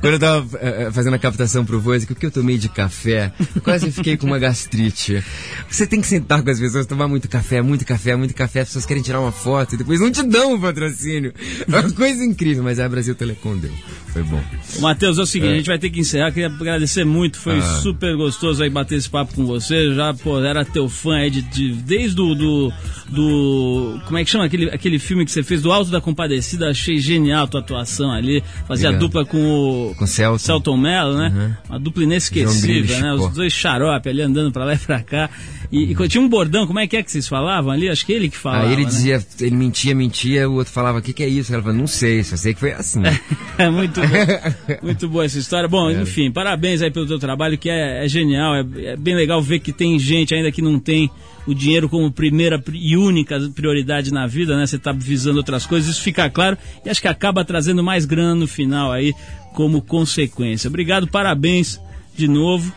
Quando 0.00 0.12
eu 0.14 0.18
tava 0.18 0.58
eh, 0.60 0.90
fazendo 0.92 1.14
a 1.14 1.18
captação 1.18 1.64
pro 1.64 1.80
Voice, 1.80 2.04
o 2.10 2.14
que 2.14 2.26
eu 2.26 2.30
tomei 2.30 2.58
de 2.58 2.68
café, 2.68 3.32
quase 3.62 3.90
fiquei 3.90 4.18
com 4.18 4.26
uma 4.26 4.38
gastrite. 4.38 5.22
Você 5.68 5.86
tem 5.86 6.00
que 6.00 6.06
sentar 6.06 6.42
com 6.42 6.50
as 6.50 6.60
pessoas, 6.60 6.84
tomar 6.86 7.08
muito 7.08 7.26
café, 7.28 7.62
muito 7.62 7.86
café, 7.86 8.14
muito 8.16 8.34
café, 8.34 8.60
as 8.60 8.68
pessoas 8.68 8.84
querem 8.86 9.02
tirar 9.02 9.20
uma 9.20 9.32
foto 9.32 9.74
e 9.74 9.78
depois 9.78 9.98
não 10.00 10.10
te 10.10 10.22
dão 10.22 10.54
o 10.54 10.60
patrocínio. 10.60 11.32
É 11.66 11.70
uma 11.80 11.90
coisa 11.92 12.22
incrível, 12.22 12.62
mas 12.62 12.78
a 12.78 12.86
Brasil 12.88 13.14
Telecom 13.14 13.56
deu. 13.56 13.72
Foi 14.08 14.22
bom. 14.22 14.42
Matheus, 14.80 15.18
é 15.18 15.22
o 15.22 15.26
seguinte, 15.26 15.52
a 15.52 15.56
gente 15.56 15.66
vai 15.66 15.78
ter 15.78 15.88
que 15.90 16.00
encerrar. 16.00 16.32
Queria 16.32 16.48
agradecer 16.48 17.04
muito, 17.04 17.38
foi 17.38 17.58
Ah. 17.58 17.62
Super 17.86 18.16
gostoso 18.16 18.62
aí 18.64 18.68
bater 18.70 18.96
esse 18.96 19.08
papo 19.08 19.34
com 19.34 19.46
você. 19.46 19.94
Já, 19.94 20.12
pô, 20.12 20.40
era 20.40 20.64
teu 20.64 20.88
fã 20.88 21.16
aí 21.18 21.30
de, 21.30 21.42
de- 21.42 21.72
desde 21.72 22.20
o 22.20 22.34
do, 22.34 22.72
do. 23.10 24.00
Como 24.06 24.18
é 24.18 24.24
que 24.24 24.30
chama 24.30 24.44
aquele, 24.44 24.70
aquele 24.70 24.98
filme 24.98 25.24
que 25.24 25.30
você 25.30 25.42
fez, 25.42 25.62
do 25.62 25.72
Alto 25.72 25.90
da 25.90 26.00
Compadecida? 26.00 26.70
Achei 26.70 26.98
genial 26.98 27.44
a 27.44 27.46
tua 27.46 27.60
atuação 27.60 28.10
ali. 28.10 28.42
Fazia 28.66 28.88
Obrigado. 28.88 29.00
dupla 29.00 29.24
com 29.24 29.38
o. 29.38 29.94
Com 29.96 30.06
Celton. 30.06 30.38
Celton 30.38 30.76
Mello, 30.76 31.16
né? 31.16 31.32
Uhum. 31.34 31.70
Uma 31.70 31.78
dupla 31.78 32.02
inesquecível, 32.02 33.00
né? 33.00 33.14
Os 33.14 33.32
dois 33.32 33.52
xarope 33.52 34.08
ali 34.08 34.22
andando 34.22 34.52
pra 34.52 34.64
lá 34.64 34.74
e 34.74 34.78
pra 34.78 35.02
cá. 35.02 35.30
E, 35.70 35.92
e 35.92 36.08
tinha 36.08 36.22
um 36.22 36.28
bordão, 36.28 36.66
como 36.66 36.78
é 36.78 36.86
que 36.86 36.96
é 36.96 37.02
que 37.02 37.10
vocês 37.10 37.26
falavam 37.26 37.72
ali? 37.72 37.88
Acho 37.88 38.06
que 38.06 38.12
ele 38.12 38.28
que 38.28 38.36
falava. 38.36 38.66
Aí 38.66 38.72
ele 38.72 38.84
né? 38.84 38.88
dizia, 38.88 39.26
ele 39.40 39.56
mentia, 39.56 39.94
mentia, 39.94 40.48
o 40.48 40.54
outro 40.54 40.72
falava, 40.72 40.98
o 40.98 41.02
que, 41.02 41.12
que 41.12 41.22
é 41.22 41.28
isso? 41.28 41.52
Ela 41.52 41.62
falava, 41.62 41.78
não 41.78 41.86
sei, 41.86 42.22
só 42.22 42.36
sei 42.36 42.54
que 42.54 42.60
foi 42.60 42.72
assim. 42.72 43.02
É 43.58 43.70
muito 43.70 44.00
bom. 44.00 44.76
muito 44.82 45.08
boa 45.08 45.24
essa 45.24 45.38
história. 45.38 45.66
Bom, 45.66 45.90
enfim, 45.90 46.30
parabéns 46.30 46.82
aí 46.82 46.90
pelo 46.90 47.06
teu 47.06 47.18
trabalho, 47.18 47.56
que 47.56 47.70
é, 47.70 48.04
é 48.04 48.08
genial. 48.08 48.54
É, 48.54 48.60
é 48.84 48.96
bem 48.96 49.14
legal 49.14 49.40
ver 49.40 49.60
que 49.60 49.72
tem 49.72 49.98
gente 49.98 50.34
ainda 50.34 50.52
que 50.52 50.60
não 50.60 50.78
tem 50.78 51.10
o 51.46 51.54
dinheiro 51.54 51.88
como 51.88 52.10
primeira 52.10 52.58
pri- 52.58 52.78
e 52.78 52.96
única 52.96 53.38
prioridade 53.54 54.12
na 54.12 54.26
vida, 54.26 54.56
né? 54.56 54.66
Você 54.66 54.78
tá 54.78 54.92
visando 54.92 55.36
outras 55.38 55.64
coisas, 55.66 55.88
isso 55.90 56.02
fica 56.02 56.28
claro 56.28 56.56
e 56.84 56.90
acho 56.90 57.00
que 57.00 57.08
acaba 57.08 57.44
trazendo 57.44 57.82
mais 57.84 58.04
grana 58.04 58.34
no 58.34 58.46
final 58.48 58.90
aí 58.92 59.12
como 59.54 59.80
consequência. 59.80 60.68
Obrigado, 60.68 61.06
parabéns 61.06 61.80
de 62.16 62.26
novo. 62.28 62.72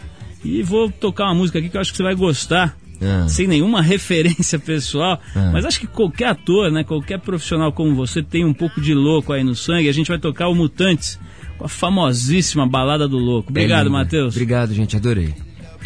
E 0.46 0.62
vou 0.64 0.90
tocar 0.90 1.26
uma 1.26 1.36
música 1.36 1.60
aqui 1.60 1.68
que 1.70 1.76
eu 1.78 1.82
acho 1.82 1.92
que 1.92 1.98
você 1.98 2.04
vai 2.04 2.16
gostar. 2.16 2.78
Ah. 3.02 3.28
Sem 3.30 3.48
nenhuma 3.48 3.82
referência 3.84 4.60
pessoal, 4.60 5.20
Ah. 5.36 5.50
mas 5.54 5.64
acho 5.66 5.80
que 5.80 5.88
qualquer 5.88 6.28
ator, 6.28 6.70
né, 6.72 6.84
qualquer 6.84 7.18
profissional 7.20 7.72
como 7.72 7.96
você 7.96 8.22
tem 8.22 8.44
um 8.46 8.54
pouco 8.54 8.80
de 8.82 8.94
louco 8.94 9.32
aí 9.34 9.44
no 9.44 9.56
sangue. 9.56 9.88
A 9.90 9.94
gente 9.94 10.10
vai 10.10 10.20
tocar 10.20 10.48
o 10.50 10.56
Mutantes 10.56 11.18
com 11.58 11.66
a 11.66 11.70
famosíssima 11.70 12.68
Balada 12.68 13.08
do 13.08 13.18
Louco. 13.18 13.50
Obrigado, 13.52 13.88
É. 13.88 13.90
Matheus. 13.90 14.36
Obrigado, 14.36 14.74
gente, 14.74 14.96
adorei. 14.98 15.34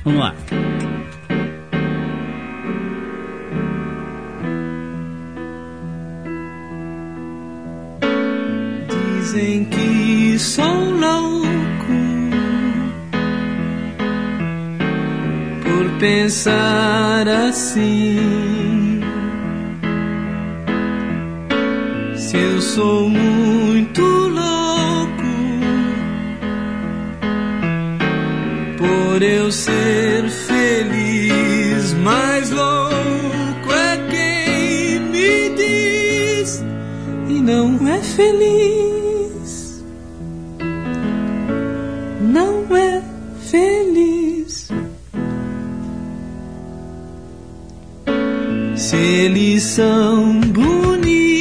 Vamos 0.04 0.20
lá. 0.20 0.36
Dizem 9.34 9.66
que 9.66 10.38
sou 10.38 10.92
louco 10.92 11.48
por 15.64 16.00
pensar 16.00 17.28
assim. 17.28 19.02
Se 22.16 22.38
eu 22.38 22.62
sou 22.62 23.10
muito 23.10 24.02
louco 24.02 25.24
por 28.78 29.24
eu 29.24 29.52
ser 29.52 30.30
feliz, 30.30 31.94
mais 32.04 32.52
louco 32.52 33.72
é 33.72 33.98
quem 34.10 35.00
me 35.00 35.50
diz 35.56 36.64
e 37.28 37.42
não 37.42 37.88
é 37.88 38.00
feliz. 38.00 39.03
Feliz. 43.54 44.70
Se 48.76 48.96
eles 48.96 49.62
são 49.62 50.42
bonitos, 50.42 51.33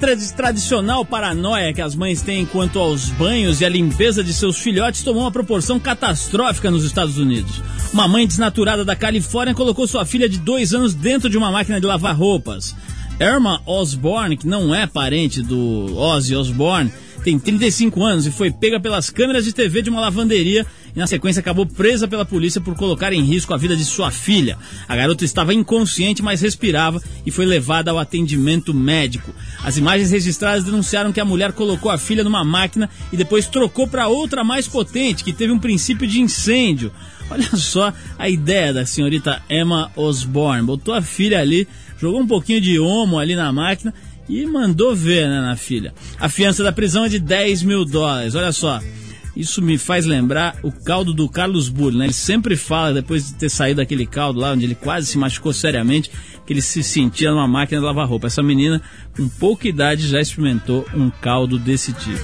tra- 0.00 0.16
tradicional 0.36 1.04
paranoia 1.04 1.72
que 1.72 1.80
as 1.80 1.94
mães 1.94 2.22
têm 2.22 2.46
quanto 2.46 2.78
aos 2.78 3.10
banhos 3.10 3.60
e 3.60 3.64
a 3.64 3.68
limpeza 3.68 4.24
de 4.24 4.32
seus 4.32 4.58
filhotes 4.58 5.02
tomou 5.02 5.22
uma 5.22 5.30
proporção 5.30 5.78
catastrófica 5.78 6.70
nos 6.70 6.84
Estados 6.84 7.18
Unidos. 7.18 7.62
Uma 7.92 8.08
mãe 8.08 8.26
desnaturada 8.26 8.84
da 8.84 8.96
Califórnia 8.96 9.54
colocou 9.54 9.86
sua 9.86 10.04
filha 10.04 10.28
de 10.28 10.38
dois 10.38 10.72
anos 10.74 10.94
dentro 10.94 11.28
de 11.28 11.36
uma 11.36 11.52
máquina 11.52 11.78
de 11.78 11.86
lavar 11.86 12.16
roupas. 12.16 12.74
Irma 13.20 13.60
Osborne, 13.66 14.36
que 14.36 14.46
não 14.46 14.74
é 14.74 14.86
parente 14.86 15.42
do 15.42 15.94
Ozzy 15.96 16.34
Osbourne, 16.34 16.90
tem 17.22 17.38
35 17.38 18.02
anos 18.02 18.26
e 18.26 18.30
foi 18.30 18.50
pega 18.50 18.80
pelas 18.80 19.10
câmeras 19.10 19.44
de 19.44 19.52
TV 19.52 19.82
de 19.82 19.90
uma 19.90 20.00
lavanderia 20.00 20.66
e 20.94 20.98
na 20.98 21.06
sequência 21.06 21.40
acabou 21.40 21.66
presa 21.66 22.08
pela 22.08 22.24
polícia 22.24 22.60
por 22.60 22.74
colocar 22.74 23.12
em 23.12 23.22
risco 23.22 23.54
a 23.54 23.56
vida 23.56 23.76
de 23.76 23.84
sua 23.84 24.10
filha. 24.10 24.58
A 24.88 24.96
garota 24.96 25.24
estava 25.24 25.54
inconsciente, 25.54 26.22
mas 26.22 26.40
respirava 26.40 27.02
e 27.24 27.30
foi 27.30 27.46
levada 27.46 27.90
ao 27.90 27.98
atendimento 27.98 28.74
médico. 28.74 29.32
As 29.62 29.76
imagens 29.76 30.10
registradas 30.10 30.64
denunciaram 30.64 31.12
que 31.12 31.20
a 31.20 31.24
mulher 31.24 31.52
colocou 31.52 31.90
a 31.90 31.98
filha 31.98 32.24
numa 32.24 32.44
máquina 32.44 32.88
e 33.12 33.16
depois 33.16 33.46
trocou 33.46 33.86
para 33.86 34.08
outra 34.08 34.42
mais 34.42 34.66
potente, 34.66 35.24
que 35.24 35.32
teve 35.32 35.52
um 35.52 35.58
princípio 35.58 36.06
de 36.06 36.20
incêndio. 36.20 36.92
Olha 37.30 37.56
só 37.56 37.92
a 38.18 38.28
ideia 38.28 38.72
da 38.72 38.84
senhorita 38.84 39.40
Emma 39.48 39.90
Osborne. 39.94 40.66
Botou 40.66 40.92
a 40.92 41.00
filha 41.00 41.40
ali, 41.40 41.66
jogou 41.98 42.20
um 42.20 42.26
pouquinho 42.26 42.60
de 42.60 42.78
homo 42.78 43.18
ali 43.18 43.36
na 43.36 43.52
máquina 43.52 43.94
e 44.28 44.44
mandou 44.46 44.94
ver 44.94 45.28
né, 45.28 45.40
na 45.40 45.56
filha. 45.56 45.94
A 46.18 46.28
fiança 46.28 46.62
da 46.62 46.72
prisão 46.72 47.04
é 47.04 47.08
de 47.08 47.18
10 47.18 47.62
mil 47.62 47.84
dólares. 47.84 48.34
Olha 48.34 48.52
só. 48.52 48.80
Isso 49.36 49.62
me 49.62 49.78
faz 49.78 50.04
lembrar 50.04 50.56
o 50.62 50.72
caldo 50.72 51.14
do 51.14 51.28
Carlos 51.28 51.68
Burro, 51.68 51.98
né? 51.98 52.06
Ele 52.06 52.12
sempre 52.12 52.56
fala, 52.56 52.94
depois 52.94 53.28
de 53.28 53.34
ter 53.34 53.48
saído 53.48 53.78
daquele 53.78 54.06
caldo 54.06 54.40
lá, 54.40 54.52
onde 54.52 54.64
ele 54.64 54.74
quase 54.74 55.06
se 55.06 55.18
machucou 55.18 55.52
seriamente, 55.52 56.10
que 56.46 56.52
ele 56.52 56.62
se 56.62 56.82
sentia 56.82 57.30
numa 57.30 57.46
máquina 57.46 57.80
de 57.80 57.86
lavar 57.86 58.08
roupa. 58.08 58.26
Essa 58.26 58.42
menina, 58.42 58.82
com 59.16 59.28
pouca 59.28 59.68
idade, 59.68 60.08
já 60.08 60.20
experimentou 60.20 60.86
um 60.94 61.10
caldo 61.10 61.58
desse 61.58 61.92
tipo. 61.92 62.20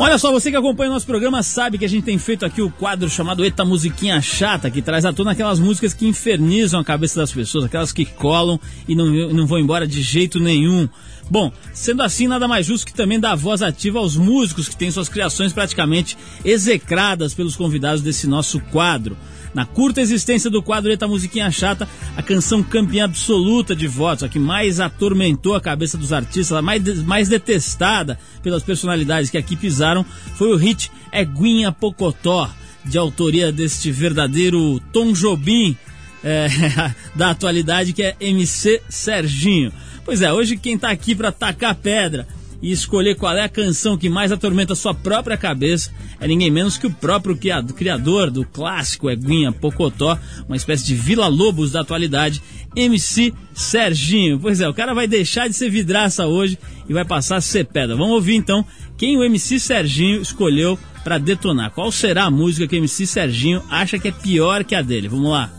Olha 0.00 0.16
só, 0.16 0.30
você 0.30 0.48
que 0.48 0.56
acompanha 0.56 0.90
o 0.90 0.94
nosso 0.94 1.06
programa 1.06 1.42
sabe 1.42 1.76
que 1.76 1.84
a 1.84 1.88
gente 1.88 2.04
tem 2.04 2.16
feito 2.18 2.46
aqui 2.46 2.62
o 2.62 2.70
quadro 2.70 3.10
chamado 3.10 3.44
Eita 3.44 3.64
Musiquinha 3.64 4.20
Chata, 4.20 4.70
que 4.70 4.80
traz 4.80 5.04
à 5.04 5.12
tona 5.12 5.32
aquelas 5.32 5.58
músicas 5.58 5.92
que 5.92 6.06
infernizam 6.06 6.78
a 6.78 6.84
cabeça 6.84 7.18
das 7.18 7.32
pessoas, 7.32 7.64
aquelas 7.64 7.92
que 7.92 8.04
colam 8.04 8.60
e 8.86 8.94
não, 8.94 9.06
não 9.06 9.44
vão 9.44 9.58
embora 9.58 9.88
de 9.88 10.00
jeito 10.00 10.38
nenhum. 10.38 10.88
Bom, 11.30 11.52
sendo 11.74 12.02
assim, 12.02 12.26
nada 12.26 12.48
mais 12.48 12.66
justo 12.66 12.86
que 12.86 12.94
também 12.94 13.20
dar 13.20 13.34
voz 13.34 13.60
ativa 13.60 13.98
aos 13.98 14.16
músicos 14.16 14.68
que 14.68 14.76
têm 14.76 14.90
suas 14.90 15.08
criações 15.08 15.52
praticamente 15.52 16.16
execradas 16.44 17.34
pelos 17.34 17.54
convidados 17.54 18.00
desse 18.00 18.26
nosso 18.26 18.60
quadro. 18.60 19.16
Na 19.54 19.64
curta 19.64 20.00
existência 20.00 20.50
do 20.50 20.62
quadro 20.62 20.90
Eita 20.90 21.08
Musiquinha 21.08 21.50
Chata, 21.50 21.88
a 22.16 22.22
canção 22.22 22.62
campeã 22.62 23.04
absoluta 23.04 23.74
de 23.74 23.86
votos, 23.86 24.22
a 24.22 24.28
que 24.28 24.38
mais 24.38 24.78
atormentou 24.80 25.54
a 25.54 25.60
cabeça 25.60 25.98
dos 25.98 26.12
artistas, 26.12 26.56
a 26.56 26.62
mais, 26.62 27.02
mais 27.02 27.28
detestada 27.28 28.18
pelas 28.42 28.62
personalidades 28.62 29.30
que 29.30 29.38
aqui 29.38 29.56
pisaram, 29.56 30.04
foi 30.34 30.52
o 30.52 30.56
hit 30.56 30.90
Eguinha 31.12 31.72
Pocotó, 31.72 32.50
de 32.84 32.96
autoria 32.96 33.52
deste 33.52 33.90
verdadeiro 33.90 34.80
Tom 34.92 35.12
Jobim 35.12 35.76
é, 36.22 36.46
da 37.14 37.30
atualidade, 37.30 37.92
que 37.92 38.02
é 38.02 38.16
MC 38.20 38.82
Serginho. 38.88 39.72
Pois 40.08 40.22
é, 40.22 40.32
hoje 40.32 40.56
quem 40.56 40.74
está 40.74 40.88
aqui 40.88 41.14
para 41.14 41.30
tacar 41.30 41.74
pedra 41.74 42.26
e 42.62 42.72
escolher 42.72 43.14
qual 43.14 43.36
é 43.36 43.42
a 43.42 43.48
canção 43.48 43.98
que 43.98 44.08
mais 44.08 44.32
atormenta 44.32 44.74
sua 44.74 44.94
própria 44.94 45.36
cabeça 45.36 45.92
é 46.18 46.26
ninguém 46.26 46.50
menos 46.50 46.78
que 46.78 46.86
o 46.86 46.90
próprio 46.90 47.38
criador 47.76 48.30
do 48.30 48.42
clássico 48.42 49.10
Eguinha 49.10 49.52
Pocotó, 49.52 50.18
uma 50.46 50.56
espécie 50.56 50.86
de 50.86 50.94
Vila 50.94 51.28
Lobos 51.28 51.72
da 51.72 51.82
atualidade, 51.82 52.40
MC 52.74 53.34
Serginho. 53.52 54.40
Pois 54.40 54.62
é, 54.62 54.68
o 54.68 54.72
cara 54.72 54.94
vai 54.94 55.06
deixar 55.06 55.46
de 55.46 55.52
ser 55.52 55.68
vidraça 55.68 56.26
hoje 56.26 56.58
e 56.88 56.94
vai 56.94 57.04
passar 57.04 57.36
a 57.36 57.42
ser 57.42 57.66
pedra. 57.66 57.94
Vamos 57.94 58.14
ouvir 58.14 58.36
então 58.36 58.64
quem 58.96 59.18
o 59.18 59.22
MC 59.22 59.60
Serginho 59.60 60.22
escolheu 60.22 60.78
para 61.04 61.18
detonar. 61.18 61.70
Qual 61.72 61.92
será 61.92 62.24
a 62.24 62.30
música 62.30 62.66
que 62.66 62.76
o 62.76 62.78
MC 62.78 63.06
Serginho 63.06 63.62
acha 63.68 63.98
que 63.98 64.08
é 64.08 64.12
pior 64.12 64.64
que 64.64 64.74
a 64.74 64.80
dele? 64.80 65.06
Vamos 65.06 65.30
lá. 65.30 65.52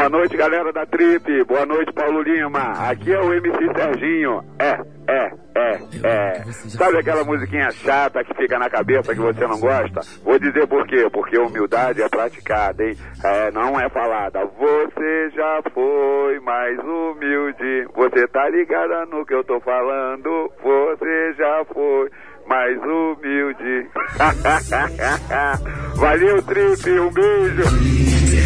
Boa 0.00 0.08
noite, 0.08 0.34
galera 0.34 0.72
da 0.72 0.86
Trip. 0.86 1.44
Boa 1.44 1.66
noite, 1.66 1.92
Paulo 1.92 2.22
Lima. 2.22 2.72
Aqui 2.88 3.12
é 3.12 3.20
o 3.20 3.34
MC 3.34 3.58
Serginho. 3.76 4.42
É, 4.58 4.80
é, 5.06 5.30
é, 5.54 5.78
é. 6.02 6.44
Sabe 6.70 6.96
aquela 6.96 7.22
musiquinha 7.22 7.70
chata 7.70 8.24
que 8.24 8.32
fica 8.34 8.58
na 8.58 8.70
cabeça 8.70 9.12
que 9.14 9.20
você 9.20 9.46
não 9.46 9.60
gosta? 9.60 10.00
Vou 10.24 10.38
dizer 10.38 10.66
por 10.66 10.86
quê. 10.86 11.06
Porque 11.12 11.38
humildade 11.38 12.00
é 12.00 12.08
praticada, 12.08 12.82
hein? 12.82 12.96
É, 13.22 13.50
não 13.50 13.78
é 13.78 13.90
falada. 13.90 14.40
Você 14.58 15.30
já 15.36 15.60
foi 15.74 16.40
mais 16.40 16.78
humilde. 16.78 17.86
Você 17.94 18.26
tá 18.28 18.48
ligada 18.48 19.04
no 19.04 19.26
que 19.26 19.34
eu 19.34 19.44
tô 19.44 19.60
falando? 19.60 20.50
Você 20.62 21.34
já 21.34 21.62
foi 21.74 22.10
mais 22.48 22.76
humilde. 22.78 23.88
Valeu, 25.96 26.42
Trip. 26.42 26.90
Um 27.00 27.10
beijo. 27.12 27.62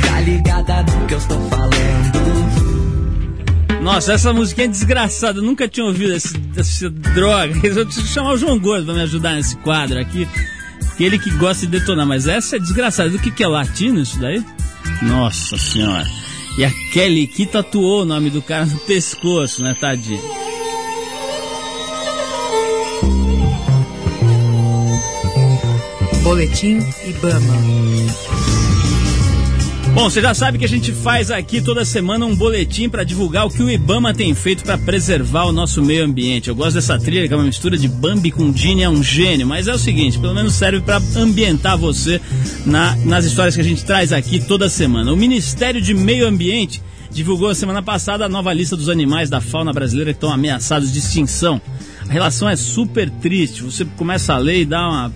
Tá 0.06 0.20
ligada 0.20 0.82
no 0.82 1.06
que 1.06 1.14
eu 1.14 1.18
estou 1.18 1.40
falando? 1.48 2.24
Nossa, 3.84 4.14
essa 4.14 4.32
musiquinha 4.32 4.66
é 4.66 4.70
desgraçada, 4.70 5.40
eu 5.40 5.42
nunca 5.42 5.68
tinha 5.68 5.84
ouvido 5.84 6.14
esse, 6.14 6.34
essa 6.56 6.88
droga. 6.88 7.54
Eu 7.62 7.84
preciso 7.84 8.06
chamar 8.06 8.32
o 8.32 8.38
João 8.38 8.58
Gordo 8.58 8.86
pra 8.86 8.94
me 8.94 9.02
ajudar 9.02 9.34
nesse 9.34 9.56
quadro 9.58 10.00
aqui. 10.00 10.26
Ele 10.98 11.18
que 11.18 11.30
gosta 11.32 11.66
de 11.66 11.78
detonar, 11.78 12.06
mas 12.06 12.26
essa 12.26 12.56
é 12.56 12.58
desgraçada. 12.58 13.10
Do 13.10 13.18
que, 13.18 13.30
que 13.30 13.44
é 13.44 13.46
latino 13.46 14.00
isso 14.00 14.18
daí? 14.18 14.42
Nossa 15.02 15.58
senhora. 15.58 16.06
E 16.56 16.64
a 16.64 16.70
Kelly 16.92 17.26
que 17.26 17.44
tatuou 17.44 18.02
o 18.02 18.04
nome 18.06 18.30
do 18.30 18.40
cara 18.40 18.64
no 18.64 18.78
pescoço, 18.78 19.62
né, 19.62 19.76
tadinho? 19.78 20.22
Boletim 26.24 26.78
Ibama. 27.06 27.54
Bom, 29.92 30.08
você 30.08 30.22
já 30.22 30.32
sabe 30.32 30.56
que 30.56 30.64
a 30.64 30.68
gente 30.68 30.90
faz 30.90 31.30
aqui 31.30 31.60
toda 31.60 31.84
semana 31.84 32.24
um 32.24 32.34
boletim 32.34 32.88
para 32.88 33.04
divulgar 33.04 33.46
o 33.46 33.50
que 33.50 33.62
o 33.62 33.70
Ibama 33.70 34.14
tem 34.14 34.34
feito 34.34 34.64
para 34.64 34.78
preservar 34.78 35.44
o 35.44 35.52
nosso 35.52 35.82
meio 35.82 36.02
ambiente. 36.02 36.48
Eu 36.48 36.54
gosto 36.54 36.76
dessa 36.76 36.98
trilha, 36.98 37.28
que 37.28 37.34
é 37.34 37.36
uma 37.36 37.44
mistura 37.44 37.76
de 37.76 37.86
Bambi 37.86 38.30
com 38.30 38.50
Dini, 38.50 38.82
é 38.82 38.88
um 38.88 39.02
gênio, 39.02 39.46
mas 39.46 39.68
é 39.68 39.74
o 39.74 39.78
seguinte, 39.78 40.18
pelo 40.18 40.34
menos 40.34 40.54
serve 40.54 40.80
para 40.80 41.00
ambientar 41.14 41.76
você 41.76 42.18
na, 42.64 42.96
nas 43.04 43.26
histórias 43.26 43.54
que 43.54 43.60
a 43.60 43.64
gente 43.64 43.84
traz 43.84 44.10
aqui 44.10 44.40
toda 44.40 44.66
semana. 44.70 45.12
O 45.12 45.16
Ministério 45.16 45.80
de 45.80 45.92
Meio 45.92 46.26
Ambiente 46.26 46.82
divulgou 47.10 47.50
a 47.50 47.54
semana 47.54 47.82
passada 47.82 48.24
a 48.24 48.30
nova 48.30 48.50
lista 48.50 48.74
dos 48.74 48.88
animais 48.88 49.28
da 49.28 49.42
fauna 49.42 49.74
brasileira 49.74 50.14
que 50.14 50.16
estão 50.16 50.32
ameaçados 50.32 50.90
de 50.90 51.00
extinção. 51.00 51.60
A 52.08 52.12
relação 52.12 52.48
é 52.48 52.56
super 52.56 53.10
triste, 53.10 53.62
você 53.62 53.84
começa 53.84 54.32
a 54.32 54.38
ler 54.38 54.62
e 54.62 54.64
dá 54.64 54.88
uma 54.88 55.12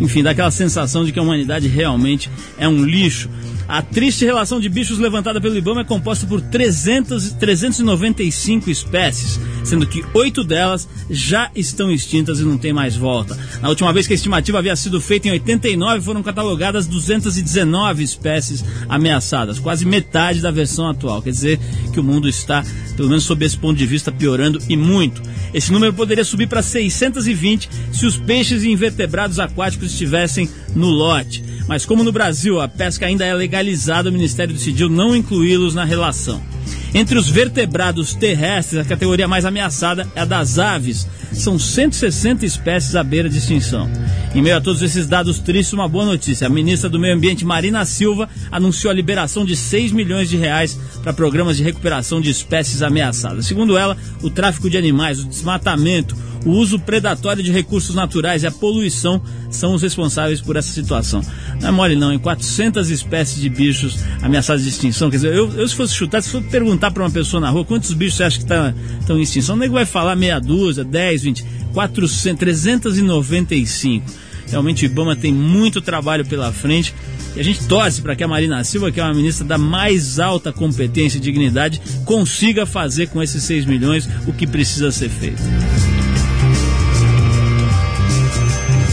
enfim, 0.00 0.22
dá 0.22 0.30
aquela 0.30 0.50
sensação 0.50 1.04
de 1.04 1.12
que 1.12 1.18
a 1.18 1.22
humanidade 1.22 1.68
realmente 1.68 2.30
é 2.56 2.68
um 2.68 2.84
lixo. 2.84 3.28
A 3.68 3.82
triste 3.82 4.24
relação 4.24 4.58
de 4.58 4.66
bichos 4.66 4.98
levantada 4.98 5.42
pelo 5.42 5.54
IBAMA 5.54 5.82
é 5.82 5.84
composta 5.84 6.26
por 6.26 6.40
300, 6.40 7.32
395 7.32 8.70
espécies, 8.70 9.38
sendo 9.62 9.86
que 9.86 10.02
oito 10.14 10.42
delas 10.42 10.88
já 11.10 11.50
estão 11.54 11.92
extintas 11.92 12.40
e 12.40 12.44
não 12.44 12.56
tem 12.56 12.72
mais 12.72 12.96
volta. 12.96 13.36
Na 13.60 13.68
última 13.68 13.92
vez 13.92 14.06
que 14.06 14.14
a 14.14 14.16
estimativa 14.16 14.58
havia 14.58 14.74
sido 14.74 14.98
feita 15.02 15.28
em 15.28 15.32
89, 15.32 16.00
foram 16.00 16.22
catalogadas 16.22 16.86
219 16.86 18.02
espécies 18.02 18.64
ameaçadas, 18.88 19.58
quase 19.58 19.84
metade 19.84 20.40
da 20.40 20.50
versão 20.50 20.88
atual. 20.88 21.20
Quer 21.20 21.32
dizer 21.32 21.60
que 21.92 22.00
o 22.00 22.04
mundo 22.04 22.26
está, 22.26 22.64
pelo 22.96 23.10
menos 23.10 23.24
sob 23.24 23.44
esse 23.44 23.58
ponto 23.58 23.76
de 23.76 23.84
vista, 23.84 24.10
piorando 24.10 24.58
e 24.66 24.78
muito. 24.78 25.20
Esse 25.52 25.72
número 25.72 25.92
poderia 25.92 26.24
subir 26.24 26.46
para 26.46 26.62
620 26.62 27.68
se 27.92 28.06
os 28.06 28.16
peixes 28.16 28.62
e 28.62 28.70
invertebrados 28.70 29.38
aquáticos 29.38 29.87
estivessem 29.92 30.48
no 30.74 30.88
lote. 30.88 31.42
Mas 31.66 31.84
como 31.84 32.02
no 32.02 32.12
Brasil 32.12 32.60
a 32.60 32.68
pesca 32.68 33.06
ainda 33.06 33.24
é 33.24 33.34
legalizada, 33.34 34.08
o 34.08 34.12
Ministério 34.12 34.54
decidiu 34.54 34.88
não 34.88 35.14
incluí-los 35.14 35.74
na 35.74 35.84
relação. 35.84 36.42
Entre 36.94 37.18
os 37.18 37.28
vertebrados 37.28 38.14
terrestres, 38.14 38.80
a 38.80 38.84
categoria 38.84 39.28
mais 39.28 39.44
ameaçada 39.44 40.08
é 40.14 40.20
a 40.20 40.24
das 40.24 40.58
aves. 40.58 41.06
São 41.32 41.58
160 41.58 42.46
espécies 42.46 42.96
à 42.96 43.04
beira 43.04 43.28
de 43.28 43.38
extinção. 43.38 43.90
Em 44.34 44.40
meio 44.40 44.56
a 44.56 44.60
todos 44.60 44.82
esses 44.82 45.06
dados 45.06 45.38
tristes, 45.38 45.72
uma 45.72 45.88
boa 45.88 46.06
notícia. 46.06 46.46
A 46.46 46.50
ministra 46.50 46.88
do 46.88 46.98
Meio 46.98 47.14
Ambiente, 47.14 47.44
Marina 47.44 47.84
Silva, 47.84 48.28
anunciou 48.50 48.90
a 48.90 48.94
liberação 48.94 49.44
de 49.44 49.54
6 49.54 49.92
milhões 49.92 50.28
de 50.28 50.36
reais 50.36 50.78
para 51.02 51.12
programas 51.12 51.56
de 51.58 51.62
recuperação 51.62 52.20
de 52.20 52.30
espécies 52.30 52.82
ameaçadas. 52.82 53.46
Segundo 53.46 53.76
ela, 53.76 53.96
o 54.22 54.30
tráfico 54.30 54.70
de 54.70 54.78
animais, 54.78 55.20
o 55.20 55.28
desmatamento, 55.28 56.16
o 56.44 56.50
uso 56.50 56.78
predatório 56.78 57.42
de 57.42 57.50
recursos 57.50 57.94
naturais 57.94 58.42
e 58.42 58.46
a 58.46 58.50
poluição 58.50 59.20
são 59.50 59.74
os 59.74 59.82
responsáveis 59.82 60.40
por 60.40 60.56
essa 60.56 60.72
situação. 60.72 61.20
Não 61.60 61.68
é 61.68 61.72
mole 61.72 61.96
não, 61.96 62.12
em 62.12 62.18
400 62.18 62.90
espécies 62.90 63.40
de 63.40 63.48
bichos 63.48 63.98
ameaçados 64.22 64.62
de 64.62 64.68
extinção, 64.68 65.10
quer 65.10 65.16
dizer, 65.16 65.34
eu, 65.34 65.50
eu 65.52 65.66
se 65.66 65.74
fosse 65.74 65.94
chutar, 65.94 66.22
se 66.22 66.30
fosse 66.30 66.46
perguntar 66.46 66.77
para 66.90 67.02
uma 67.02 67.10
pessoa 67.10 67.40
na 67.40 67.50
rua 67.50 67.64
quantos 67.64 67.92
bichos 67.92 68.16
você 68.16 68.24
acha 68.24 68.36
que 68.38 68.44
estão 68.44 68.72
tá, 69.06 69.14
em 69.14 69.22
extinção, 69.22 69.56
o 69.56 69.58
nego 69.58 69.74
vai 69.74 69.84
falar 69.84 70.16
meia 70.16 70.38
dúzia, 70.38 70.84
10, 70.84 71.22
20, 71.22 71.44
400, 71.72 72.38
395. 72.38 74.06
Realmente 74.48 74.84
o 74.84 74.86
Ibama 74.86 75.14
tem 75.14 75.32
muito 75.32 75.80
trabalho 75.80 76.24
pela 76.24 76.52
frente 76.52 76.94
e 77.36 77.40
a 77.40 77.44
gente 77.44 77.66
torce 77.66 78.00
para 78.00 78.16
que 78.16 78.24
a 78.24 78.28
Marina 78.28 78.64
Silva, 78.64 78.90
que 78.90 78.98
é 78.98 79.04
uma 79.04 79.14
ministra 79.14 79.46
da 79.46 79.58
mais 79.58 80.18
alta 80.18 80.52
competência 80.52 81.18
e 81.18 81.20
dignidade, 81.20 81.80
consiga 82.04 82.64
fazer 82.64 83.08
com 83.08 83.22
esses 83.22 83.42
6 83.42 83.66
milhões 83.66 84.08
o 84.26 84.32
que 84.32 84.46
precisa 84.46 84.90
ser 84.90 85.10
feito. 85.10 85.42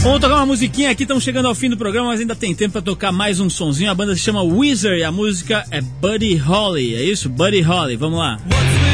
Vamos 0.06 0.20
tocar 0.20 0.36
uma 0.36 0.46
musiquinha 0.46 0.92
aqui, 0.92 1.02
estamos 1.02 1.24
chegando 1.24 1.48
ao 1.48 1.54
fim 1.54 1.68
do 1.68 1.76
programa, 1.76 2.10
mas 2.10 2.20
ainda 2.20 2.36
tem 2.36 2.54
tempo 2.54 2.74
para 2.74 2.80
tocar 2.80 3.10
mais 3.10 3.40
um 3.40 3.50
sonzinho. 3.50 3.90
A 3.90 3.94
banda 3.94 4.14
se 4.14 4.22
chama 4.22 4.40
Wizard 4.40 5.00
e 5.00 5.02
a 5.02 5.10
música 5.10 5.64
é 5.68 5.80
Buddy 5.80 6.36
Holly, 6.36 6.94
é 6.94 7.02
isso? 7.02 7.28
Buddy 7.28 7.60
Holly, 7.60 7.96
vamos 7.96 8.20
lá. 8.20 8.38
We 8.48 8.85